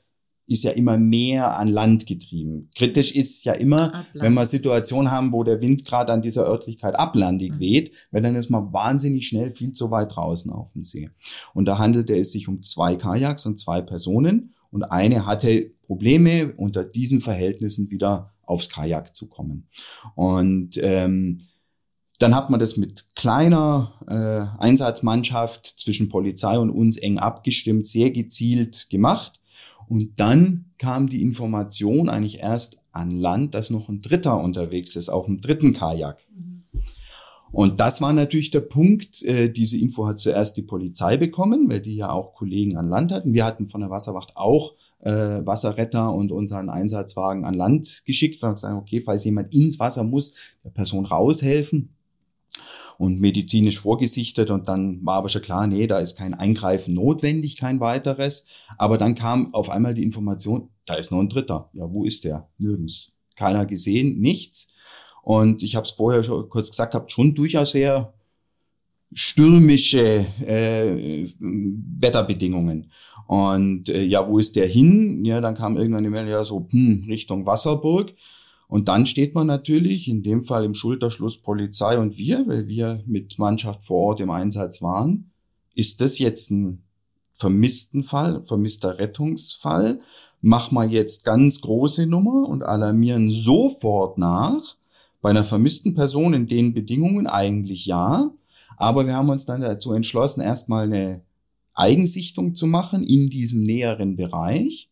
ist 0.49 0.65
ja 0.65 0.71
immer 0.73 0.99
mehr 0.99 1.57
an 1.59 1.69
Land 1.69 2.07
getrieben. 2.07 2.71
Kritisch 2.75 3.13
ist 3.13 3.45
ja 3.45 3.53
immer, 3.53 3.95
Abland. 3.95 4.15
wenn 4.15 4.35
wir 4.35 4.47
Situationen 4.47 5.11
haben, 5.11 5.33
wo 5.33 5.45
der 5.45 5.61
Wind 5.61 5.85
gerade 5.85 6.13
an 6.13 6.23
dieser 6.23 6.47
Örtlichkeit 6.47 6.99
ablandig 6.99 7.53
mhm. 7.53 7.61
weht, 7.61 7.93
weil 8.11 8.23
dann 8.23 8.35
ist 8.35 8.51
man 8.51 8.73
wahnsinnig 8.73 9.29
schnell 9.29 9.53
viel 9.53 9.73
zu 9.73 9.91
weit 9.91 10.17
draußen 10.17 10.51
auf 10.51 10.73
dem 10.73 10.83
See. 10.83 11.11
Und 11.55 11.67
da 11.67 11.79
handelte 11.79 12.17
es 12.17 12.33
sich 12.33 12.49
um 12.49 12.63
zwei 12.63 12.97
Kajaks 12.97 13.47
und 13.47 13.59
zwei 13.59 13.83
Personen 13.83 14.55
und 14.71 14.91
eine 14.91 15.27
hatte 15.27 15.71
Probleme 15.87 16.53
unter 16.57 16.85
diesen 16.85 17.21
Verhältnissen 17.21 17.91
wieder 17.91 18.35
aufs 18.43 18.71
Kajak 18.71 19.15
zu 19.15 19.29
kommen. 19.29 19.69
Und 20.15 20.79
ähm, 20.83 21.41
dann 22.19 22.35
hat 22.35 22.51
man 22.51 22.59
das 22.59 22.77
mit 22.77 23.15
kleiner 23.15 23.95
äh, 24.09 24.63
Einsatzmannschaft 24.63 25.67
zwischen 25.67 26.09
Polizei 26.09 26.59
und 26.59 26.71
uns 26.71 26.97
eng 26.97 27.19
abgestimmt, 27.19 27.87
sehr 27.87 28.11
gezielt 28.11 28.91
gemacht. 28.91 29.41
Und 29.89 30.19
dann 30.21 30.67
kam 30.79 31.09
die 31.09 31.23
Information 31.23 32.09
eigentlich 32.09 32.41
erst 32.41 32.79
an 32.93 33.11
Land, 33.11 33.55
dass 33.55 33.71
noch 33.71 33.89
ein 33.89 34.03
Dritter 34.03 34.41
unterwegs 34.43 34.97
ist, 34.97 35.09
auf 35.09 35.27
dem 35.27 35.41
dritten 35.41 35.73
Kajak. 35.73 36.19
Und 37.51 37.81
das 37.81 38.03
war 38.03 38.13
natürlich 38.13 38.51
der 38.51 38.61
Punkt. 38.61 39.23
Äh, 39.25 39.51
diese 39.51 39.79
Info 39.79 40.07
hat 40.07 40.19
zuerst 40.19 40.57
die 40.57 40.63
Polizei 40.63 41.17
bekommen, 41.17 41.69
weil 41.71 41.81
die 41.81 41.97
ja 41.97 42.11
auch 42.11 42.35
Kollegen 42.35 42.77
an 42.77 42.89
Land 42.89 43.11
hatten. 43.13 43.33
Wir 43.33 43.45
hatten 43.45 43.69
von 43.69 43.81
der 43.81 43.91
Wasserwacht 43.91 44.37
auch 44.37 44.75
äh, 45.01 45.47
Wasserretter 45.47 46.13
und 46.13 46.33
unseren 46.33 46.69
Einsatzwagen 46.69 47.45
an 47.45 47.55
Land 47.55 48.03
geschickt. 48.05 48.43
Wir 48.43 48.49
haben 48.49 48.55
gesagt, 48.55 48.77
okay, 48.77 49.01
falls 49.01 49.25
jemand 49.25 49.55
ins 49.55 49.79
Wasser 49.79 50.05
muss, 50.05 50.35
der 50.65 50.71
Person 50.71 51.07
raushelfen. 51.07 51.95
Und 52.99 53.21
medizinisch 53.21 53.79
vorgesichtet 53.79 54.51
und 54.51 54.69
dann 54.69 54.99
war 55.07 55.15
aber 55.15 55.29
schon 55.29 55.41
klar, 55.41 55.69
nee, 55.69 55.87
da 55.87 55.99
ist 55.99 56.19
kein 56.19 56.35
Eingreifen 56.35 56.95
notwendig, 56.95 57.57
kein 57.57 57.79
weiteres. 57.79 58.47
Aber 58.77 58.99
dann 58.99 59.15
kam 59.15 59.55
auf 59.55 59.71
einmal 59.71 59.95
die 59.95 60.03
Information, 60.03 60.71
da 60.85 60.95
ist 60.95 61.13
noch 61.13 61.21
ein 61.21 61.29
Dritter. 61.29 61.71
Ja, 61.73 61.91
wo 61.91 62.05
ist 62.05 62.25
der? 62.25 62.49
Nirgends. 62.59 63.13
Keiner 63.37 63.67
gesehen, 63.67 64.19
nichts. 64.19 64.73
Und 65.23 65.63
ich 65.63 65.77
habe 65.77 65.87
es 65.87 65.93
vorher 65.93 66.25
schon 66.25 66.49
kurz 66.49 66.71
gesagt, 66.71 66.95
habe 66.95 67.09
schon 67.09 67.37
durchaus 67.37 67.71
sehr 67.71 68.13
stürmische 69.13 70.27
äh, 70.45 71.29
Wetterbedingungen. 71.39 72.91
Und 73.29 73.91
äh, 73.91 74.03
ja, 74.03 74.29
wo 74.29 74.39
ist 74.39 74.57
der 74.57 74.67
hin? 74.67 75.25
Ja, 75.25 75.41
dann 75.41 75.55
kam 75.55 75.77
irgendwann 75.77 76.03
die 76.03 76.11
Meldung, 76.11 76.33
ja, 76.33 76.43
so 76.43 76.67
hm, 76.71 77.05
Richtung 77.07 77.47
Wasserburg. 77.47 78.13
Und 78.69 78.89
dann 78.89 79.07
steht 79.07 79.35
man 79.35 79.47
natürlich, 79.47 80.09
in 80.09 80.23
dem 80.23 80.43
Fall 80.43 80.65
im 80.65 80.75
Schulterschluss 80.75 81.39
Polizei 81.39 81.99
und 81.99 82.19
wir, 82.19 82.47
weil 82.47 82.69
wir 82.69 83.03
mit 83.07 83.39
Mannschaft 83.39 83.85
vor 83.85 84.09
Ort 84.09 84.21
im 84.21 84.31
Einsatz 84.31 84.83
waren. 84.83 85.31
Ist 85.75 86.03
das 86.03 86.19
jetzt 86.19 86.51
ein 86.51 86.83
vermissten 87.33 88.03
Fall, 88.03 88.45
vermisster 88.45 88.99
Rettungsfall? 88.99 90.01
Machen 90.43 90.77
wir 90.77 90.87
jetzt 90.87 91.25
ganz 91.25 91.63
große 91.63 92.07
Nummer 92.07 92.47
und 92.47 92.63
alarmieren 92.63 93.31
sofort 93.31 94.19
nach. 94.19 94.77
Bei 95.23 95.31
einer 95.31 95.45
vermissten 95.45 95.95
Person 95.95 96.35
in 96.35 96.47
den 96.47 96.75
Bedingungen 96.75 97.27
eigentlich 97.27 97.87
ja. 97.87 98.31
Aber 98.77 99.07
wir 99.07 99.15
haben 99.15 99.31
uns 99.31 99.47
dann 99.47 99.63
dazu 99.63 99.93
entschlossen, 99.93 100.43
erstmal 100.43 100.85
eine 100.85 101.23
Eigensichtung 101.75 102.55
zu 102.55 102.67
machen 102.67 103.03
in 103.03 103.31
diesem 103.31 103.63
näheren 103.63 104.17
Bereich. 104.17 104.91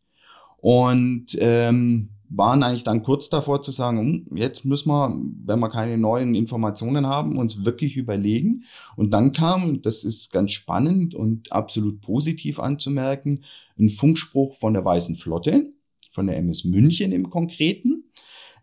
Und 0.56 1.36
ähm, 1.40 2.08
waren 2.28 2.62
eigentlich 2.62 2.84
dann 2.84 3.02
kurz 3.02 3.28
davor 3.28 3.62
zu 3.62 3.70
sagen, 3.70 3.98
hm, 3.98 4.36
jetzt 4.36 4.64
müssen 4.64 4.88
wir, 4.88 5.16
wenn 5.44 5.60
wir 5.60 5.68
keine 5.68 5.98
neuen 5.98 6.34
Informationen 6.34 7.06
haben, 7.06 7.38
uns 7.38 7.64
wirklich 7.64 7.96
überlegen. 7.96 8.64
Und 8.96 9.12
dann 9.12 9.32
kam, 9.32 9.82
das 9.82 10.04
ist 10.04 10.32
ganz 10.32 10.52
spannend 10.52 11.14
und 11.14 11.52
absolut 11.52 12.00
positiv 12.00 12.58
anzumerken, 12.58 13.44
ein 13.78 13.90
Funkspruch 13.90 14.54
von 14.54 14.74
der 14.74 14.84
Weißen 14.84 15.16
Flotte, 15.16 15.72
von 16.10 16.26
der 16.26 16.36
MS 16.38 16.64
München 16.64 17.12
im 17.12 17.30
Konkreten. 17.30 18.04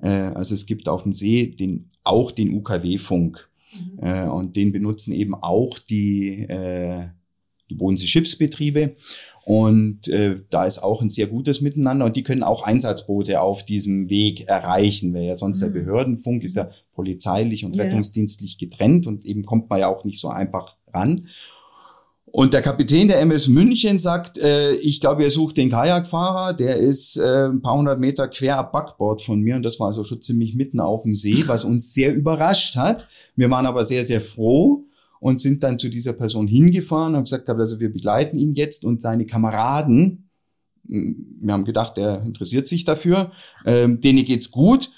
Äh, 0.02 0.10
also 0.10 0.54
es 0.54 0.66
gibt 0.66 0.90
auf 0.90 1.04
dem 1.04 1.14
See 1.14 1.48
den, 1.48 1.92
auch 2.04 2.32
den 2.32 2.54
UKW-Funk. 2.54 3.50
Mhm. 3.74 4.00
Äh, 4.02 4.28
und 4.28 4.56
den 4.56 4.72
benutzen 4.72 5.14
eben 5.14 5.36
auch 5.36 5.80
die, 5.80 6.42
äh, 6.42 7.08
die 7.70 7.76
Bodensee 7.76 8.08
Schiffsbetriebe. 8.08 8.96
Und 9.46 10.08
äh, 10.08 10.40
da 10.50 10.66
ist 10.66 10.80
auch 10.80 11.02
ein 11.02 11.10
sehr 11.10 11.28
gutes 11.28 11.60
Miteinander 11.60 12.06
und 12.06 12.16
die 12.16 12.24
können 12.24 12.44
auch 12.44 12.64
Einsatzboote 12.64 13.42
auf 13.42 13.66
diesem 13.66 14.10
Weg 14.10 14.48
erreichen, 14.48 15.14
weil 15.14 15.24
ja 15.24 15.36
sonst 15.36 15.60
mhm. 15.60 15.66
der 15.66 15.82
Behördenfunk 15.82 16.44
ist 16.44 16.56
ja 16.56 16.70
polizeilich 16.94 17.66
und 17.66 17.78
rettungsdienstlich 17.78 18.58
getrennt 18.58 19.06
und 19.06 19.26
eben 19.26 19.44
kommt 19.44 19.70
man 19.70 19.80
ja 19.80 19.88
auch 19.88 20.06
nicht 20.06 20.20
so 20.20 20.30
einfach 20.30 20.78
ran. 20.94 21.28
Und 22.36 22.54
der 22.54 22.62
Kapitän 22.62 23.10
der 23.10 23.20
MS 23.20 23.48
München 23.50 24.00
sagt, 24.00 24.40
äh, 24.40 24.72
ich 24.76 25.02
glaube, 25.02 25.24
ihr 25.24 25.30
sucht 25.30 25.58
den 25.58 25.70
Kajakfahrer, 25.70 26.54
der 26.54 26.78
ist 26.78 27.18
äh, 27.18 27.48
ein 27.48 27.62
paar 27.62 27.78
hundert 27.78 28.00
Meter 28.00 28.28
quer 28.30 28.58
ab 28.58 28.72
Backbord 28.72 29.22
von 29.22 29.42
mir 29.42 29.58
und 29.58 29.64
das 29.64 29.80
war 29.80 29.88
also 29.88 30.04
schon 30.04 30.22
ziemlich 30.22 30.56
mitten 30.56 30.80
auf 30.80 31.04
dem 31.04 31.16
See, 31.16 31.44
was 31.48 31.66
uns 31.66 31.94
sehr 31.94 32.16
überrascht 32.16 32.76
hat. 32.78 33.08
Wir 33.36 33.52
waren 33.52 33.66
aber 33.66 33.84
sehr, 33.84 34.04
sehr 34.06 34.22
froh 34.22 34.86
und 35.24 35.40
sind 35.40 35.64
dann 35.64 35.80
zu 35.80 35.88
dieser 35.88 36.12
Person 36.12 36.48
hingefahren 36.48 37.14
und 37.14 37.16
haben 37.16 37.24
gesagt, 37.24 37.50
also 37.50 37.80
wir 37.80 37.94
begleiten 37.94 38.38
ihn 38.38 38.56
jetzt 38.56 38.84
und 38.84 39.02
seine 39.02 39.26
Kameraden, 39.26 40.30
hm, 40.86 41.40
wir 41.42 41.54
haben 41.54 41.64
gedacht, 41.64 41.96
der 41.96 42.22
interessiert 42.24 42.68
sich 42.68 42.84
dafür, 42.84 43.32
ähm, 43.66 44.02
denen 44.02 44.26
geht's 44.26 44.52
gut 44.52 44.92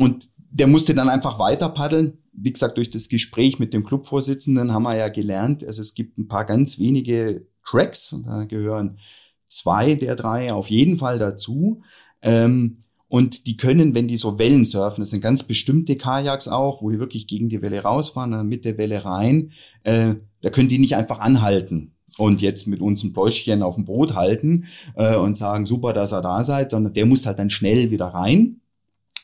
und 0.00 0.30
der 0.50 0.66
musste 0.66 0.94
dann 0.94 1.08
einfach 1.08 1.38
weiter 1.38 1.68
paddeln. 1.68 2.18
Wie 2.32 2.52
gesagt, 2.52 2.76
durch 2.76 2.90
das 2.90 3.08
Gespräch 3.08 3.60
mit 3.60 3.72
dem 3.72 3.84
Clubvorsitzenden 3.84 4.72
haben 4.72 4.82
wir 4.82 4.96
ja 4.96 5.10
gelernt, 5.10 5.62
also 5.62 5.80
es 5.80 5.94
gibt 5.94 6.18
ein 6.18 6.26
paar 6.26 6.44
ganz 6.44 6.80
wenige 6.80 7.46
Tracks, 7.64 8.12
und 8.12 8.26
da 8.26 8.46
gehören 8.46 8.98
zwei 9.46 9.94
der 9.94 10.16
drei 10.16 10.52
auf 10.52 10.70
jeden 10.70 10.96
Fall 10.96 11.20
dazu. 11.20 11.82
Ähm, 12.20 12.78
und 13.08 13.46
die 13.46 13.56
können, 13.56 13.94
wenn 13.94 14.06
die 14.06 14.18
so 14.18 14.38
Wellen 14.38 14.64
surfen, 14.64 15.00
das 15.00 15.10
sind 15.10 15.22
ganz 15.22 15.42
bestimmte 15.42 15.96
Kajaks 15.96 16.48
auch, 16.48 16.82
wo 16.82 16.90
die 16.90 16.98
wirklich 16.98 17.26
gegen 17.26 17.48
die 17.48 17.62
Welle 17.62 17.82
rausfahren, 17.82 18.32
dann 18.32 18.48
mit 18.48 18.64
der 18.64 18.76
Welle 18.76 19.04
rein, 19.04 19.52
äh, 19.84 20.14
da 20.42 20.50
können 20.50 20.68
die 20.68 20.78
nicht 20.78 20.96
einfach 20.96 21.18
anhalten 21.18 21.92
und 22.18 22.42
jetzt 22.42 22.66
mit 22.66 22.80
uns 22.80 23.02
ein 23.02 23.12
Pläuschchen 23.12 23.62
auf 23.62 23.76
dem 23.76 23.86
Boot 23.86 24.14
halten 24.14 24.66
äh, 24.94 25.16
und 25.16 25.36
sagen, 25.36 25.66
super, 25.66 25.92
dass 25.92 26.12
ihr 26.12 26.20
da 26.20 26.42
seid, 26.42 26.70
sondern 26.70 26.92
der 26.92 27.06
muss 27.06 27.26
halt 27.26 27.38
dann 27.38 27.50
schnell 27.50 27.90
wieder 27.90 28.06
rein. 28.06 28.60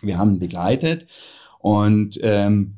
Wir 0.01 0.18
haben 0.18 0.35
ihn 0.35 0.41
begleitet 0.41 1.07
und 1.59 2.18
ähm, 2.22 2.76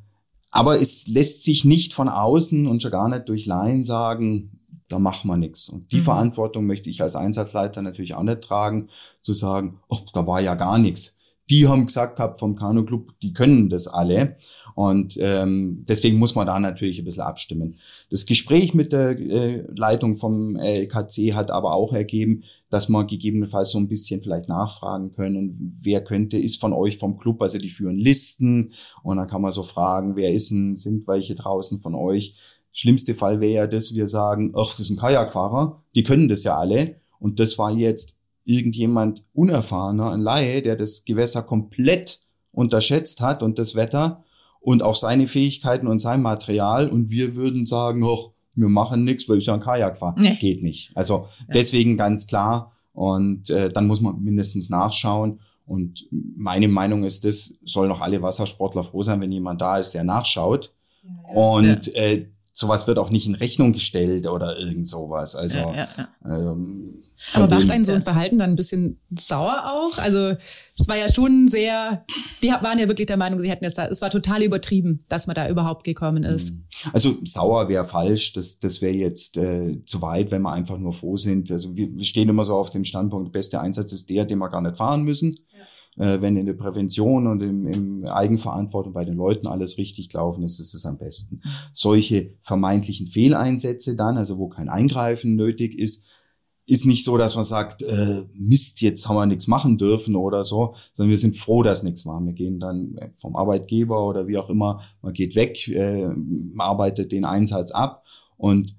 aber 0.50 0.80
es 0.80 1.07
lässt 1.07 1.44
sich 1.44 1.64
nicht 1.64 1.92
von 1.92 2.09
außen 2.09 2.66
und 2.66 2.82
schon 2.82 2.90
gar 2.90 3.09
nicht 3.09 3.28
durch 3.28 3.46
Laien 3.46 3.82
sagen, 3.82 4.55
da 4.89 4.99
machen 4.99 5.28
wir 5.28 5.37
nichts. 5.37 5.68
Und 5.68 5.93
die 5.93 5.97
mhm. 5.97 6.03
Verantwortung 6.03 6.66
möchte 6.66 6.91
ich 6.91 7.03
als 7.03 7.16
Einsatzleiter 7.16 7.82
natürlich 7.82 8.14
auch 8.14 8.22
nicht 8.22 8.43
tragen, 8.43 8.89
zu 9.22 9.32
sagen, 9.32 9.80
oh, 9.89 9.99
da 10.12 10.26
war 10.26 10.41
ja 10.41 10.55
gar 10.55 10.78
nichts. 10.78 11.16
Die 11.49 11.68
haben 11.68 11.87
gesagt 11.87 12.16
gehabt 12.16 12.41
vom 12.41 12.57
Kanu 12.57 12.84
Club, 12.84 13.12
die 13.22 13.32
können 13.32 13.70
das 13.70 13.87
alle. 13.87 14.37
Und 14.74 15.16
ähm, 15.20 15.84
deswegen 15.89 16.18
muss 16.18 16.34
man 16.34 16.47
da 16.47 16.59
natürlich 16.59 16.99
ein 16.99 17.05
bisschen 17.05 17.22
abstimmen. 17.22 17.78
Das 18.11 18.26
Gespräch 18.26 18.74
mit 18.74 18.93
der 18.93 19.18
äh, 19.18 19.64
Leitung 19.74 20.16
vom 20.16 20.57
LKC 20.57 21.34
hat 21.34 21.53
aber 21.53 21.74
auch 21.74 21.93
ergeben, 21.93 22.43
dass 22.68 22.89
man 22.89 23.07
gegebenenfalls 23.07 23.70
so 23.70 23.78
ein 23.78 23.87
bisschen 23.87 24.22
vielleicht 24.22 24.49
nachfragen 24.49 25.12
können, 25.12 25.72
wer 25.82 26.03
könnte, 26.03 26.37
ist 26.37 26.61
von 26.61 26.72
euch 26.72 26.99
vom 26.99 27.16
Club, 27.16 27.41
also 27.41 27.59
die 27.59 27.70
führen 27.70 27.97
Listen 27.97 28.72
und 29.05 29.18
dann 29.18 29.28
kann 29.28 29.41
man 29.41 29.53
so 29.53 29.62
fragen, 29.62 30.16
wer 30.16 30.32
ist 30.32 30.51
denn, 30.51 30.74
sind 30.74 31.07
welche 31.07 31.37
draußen 31.37 31.80
von 31.80 31.95
euch, 31.95 32.34
Schlimmste 32.78 33.14
Fall 33.14 33.40
wäre 33.40 33.52
ja, 33.54 33.66
dass 33.66 33.94
wir 33.94 34.06
sagen, 34.06 34.52
ach, 34.54 34.70
das 34.70 34.80
ist 34.80 34.90
ein 34.90 34.98
Kajakfahrer, 34.98 35.82
die 35.94 36.02
können 36.02 36.28
das 36.28 36.44
ja 36.44 36.58
alle. 36.58 36.96
Und 37.18 37.40
das 37.40 37.56
war 37.56 37.70
jetzt 37.70 38.18
irgendjemand 38.44 39.24
unerfahrener, 39.32 40.12
ein 40.12 40.20
Laie, 40.20 40.60
der 40.60 40.76
das 40.76 41.06
Gewässer 41.06 41.42
komplett 41.42 42.20
unterschätzt 42.52 43.22
hat 43.22 43.42
und 43.42 43.58
das 43.58 43.76
Wetter 43.76 44.24
und 44.60 44.82
auch 44.82 44.94
seine 44.94 45.26
Fähigkeiten 45.26 45.86
und 45.86 46.00
sein 46.00 46.20
Material. 46.20 46.90
Und 46.90 47.08
wir 47.08 47.34
würden 47.34 47.64
sagen, 47.64 48.04
ach, 48.04 48.32
wir 48.54 48.68
machen 48.68 49.04
nichts, 49.04 49.26
weil 49.26 49.38
ich 49.38 49.46
ja 49.46 49.54
ein 49.54 49.60
Kajakfahrer. 49.60 50.20
Nee. 50.20 50.36
Geht 50.38 50.62
nicht. 50.62 50.90
Also 50.94 51.28
ja. 51.38 51.54
deswegen 51.54 51.96
ganz 51.96 52.26
klar. 52.26 52.72
Und 52.92 53.48
äh, 53.48 53.70
dann 53.70 53.86
muss 53.86 54.02
man 54.02 54.22
mindestens 54.22 54.68
nachschauen. 54.68 55.40
Und 55.64 56.06
meine 56.10 56.68
Meinung 56.68 57.04
ist, 57.04 57.24
das 57.24 57.58
soll 57.64 57.88
noch 57.88 58.02
alle 58.02 58.20
Wassersportler 58.20 58.84
froh 58.84 59.02
sein, 59.02 59.22
wenn 59.22 59.32
jemand 59.32 59.62
da 59.62 59.78
ist, 59.78 59.94
der 59.94 60.04
nachschaut. 60.04 60.74
Ja, 61.02 61.34
und 61.34 61.94
äh, 61.96 62.26
sowas 62.59 62.86
wird 62.86 62.98
auch 62.98 63.11
nicht 63.11 63.26
in 63.26 63.34
Rechnung 63.34 63.72
gestellt 63.72 64.26
oder 64.26 64.59
irgend 64.59 64.88
sowas. 64.88 65.34
Also, 65.34 65.59
ja, 65.59 65.74
ja, 65.74 65.88
ja. 65.96 66.09
Ähm, 66.24 67.02
aber 67.34 67.54
macht 67.54 67.70
einen 67.70 67.84
so 67.84 67.92
ein 67.92 68.02
Verhalten 68.02 68.38
dann 68.38 68.50
ein 68.50 68.57
bisschen 68.57 68.98
sauer 69.11 69.64
auch? 69.72 69.98
Also 69.98 70.36
es 70.78 70.88
war 70.88 70.96
ja 70.96 71.12
schon 71.12 71.48
sehr, 71.48 72.04
die 72.42 72.48
waren 72.48 72.78
ja 72.78 72.88
wirklich 72.88 73.07
der 73.07 73.16
Meinung, 73.16 73.40
sie 73.40 73.50
hätten 73.50 73.64
es 73.64 73.74
da, 73.74 73.86
es 73.86 74.02
war 74.02 74.11
total 74.11 74.42
übertrieben, 74.42 75.04
dass 75.09 75.26
man 75.26 75.34
da 75.34 75.48
überhaupt 75.48 75.84
gekommen 75.84 76.24
ist. 76.24 76.52
Mhm. 76.52 76.64
Also 76.92 77.16
sauer 77.24 77.68
wäre 77.68 77.86
falsch, 77.86 78.32
das, 78.32 78.59
das 78.59 78.80
wäre 78.80 78.94
jetzt 78.94 79.36
äh, 79.36 79.82
zu 79.84 80.00
weit, 80.02 80.30
wenn 80.30 80.42
wir 80.42 80.52
einfach 80.52 80.78
nur 80.78 80.92
froh 80.92 81.16
sind. 81.16 81.50
Also 81.50 81.74
wir, 81.74 81.94
wir 81.94 82.04
stehen 82.04 82.28
immer 82.28 82.44
so 82.44 82.54
auf 82.54 82.70
dem 82.70 82.84
Standpunkt, 82.84 83.28
der 83.28 83.38
beste 83.38 83.61
Einsatz 83.61 83.92
ist 83.92 84.09
der, 84.09 84.24
den 84.24 84.38
wir 84.38 84.48
gar 84.50 84.62
nicht 84.62 84.76
fahren 84.76 85.02
müssen 85.02 85.38
äh, 85.97 86.20
wenn 86.20 86.36
in 86.36 86.47
der 86.47 86.55
Prävention 86.55 87.26
und 87.26 87.42
im, 87.42 87.66
im 87.66 88.05
Eigenverantwortung 88.07 88.92
bei 88.92 89.05
den 89.05 89.16
Leuten 89.16 89.47
alles 89.47 89.78
richtig 89.78 90.12
laufen 90.12 90.42
ist, 90.42 90.61
ist 90.61 90.74
es 90.74 90.86
am 90.86 90.99
besten. 90.99 91.36
Mhm. 91.36 91.51
Solche 91.72 92.34
vermeintlichen 92.42 93.07
Fehleinsätze 93.07 93.97
dann, 93.97 94.16
also 94.18 94.38
wo 94.38 94.49
kein 94.49 94.68
Eingreifen 94.68 95.36
nötig 95.36 95.78
ist, 95.78 96.07
ist 96.66 96.84
nicht 96.84 97.05
so, 97.05 97.16
dass 97.16 97.36
man 97.36 97.44
sagt, 97.44 97.82
äh, 97.82 98.24
Mist, 98.34 98.80
jetzt 98.80 99.09
haben 99.09 99.16
wir 99.16 99.26
nichts 99.26 99.47
machen 99.47 99.78
dürfen 99.78 100.16
oder 100.16 100.42
so, 100.42 100.74
sondern 100.92 101.11
wir 101.11 101.18
sind 101.18 101.36
froh, 101.36 101.62
dass 101.62 101.84
nichts 101.84 102.05
war. 102.05 102.20
Wir 102.24 102.32
gehen 102.32 102.59
dann 102.59 102.99
vom 103.14 103.36
Arbeitgeber 103.36 104.05
oder 104.05 104.26
wie 104.26 104.36
auch 104.36 104.51
immer, 104.51 104.82
man 105.01 105.12
geht 105.12 105.36
weg, 105.36 105.68
äh, 105.68 106.09
arbeitet 106.59 107.12
den 107.12 107.24
Einsatz 107.24 107.70
ab 107.70 108.05
und 108.36 108.74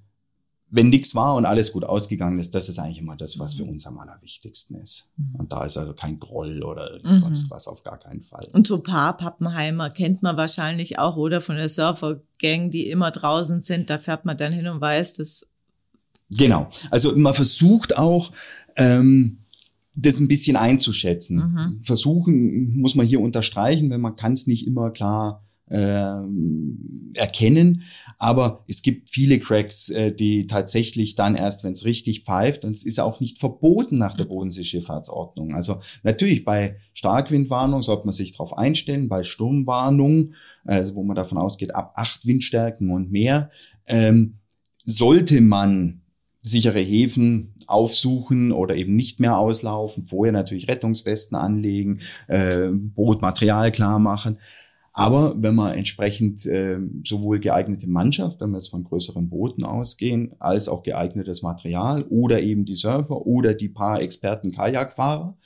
wenn 0.69 0.89
nichts 0.89 1.15
war 1.15 1.35
und 1.35 1.45
alles 1.45 1.71
gut 1.71 1.85
ausgegangen 1.85 2.39
ist, 2.39 2.53
das 2.53 2.67
ist 2.67 2.77
eigentlich 2.77 2.99
immer 2.99 3.15
das, 3.15 3.39
was 3.39 3.53
für 3.53 3.63
uns 3.63 3.85
am 3.85 3.97
allerwichtigsten 3.99 4.75
ist. 4.75 5.07
Mhm. 5.15 5.35
Und 5.35 5.51
da 5.51 5.63
ist 5.63 5.77
also 5.77 5.93
kein 5.93 6.19
Groll 6.19 6.61
oder 6.63 6.99
mhm. 7.03 7.11
sonst 7.11 7.49
was 7.49 7.67
auf 7.67 7.83
gar 7.83 7.97
keinen 7.97 8.23
Fall. 8.23 8.47
Und 8.51 8.67
so 8.67 8.75
ein 8.75 8.83
paar 8.83 9.15
Pappenheimer 9.15 9.89
kennt 9.89 10.23
man 10.23 10.35
wahrscheinlich 10.35 10.99
auch, 10.99 11.15
oder 11.15 11.39
von 11.39 11.55
der 11.55 11.69
Surfergang, 11.69 12.71
die 12.71 12.89
immer 12.89 13.11
draußen 13.11 13.61
sind, 13.61 13.89
da 13.89 13.97
fährt 13.97 14.25
man 14.25 14.37
dann 14.37 14.51
hin 14.51 14.67
und 14.67 14.81
weiß, 14.81 15.15
dass. 15.15 15.45
Genau. 16.31 16.69
Also 16.91 17.15
man 17.15 17.33
versucht 17.33 17.97
auch, 17.97 18.33
ähm, 18.75 19.39
das 19.97 20.19
ein 20.19 20.27
bisschen 20.27 20.55
einzuschätzen. 20.55 21.37
Mhm. 21.37 21.81
Versuchen 21.81 22.79
muss 22.79 22.93
man 22.95 23.07
hier 23.07 23.19
unterstreichen, 23.19 23.89
wenn 23.89 24.01
man 24.01 24.15
kann 24.15 24.33
es 24.33 24.45
nicht 24.45 24.67
immer 24.67 24.91
klar 24.91 25.46
ähm, 25.69 27.13
erkennen. 27.15 27.83
Aber 28.17 28.63
es 28.67 28.81
gibt 28.81 29.09
viele 29.09 29.39
Cracks, 29.39 29.89
äh, 29.89 30.13
die 30.13 30.47
tatsächlich 30.47 31.15
dann 31.15 31.35
erst, 31.35 31.63
wenn 31.63 31.73
es 31.73 31.85
richtig 31.85 32.23
pfeift, 32.23 32.65
und 32.65 32.71
es 32.71 32.85
ist 32.85 32.99
auch 32.99 33.19
nicht 33.19 33.39
verboten 33.39 33.97
nach 33.97 34.15
der 34.15 34.25
Bodenseeschifffahrtsordnung. 34.25 35.53
Also 35.53 35.79
natürlich 36.03 36.45
bei 36.45 36.77
Starkwindwarnung 36.93 37.81
sollte 37.81 38.05
man 38.05 38.13
sich 38.13 38.31
darauf 38.31 38.57
einstellen, 38.57 39.09
bei 39.09 39.23
Sturmwarnung, 39.23 40.33
also 40.65 40.95
wo 40.95 41.03
man 41.03 41.15
davon 41.15 41.37
ausgeht, 41.37 41.75
ab 41.75 41.93
acht 41.95 42.25
Windstärken 42.25 42.89
und 42.91 43.11
mehr, 43.11 43.51
ähm, 43.87 44.39
sollte 44.83 45.41
man 45.41 46.01
sichere 46.41 46.79
Häfen 46.79 47.53
aufsuchen 47.67 48.51
oder 48.53 48.75
eben 48.75 48.95
nicht 48.95 49.19
mehr 49.19 49.37
auslaufen, 49.37 50.03
vorher 50.03 50.31
natürlich 50.31 50.69
Rettungswesten 50.69 51.37
anlegen, 51.37 51.99
äh, 52.27 52.69
Bootmaterial 52.71 53.71
klar 53.71 53.99
machen. 53.99 54.37
Aber 54.97 55.35
wenn 55.37 55.53
man 55.53 55.75
entsprechend 55.75 56.43
äh, 56.47 56.79
sowohl 57.03 57.39
geeignete 57.39 57.87
Mannschaft, 57.87 58.41
wenn 58.41 58.49
wir 58.49 58.57
jetzt 58.57 58.71
von 58.71 58.83
größeren 58.83 59.29
Booten 59.29 59.63
ausgehen, 59.63 60.31
als 60.39 60.67
auch 60.67 60.81
geeignetes 60.81 61.43
Material 61.43 62.01
oder 62.05 62.41
eben 62.41 62.65
die 62.65 62.73
Surfer 62.73 63.27
oder 63.27 63.53
die 63.53 63.69
paar 63.69 64.01
Experten 64.01 64.51
Kajakfahrer, 64.51 65.37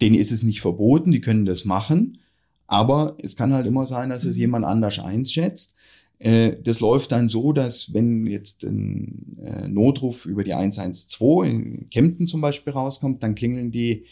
denen 0.00 0.16
ist 0.16 0.32
es 0.32 0.42
nicht 0.42 0.60
verboten, 0.60 1.12
die 1.12 1.20
können 1.20 1.46
das 1.46 1.66
machen. 1.66 2.18
Aber 2.66 3.16
es 3.22 3.36
kann 3.36 3.52
halt 3.52 3.64
immer 3.64 3.86
sein, 3.86 4.10
dass 4.10 4.24
es 4.24 4.34
mhm. 4.34 4.40
jemand 4.40 4.64
anders 4.64 4.98
einschätzt. 4.98 5.76
Äh, 6.18 6.56
das 6.60 6.80
läuft 6.80 7.12
dann 7.12 7.28
so, 7.28 7.52
dass 7.52 7.94
wenn 7.94 8.26
jetzt 8.26 8.64
ein 8.64 9.38
äh, 9.40 9.68
Notruf 9.68 10.26
über 10.26 10.42
die 10.42 10.54
112 10.54 11.48
in 11.48 11.90
Kempten 11.90 12.26
zum 12.26 12.40
Beispiel 12.40 12.72
rauskommt, 12.72 13.22
dann 13.22 13.36
klingeln 13.36 13.70
die 13.70 14.06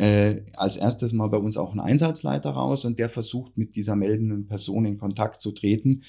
äh, 0.00 0.44
als 0.54 0.78
erstes 0.78 1.12
mal 1.12 1.28
bei 1.28 1.36
uns 1.36 1.58
auch 1.58 1.74
ein 1.74 1.80
Einsatzleiter 1.80 2.50
raus 2.50 2.86
und 2.86 2.98
der 2.98 3.10
versucht 3.10 3.58
mit 3.58 3.76
dieser 3.76 3.96
meldenden 3.96 4.46
Person 4.46 4.86
in 4.86 4.96
Kontakt 4.96 5.42
zu 5.42 5.52
treten, 5.52 6.02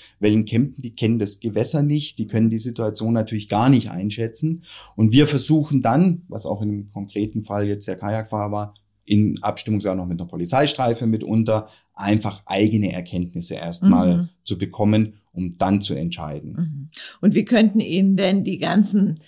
Kempten, 0.45 0.81
die 0.81 0.93
kennen 0.93 1.19
das 1.19 1.41
Gewässer 1.41 1.83
nicht, 1.83 2.17
die 2.17 2.27
können 2.27 2.49
die 2.49 2.57
Situation 2.57 3.11
natürlich 3.11 3.49
gar 3.49 3.69
nicht 3.69 3.91
einschätzen 3.91 4.63
und 4.95 5.11
wir 5.11 5.27
versuchen 5.27 5.81
dann, 5.81 6.21
was 6.29 6.45
auch 6.45 6.61
dem 6.61 6.89
konkreten 6.93 7.43
Fall 7.43 7.67
jetzt 7.67 7.85
der 7.85 7.97
Kajakfahrer 7.97 8.51
war, 8.53 8.73
in 9.03 9.37
Abstimmung 9.41 9.81
sogar 9.81 9.95
noch 9.95 10.07
mit 10.07 10.21
einer 10.21 10.29
Polizeistreife 10.29 11.05
mitunter, 11.05 11.67
einfach 11.93 12.43
eigene 12.45 12.93
Erkenntnisse 12.93 13.55
erstmal 13.55 14.17
mhm. 14.17 14.29
zu 14.45 14.57
bekommen, 14.57 15.15
um 15.33 15.57
dann 15.57 15.81
zu 15.81 15.95
entscheiden. 15.95 16.53
Mhm. 16.53 16.89
Und 17.19 17.35
wie 17.35 17.43
könnten 17.43 17.81
Ihnen 17.81 18.15
denn 18.15 18.45
die 18.45 18.57
ganzen 18.57 19.19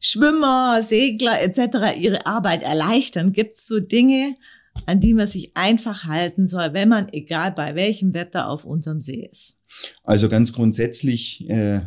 Schwimmer, 0.00 0.82
Segler 0.82 1.42
etc. 1.42 1.98
ihre 1.98 2.26
Arbeit 2.26 2.62
erleichtern? 2.62 3.32
Gibt 3.32 3.54
es 3.54 3.66
so 3.66 3.80
Dinge, 3.80 4.34
an 4.84 5.00
die 5.00 5.14
man 5.14 5.26
sich 5.26 5.56
einfach 5.56 6.04
halten 6.04 6.46
soll, 6.46 6.72
wenn 6.72 6.88
man, 6.88 7.08
egal 7.12 7.52
bei 7.52 7.74
welchem 7.74 8.14
Wetter, 8.14 8.48
auf 8.50 8.64
unserem 8.64 9.00
See 9.00 9.26
ist? 9.30 9.58
Also 10.02 10.28
ganz 10.28 10.52
grundsätzlich, 10.52 11.48
äh, 11.48 11.82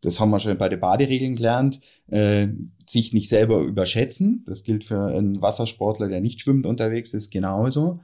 das 0.00 0.20
haben 0.20 0.30
wir 0.30 0.38
schon 0.38 0.56
bei 0.58 0.68
den 0.68 0.80
Baderegeln 0.80 1.36
gelernt, 1.36 1.80
äh, 2.06 2.48
sich 2.86 3.12
nicht 3.12 3.28
selber 3.28 3.60
überschätzen. 3.60 4.44
Das 4.46 4.62
gilt 4.62 4.84
für 4.84 5.06
einen 5.06 5.42
Wassersportler, 5.42 6.08
der 6.08 6.20
nicht 6.20 6.40
schwimmt 6.40 6.66
unterwegs 6.66 7.12
ist, 7.12 7.30
genauso. 7.30 8.00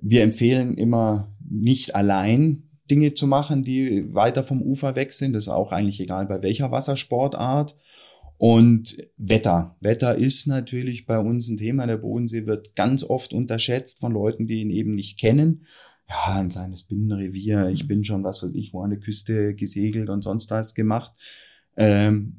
Wir 0.00 0.22
empfehlen 0.22 0.76
immer 0.78 1.36
nicht 1.46 1.94
allein 1.94 2.70
Dinge 2.90 3.14
zu 3.14 3.26
machen, 3.26 3.62
die 3.62 4.12
weiter 4.14 4.42
vom 4.42 4.62
Ufer 4.62 4.96
weg 4.96 5.12
sind. 5.12 5.34
Das 5.34 5.44
ist 5.44 5.48
auch 5.48 5.72
eigentlich 5.72 6.00
egal 6.00 6.26
bei 6.26 6.42
welcher 6.42 6.70
Wassersportart. 6.70 7.76
Und 8.40 8.96
Wetter. 9.18 9.76
Wetter 9.80 10.14
ist 10.14 10.46
natürlich 10.46 11.04
bei 11.04 11.18
uns 11.18 11.50
ein 11.50 11.58
Thema. 11.58 11.86
Der 11.86 11.98
Bodensee 11.98 12.46
wird 12.46 12.74
ganz 12.74 13.04
oft 13.04 13.34
unterschätzt 13.34 14.00
von 14.00 14.12
Leuten, 14.12 14.46
die 14.46 14.62
ihn 14.62 14.70
eben 14.70 14.94
nicht 14.94 15.18
kennen. 15.18 15.66
Ja, 16.08 16.36
ein 16.36 16.48
kleines 16.48 16.84
Binnenrevier. 16.84 17.68
Ich 17.68 17.86
bin 17.86 18.02
schon, 18.02 18.24
was 18.24 18.42
weiß 18.42 18.52
ich, 18.54 18.72
wo 18.72 18.80
an 18.80 18.88
der 18.88 18.98
Küste 18.98 19.54
gesegelt 19.54 20.08
und 20.08 20.22
sonst 20.22 20.50
was 20.50 20.74
gemacht. 20.74 21.12
Ähm, 21.76 22.38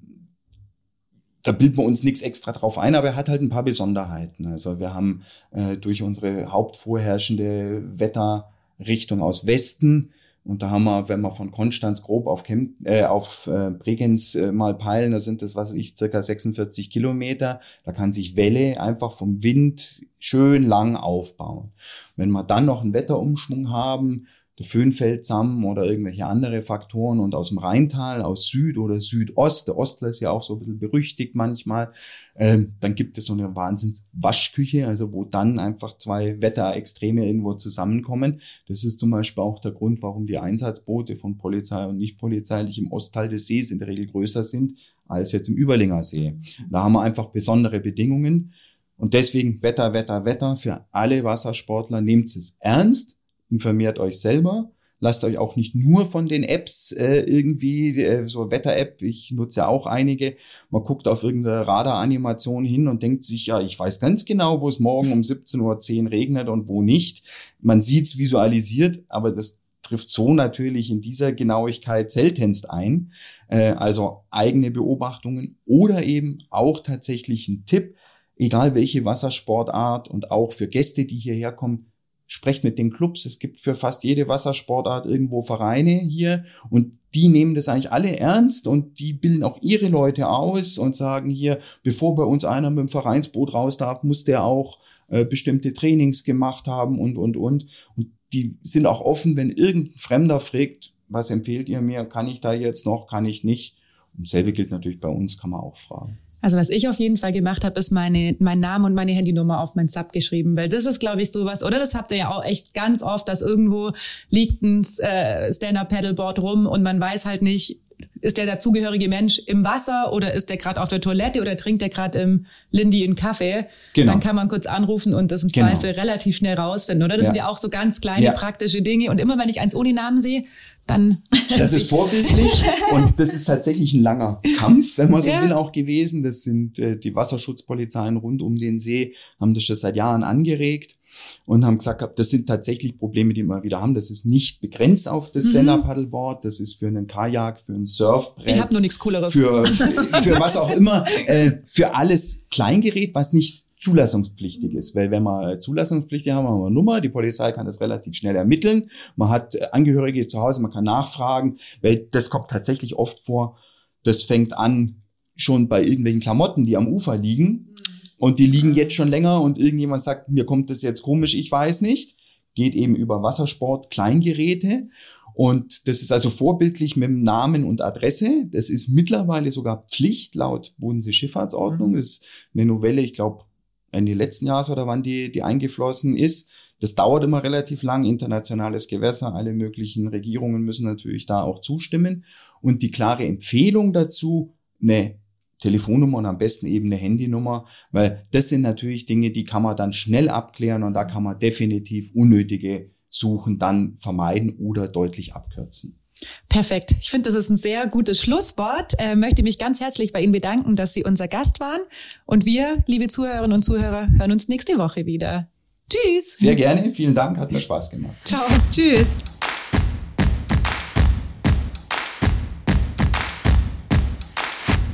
da 1.44 1.52
bilden 1.52 1.78
wir 1.78 1.86
uns 1.86 2.04
nichts 2.04 2.24
extra 2.24 2.52
drauf 2.52 2.80
ein, 2.80 2.96
aber 2.96 3.10
er 3.10 3.16
hat 3.16 3.30
halt 3.30 3.44
ein 3.44 3.50
paar 3.50 3.64
Besonderheiten. 3.64 4.48
Also 4.48 4.80
wir 4.80 4.96
haben 4.96 5.22
äh, 5.52 5.78
durch 5.78 6.02
unsere 6.02 6.52
hauptvorherrschende 6.52 8.00
Wetterrichtung 8.00 9.22
aus 9.22 9.46
Westen 9.46 10.14
und 10.44 10.64
da 10.64 10.72
haben 10.72 10.86
wir, 10.86 11.08
wenn 11.08 11.22
wir 11.22 11.32
von 11.32 11.52
Konstanz 11.52 12.02
grob 12.02 12.26
auf, 12.26 12.42
Kemp 12.44 12.74
äh, 12.84 13.04
auf 13.04 13.46
äh, 13.46 13.70
Bregenz 13.70 14.34
äh, 14.34 14.52
mal 14.52 14.76
peilen, 14.76 15.12
da 15.12 15.20
sind 15.20 15.44
das, 15.44 15.54
was 15.54 15.74
ich, 15.74 15.96
circa 15.96 16.22
46 16.22 16.90
Kilometer. 16.90 17.60
Da 17.86 17.92
kann 17.92 18.12
sich 18.12 18.36
Welle 18.36 18.82
einfach 18.82 19.18
vom 19.18 19.44
Wind 19.44 20.02
schön 20.18 20.64
lang 20.64 20.96
aufbauen. 20.96 21.72
Wenn 22.16 22.32
wir 22.32 22.44
dann 22.44 22.66
noch 22.66 22.82
einen 22.82 22.94
Wetterumschwung 22.94 23.70
haben, 23.70 24.26
der 24.62 24.70
Föhn 24.70 25.64
oder 25.64 25.86
irgendwelche 25.86 26.26
andere 26.26 26.62
Faktoren 26.62 27.20
und 27.20 27.36
aus 27.36 27.50
dem 27.50 27.58
Rheintal, 27.58 28.22
aus 28.22 28.48
Süd 28.48 28.78
oder 28.78 29.00
Südost, 29.00 29.68
der 29.68 29.78
Ostler 29.78 30.10
ist 30.10 30.20
ja 30.20 30.32
auch 30.32 30.44
so 30.44 30.56
ein 30.56 30.60
bisschen 30.60 30.80
berüchtigt 30.80 31.36
manchmal, 31.36 31.92
ähm, 32.36 32.74
dann 32.80 32.96
gibt 32.96 33.18
es 33.18 33.26
so 33.26 33.34
eine 33.34 33.56
Wahnsinns-Waschküche, 33.56 34.88
also 34.88 35.14
wo 35.14 35.26
dann 35.26 35.60
einfach 35.60 35.98
zwei 35.98 36.42
Wetterextreme 36.42 37.26
irgendwo 37.26 37.54
zusammenkommen. 37.54 38.42
Das 38.68 38.84
ist 38.84 39.00
zum 39.00 39.12
Beispiel 39.12 39.44
auch 39.44 39.60
der 39.60 39.72
Grund, 39.72 40.02
warum 40.02 40.28
die 40.28 40.38
Einsatzboote 40.38 41.18
von 41.18 41.38
Polizei 41.38 41.86
und 41.86 41.98
nicht 41.98 42.18
polizeilich 42.18 42.78
im 42.78 42.92
Ostteil 42.92 43.30
des 43.30 43.48
Sees 43.48 43.72
in 43.72 43.80
der 43.80 43.88
Regel 43.88 44.08
größer 44.08 44.44
sind 44.44 44.74
als 45.08 45.34
jetzt 45.34 45.50
im 45.50 45.58
Überlinger 45.58 46.04
See. 46.04 46.38
Da 46.70 46.84
haben 46.84 46.94
wir 46.94 47.02
einfach 47.02 47.28
besondere 47.28 47.80
Bedingungen. 47.80 48.54
Und 48.96 49.14
deswegen 49.14 49.62
Wetter, 49.62 49.94
Wetter, 49.94 50.26
Wetter 50.26 50.56
für 50.56 50.86
alle 50.92 51.24
Wassersportler. 51.24 52.02
Nehmt 52.02 52.28
es 52.28 52.58
ernst 52.60 53.18
informiert 53.52 54.00
euch 54.00 54.20
selber. 54.20 54.72
Lasst 55.04 55.24
euch 55.24 55.40
auch 55.40 55.56
nicht 55.56 55.74
nur 55.74 56.06
von 56.06 56.28
den 56.28 56.44
Apps 56.44 56.92
äh, 56.92 57.22
irgendwie, 57.22 58.00
äh, 58.02 58.28
so 58.28 58.52
Wetter-App, 58.52 59.02
ich 59.02 59.32
nutze 59.32 59.62
ja 59.62 59.68
auch 59.68 59.88
einige, 59.88 60.36
man 60.70 60.84
guckt 60.84 61.08
auf 61.08 61.24
irgendeine 61.24 61.68
Radaranimation 61.68 62.64
hin 62.64 62.88
und 62.88 63.02
denkt 63.02 63.24
sich, 63.24 63.48
ja, 63.48 63.60
ich 63.60 63.80
weiß 63.80 64.00
ganz 64.00 64.26
genau, 64.26 64.62
wo 64.62 64.68
es 64.68 64.80
morgen 64.80 65.12
um 65.12 65.22
17.10 65.22 66.04
Uhr 66.04 66.12
regnet 66.12 66.50
und 66.50 66.68
wo 66.68 66.84
nicht. 66.84 67.24
Man 67.60 67.82
sieht's 67.82 68.20
visualisiert, 68.20 69.04
aber 69.10 69.32
das 69.32 69.62
trifft 69.82 70.10
so 70.10 70.34
natürlich 70.34 70.92
in 70.92 71.02
dieser 71.02 71.34
Genauigkeit 71.34 72.12
seltenst 72.12 72.70
ein. 72.70 73.12
Äh, 73.50 73.72
also 73.72 74.24
eigene 74.30 74.72
Beobachtungen 74.72 75.58
oder 75.66 76.04
eben 76.04 76.44
auch 76.50 76.80
tatsächlich 76.80 77.48
ein 77.48 77.66
Tipp, 77.66 77.96
egal 78.38 78.76
welche 78.76 79.04
Wassersportart 79.04 80.10
und 80.10 80.32
auch 80.32 80.52
für 80.54 80.68
Gäste, 80.68 81.06
die 81.06 81.18
hierher 81.18 81.52
kommen, 81.52 81.91
sprecht 82.32 82.64
mit 82.64 82.80
den 82.80 82.94
Clubs. 82.94 83.26
Es 83.26 83.40
gibt 83.40 83.60
für 83.60 83.76
fast 83.76 84.06
jede 84.06 84.30
Wassersportart 84.30 85.06
irgendwo 85.06 85.42
Vereine 85.42 85.92
hier 85.92 86.46
und 86.70 86.98
die 87.14 87.28
nehmen 87.28 87.56
das 87.56 87.68
eigentlich 87.68 87.92
alle 87.92 88.18
ernst 88.18 88.68
und 88.68 89.00
die 89.00 89.12
bilden 89.12 89.44
auch 89.44 89.58
ihre 89.62 89.90
Leute 89.90 90.30
aus 90.30 90.78
und 90.78 90.96
sagen 90.96 91.30
hier, 91.30 91.60
bevor 91.84 92.16
bei 92.16 92.24
uns 92.24 92.46
einer 92.46 92.70
mit 92.70 92.80
dem 92.80 92.88
Vereinsboot 92.88 93.54
raus 93.54 93.76
darf, 93.76 94.04
muss 94.04 94.24
der 94.24 94.46
auch 94.46 94.80
äh, 95.10 95.26
bestimmte 95.26 95.74
Trainings 95.74 96.24
gemacht 96.24 96.68
haben 96.68 97.00
und, 97.00 97.18
und, 97.18 97.36
und. 97.36 97.66
Und 97.98 98.14
die 98.32 98.58
sind 98.64 98.86
auch 98.86 99.02
offen, 99.02 99.36
wenn 99.36 99.50
irgendein 99.50 99.98
Fremder 99.98 100.40
fragt, 100.40 100.94
was 101.10 101.32
empfehlt 101.32 101.68
ihr 101.68 101.82
mir? 101.82 102.06
Kann 102.06 102.30
ich 102.30 102.40
da 102.40 102.54
jetzt 102.54 102.86
noch? 102.86 103.08
Kann 103.08 103.26
ich 103.26 103.44
nicht? 103.44 103.76
Und 104.18 104.30
selbe 104.30 104.54
gilt 104.54 104.72
natürlich 104.72 105.02
bei 105.02 105.10
uns, 105.10 105.38
kann 105.38 105.50
man 105.50 105.60
auch 105.60 105.78
fragen. 105.78 106.18
Also 106.42 106.58
was 106.58 106.70
ich 106.70 106.90
auf 106.90 106.98
jeden 106.98 107.18
Fall 107.18 107.32
gemacht 107.32 107.64
habe, 107.64 107.80
ist 107.80 107.92
meine 107.92 108.36
mein 108.40 108.60
Name 108.60 108.88
und 108.88 108.94
meine 108.94 109.12
Handynummer 109.12 109.62
auf 109.62 109.76
mein 109.76 109.88
Sub 109.88 110.12
geschrieben, 110.12 110.56
weil 110.58 110.70
das 110.70 110.86
ist, 110.86 111.00
glaube 111.00 111.22
ich, 111.22 111.32
sowas. 111.32 111.64
Oder 111.64 111.80
das 111.80 111.96
habt 111.96 112.12
ihr 112.12 112.18
ja 112.18 112.32
auch 112.32 112.44
echt 112.44 112.74
ganz 112.74 113.04
oft, 113.04 113.28
dass 113.28 113.42
irgendwo 113.42 113.92
liegt 114.30 114.62
ein 114.62 114.86
äh, 115.00 115.52
Stand-up-Paddleboard 115.54 116.40
rum 116.40 116.66
und 116.66 116.84
man 116.84 117.00
weiß 117.00 117.26
halt 117.26 117.42
nicht, 117.42 117.80
ist 118.22 118.38
der 118.38 118.46
dazugehörige 118.46 119.08
Mensch 119.10 119.40
im 119.46 119.64
Wasser 119.64 120.14
oder 120.14 120.34
ist 120.34 120.50
der 120.50 120.58
gerade 120.58 120.82
auf 120.82 120.90
der 120.90 121.02
Toilette 121.02 121.42
oder 121.42 121.58
trinkt 121.58 121.82
der 121.82 121.90
gerade 121.90 122.20
im 122.20 122.46
Lindy 122.72 123.04
einen 123.04 123.16
Kaffee? 123.16 123.66
Genau. 123.94 124.12
Dann 124.12 124.22
kann 124.22 124.36
man 124.36 124.50
kurz 124.50 124.66
anrufen 124.66 125.14
und 125.14 125.32
das 125.32 125.44
im 125.44 125.50
genau. 125.50 125.68
Zweifel 125.68 125.92
relativ 125.92 126.38
schnell 126.38 126.56
rausfinden, 126.56 127.04
oder? 127.04 127.18
Das 127.18 127.28
ja. 127.28 127.34
sind 127.34 127.38
ja 127.38 127.48
auch 127.48 127.58
so 127.58 127.70
ganz 127.70 128.02
kleine 128.02 128.26
ja. 128.26 128.32
praktische 128.34 128.82
Dinge. 128.82 129.10
Und 129.10 129.20
immer 129.20 129.38
wenn 129.38 129.50
ich 129.50 129.60
eins 129.60 129.76
ohne 129.76 129.94
Namen 129.94 130.22
sehe, 130.22 130.44
dann. 130.88 131.22
Das 131.58 131.74
ist 131.74 131.90
vorbildlich 131.90 132.64
und 132.92 133.20
das 133.20 133.34
ist 133.34 133.44
tatsächlich 133.44 133.94
ein 133.94 134.02
langer 134.02 134.42
Kampf, 134.58 134.98
wenn 134.98 135.12
man 135.12 135.22
so 135.22 135.30
ja. 135.30 135.44
will, 135.44 135.52
auch 135.52 135.74
gewesen. 135.74 136.24
Das 136.24 136.44
sind 136.44 136.80
äh, 136.80 136.98
die 136.98 137.14
Wasserschutzpolizeien 137.14 138.16
rund 138.16 138.42
um 138.42 138.58
den 138.58 138.80
See, 138.80 139.14
haben 139.40 139.54
das 139.54 139.64
schon 139.64 139.76
seit 139.76 139.98
Jahren 139.98 140.24
angeregt 140.24 140.98
und 141.46 141.66
haben 141.66 141.78
gesagt, 141.78 142.20
das 142.20 142.30
sind 142.30 142.48
tatsächlich 142.48 142.98
Probleme, 142.98 143.34
die 143.34 143.44
wir 143.44 143.64
wieder 143.64 143.82
haben. 143.82 143.94
Das 143.94 144.10
ist 144.10 144.26
nicht 144.26 144.62
begrenzt 144.62 145.08
auf 145.08 145.32
das 145.32 145.46
mhm. 145.46 145.50
Stand-Up-Paddleboard. 145.50 146.46
Das 146.46 146.60
ist 146.60 146.76
für 146.76 146.88
einen 146.88 147.08
Kajak, 147.08 147.64
für 147.64 147.74
ein 147.74 147.86
Surfbrett. 147.86 148.48
Ich 148.48 148.62
habe 148.62 148.74
nur 148.74 148.82
nichts 148.82 149.00
Cooleres. 149.00 149.34
Für, 149.34 149.66
für 149.66 150.40
was 150.40 150.58
auch 150.58 150.72
immer. 150.72 151.06
Äh, 151.28 151.52
für 151.66 151.96
alles 151.96 152.46
Kleingerät, 152.50 153.14
was 153.16 153.34
nicht 153.34 153.66
zulassungspflichtig 153.82 154.74
ist. 154.76 154.96
Weil 154.96 155.12
wenn 155.12 155.24
wir 155.24 155.60
zulassungspflichtig 155.60 156.32
haben, 156.32 156.48
haben 156.48 156.60
wir 156.60 156.68
eine 156.68 156.76
Nummer, 156.76 157.02
die 157.02 157.10
Polizei 157.10 157.52
kann 157.52 157.66
das 157.66 157.82
relativ 157.82 158.16
schnell 158.16 158.36
ermitteln. 158.36 158.90
Man 159.16 159.30
hat 159.30 159.74
Angehörige 159.74 160.28
zu 160.28 160.40
Hause, 160.40 160.62
man 160.62 160.72
kann 160.72 160.84
nachfragen, 160.84 161.58
weil 161.82 162.08
das 162.12 162.30
kommt 162.30 162.50
tatsächlich 162.50 162.96
oft 162.96 163.20
vor. 163.20 163.58
Das 164.04 164.24
fängt 164.24 164.58
an 164.58 165.01
schon 165.36 165.68
bei 165.68 165.84
irgendwelchen 165.84 166.22
Klamotten, 166.22 166.66
die 166.66 166.78
am 166.78 166.88
Ufer 166.88 167.18
liegen. 167.18 167.76
Und 168.18 168.38
die 168.38 168.46
liegen 168.46 168.76
jetzt 168.76 168.94
schon 168.94 169.08
länger 169.08 169.42
und 169.42 169.58
irgendjemand 169.58 170.04
sagt, 170.04 170.30
mir 170.30 170.46
kommt 170.46 170.70
das 170.70 170.84
jetzt 170.84 171.02
komisch, 171.02 171.34
ich 171.34 171.52
weiß 171.52 171.82
nicht. 171.82 172.18
geht 172.54 172.76
eben 172.76 172.96
über 172.96 173.24
Wassersport 173.24 173.90
Kleingeräte. 173.90 174.90
Und 175.34 175.88
das 175.88 176.02
ist 176.02 176.12
also 176.12 176.30
vorbildlich 176.30 176.96
mit 176.98 177.10
dem 177.10 177.22
Namen 177.22 177.64
und 177.64 177.82
Adresse. 177.82 178.48
Das 178.52 178.70
ist 178.70 178.90
mittlerweile 178.90 179.52
sogar 179.52 179.86
Pflicht 179.88 180.36
laut 180.36 180.74
Bodensee 180.78 181.14
Schifffahrtsordnung. 181.14 181.92
Mhm. 181.92 181.96
Das 181.96 182.06
ist 182.06 182.26
eine 182.54 182.66
Novelle, 182.66 183.02
ich 183.02 183.14
glaube, 183.14 183.46
Ende 183.92 184.14
letzten 184.14 184.48
Jahres 184.48 184.70
oder 184.70 184.88
wann 184.88 185.04
die, 185.04 185.32
die 185.32 185.44
eingeflossen 185.44 186.16
ist. 186.16 186.52
Das 186.80 186.96
dauert 186.96 187.24
immer 187.24 187.44
relativ 187.44 187.84
lang. 187.84 188.06
Internationales 188.06 188.88
Gewässer, 188.88 189.36
alle 189.36 189.54
möglichen 189.54 190.08
Regierungen 190.08 190.64
müssen 190.64 190.86
natürlich 190.86 191.26
da 191.26 191.42
auch 191.42 191.60
zustimmen. 191.60 192.24
Und 192.62 192.82
die 192.82 192.92
klare 192.92 193.26
Empfehlung 193.26 193.94
dazu, 193.94 194.54
eine 194.82 195.21
Telefonnummer 195.62 196.18
und 196.18 196.26
am 196.26 196.38
besten 196.38 196.66
eben 196.66 196.88
eine 196.88 196.98
Handynummer, 196.98 197.66
weil 197.92 198.28
das 198.32 198.50
sind 198.50 198.62
natürlich 198.62 199.06
Dinge, 199.06 199.32
die 199.32 199.46
kann 199.46 199.64
man 199.64 199.78
dann 199.78 199.94
schnell 199.94 200.28
abklären 200.28 200.84
und 200.84 200.94
da 200.94 201.06
kann 201.06 201.24
man 201.24 201.40
definitiv 201.40 202.12
unnötige 202.14 202.92
Suchen 203.10 203.60
dann 203.60 203.98
vermeiden 204.00 204.58
oder 204.58 204.88
deutlich 204.88 205.34
abkürzen. 205.34 206.02
Perfekt. 206.50 206.96
Ich 207.00 207.10
finde, 207.10 207.30
das 207.30 207.36
ist 207.36 207.50
ein 207.50 207.58
sehr 207.58 207.88
gutes 207.88 208.22
Schlusswort. 208.22 208.94
Äh, 209.00 209.16
möchte 209.16 209.44
mich 209.44 209.58
ganz 209.58 209.80
herzlich 209.80 210.12
bei 210.14 210.22
Ihnen 210.22 210.32
bedanken, 210.32 210.76
dass 210.76 210.94
Sie 210.94 211.04
unser 211.04 211.28
Gast 211.28 211.60
waren. 211.60 211.82
Und 212.26 212.46
wir, 212.46 212.84
liebe 212.86 213.08
Zuhörerinnen 213.08 213.54
und 213.54 213.64
Zuhörer, 213.64 214.08
hören 214.18 214.32
uns 214.32 214.48
nächste 214.48 214.78
Woche 214.78 215.06
wieder. 215.06 215.50
Tschüss. 215.90 216.38
Sehr 216.38 216.56
gerne. 216.56 216.92
Vielen 216.92 217.16
Dank. 217.16 217.38
Hat 217.38 217.52
mir 217.52 217.60
Spaß 217.60 217.92
gemacht. 217.92 218.16
Ciao. 218.24 218.46
Tschüss. 218.70 219.16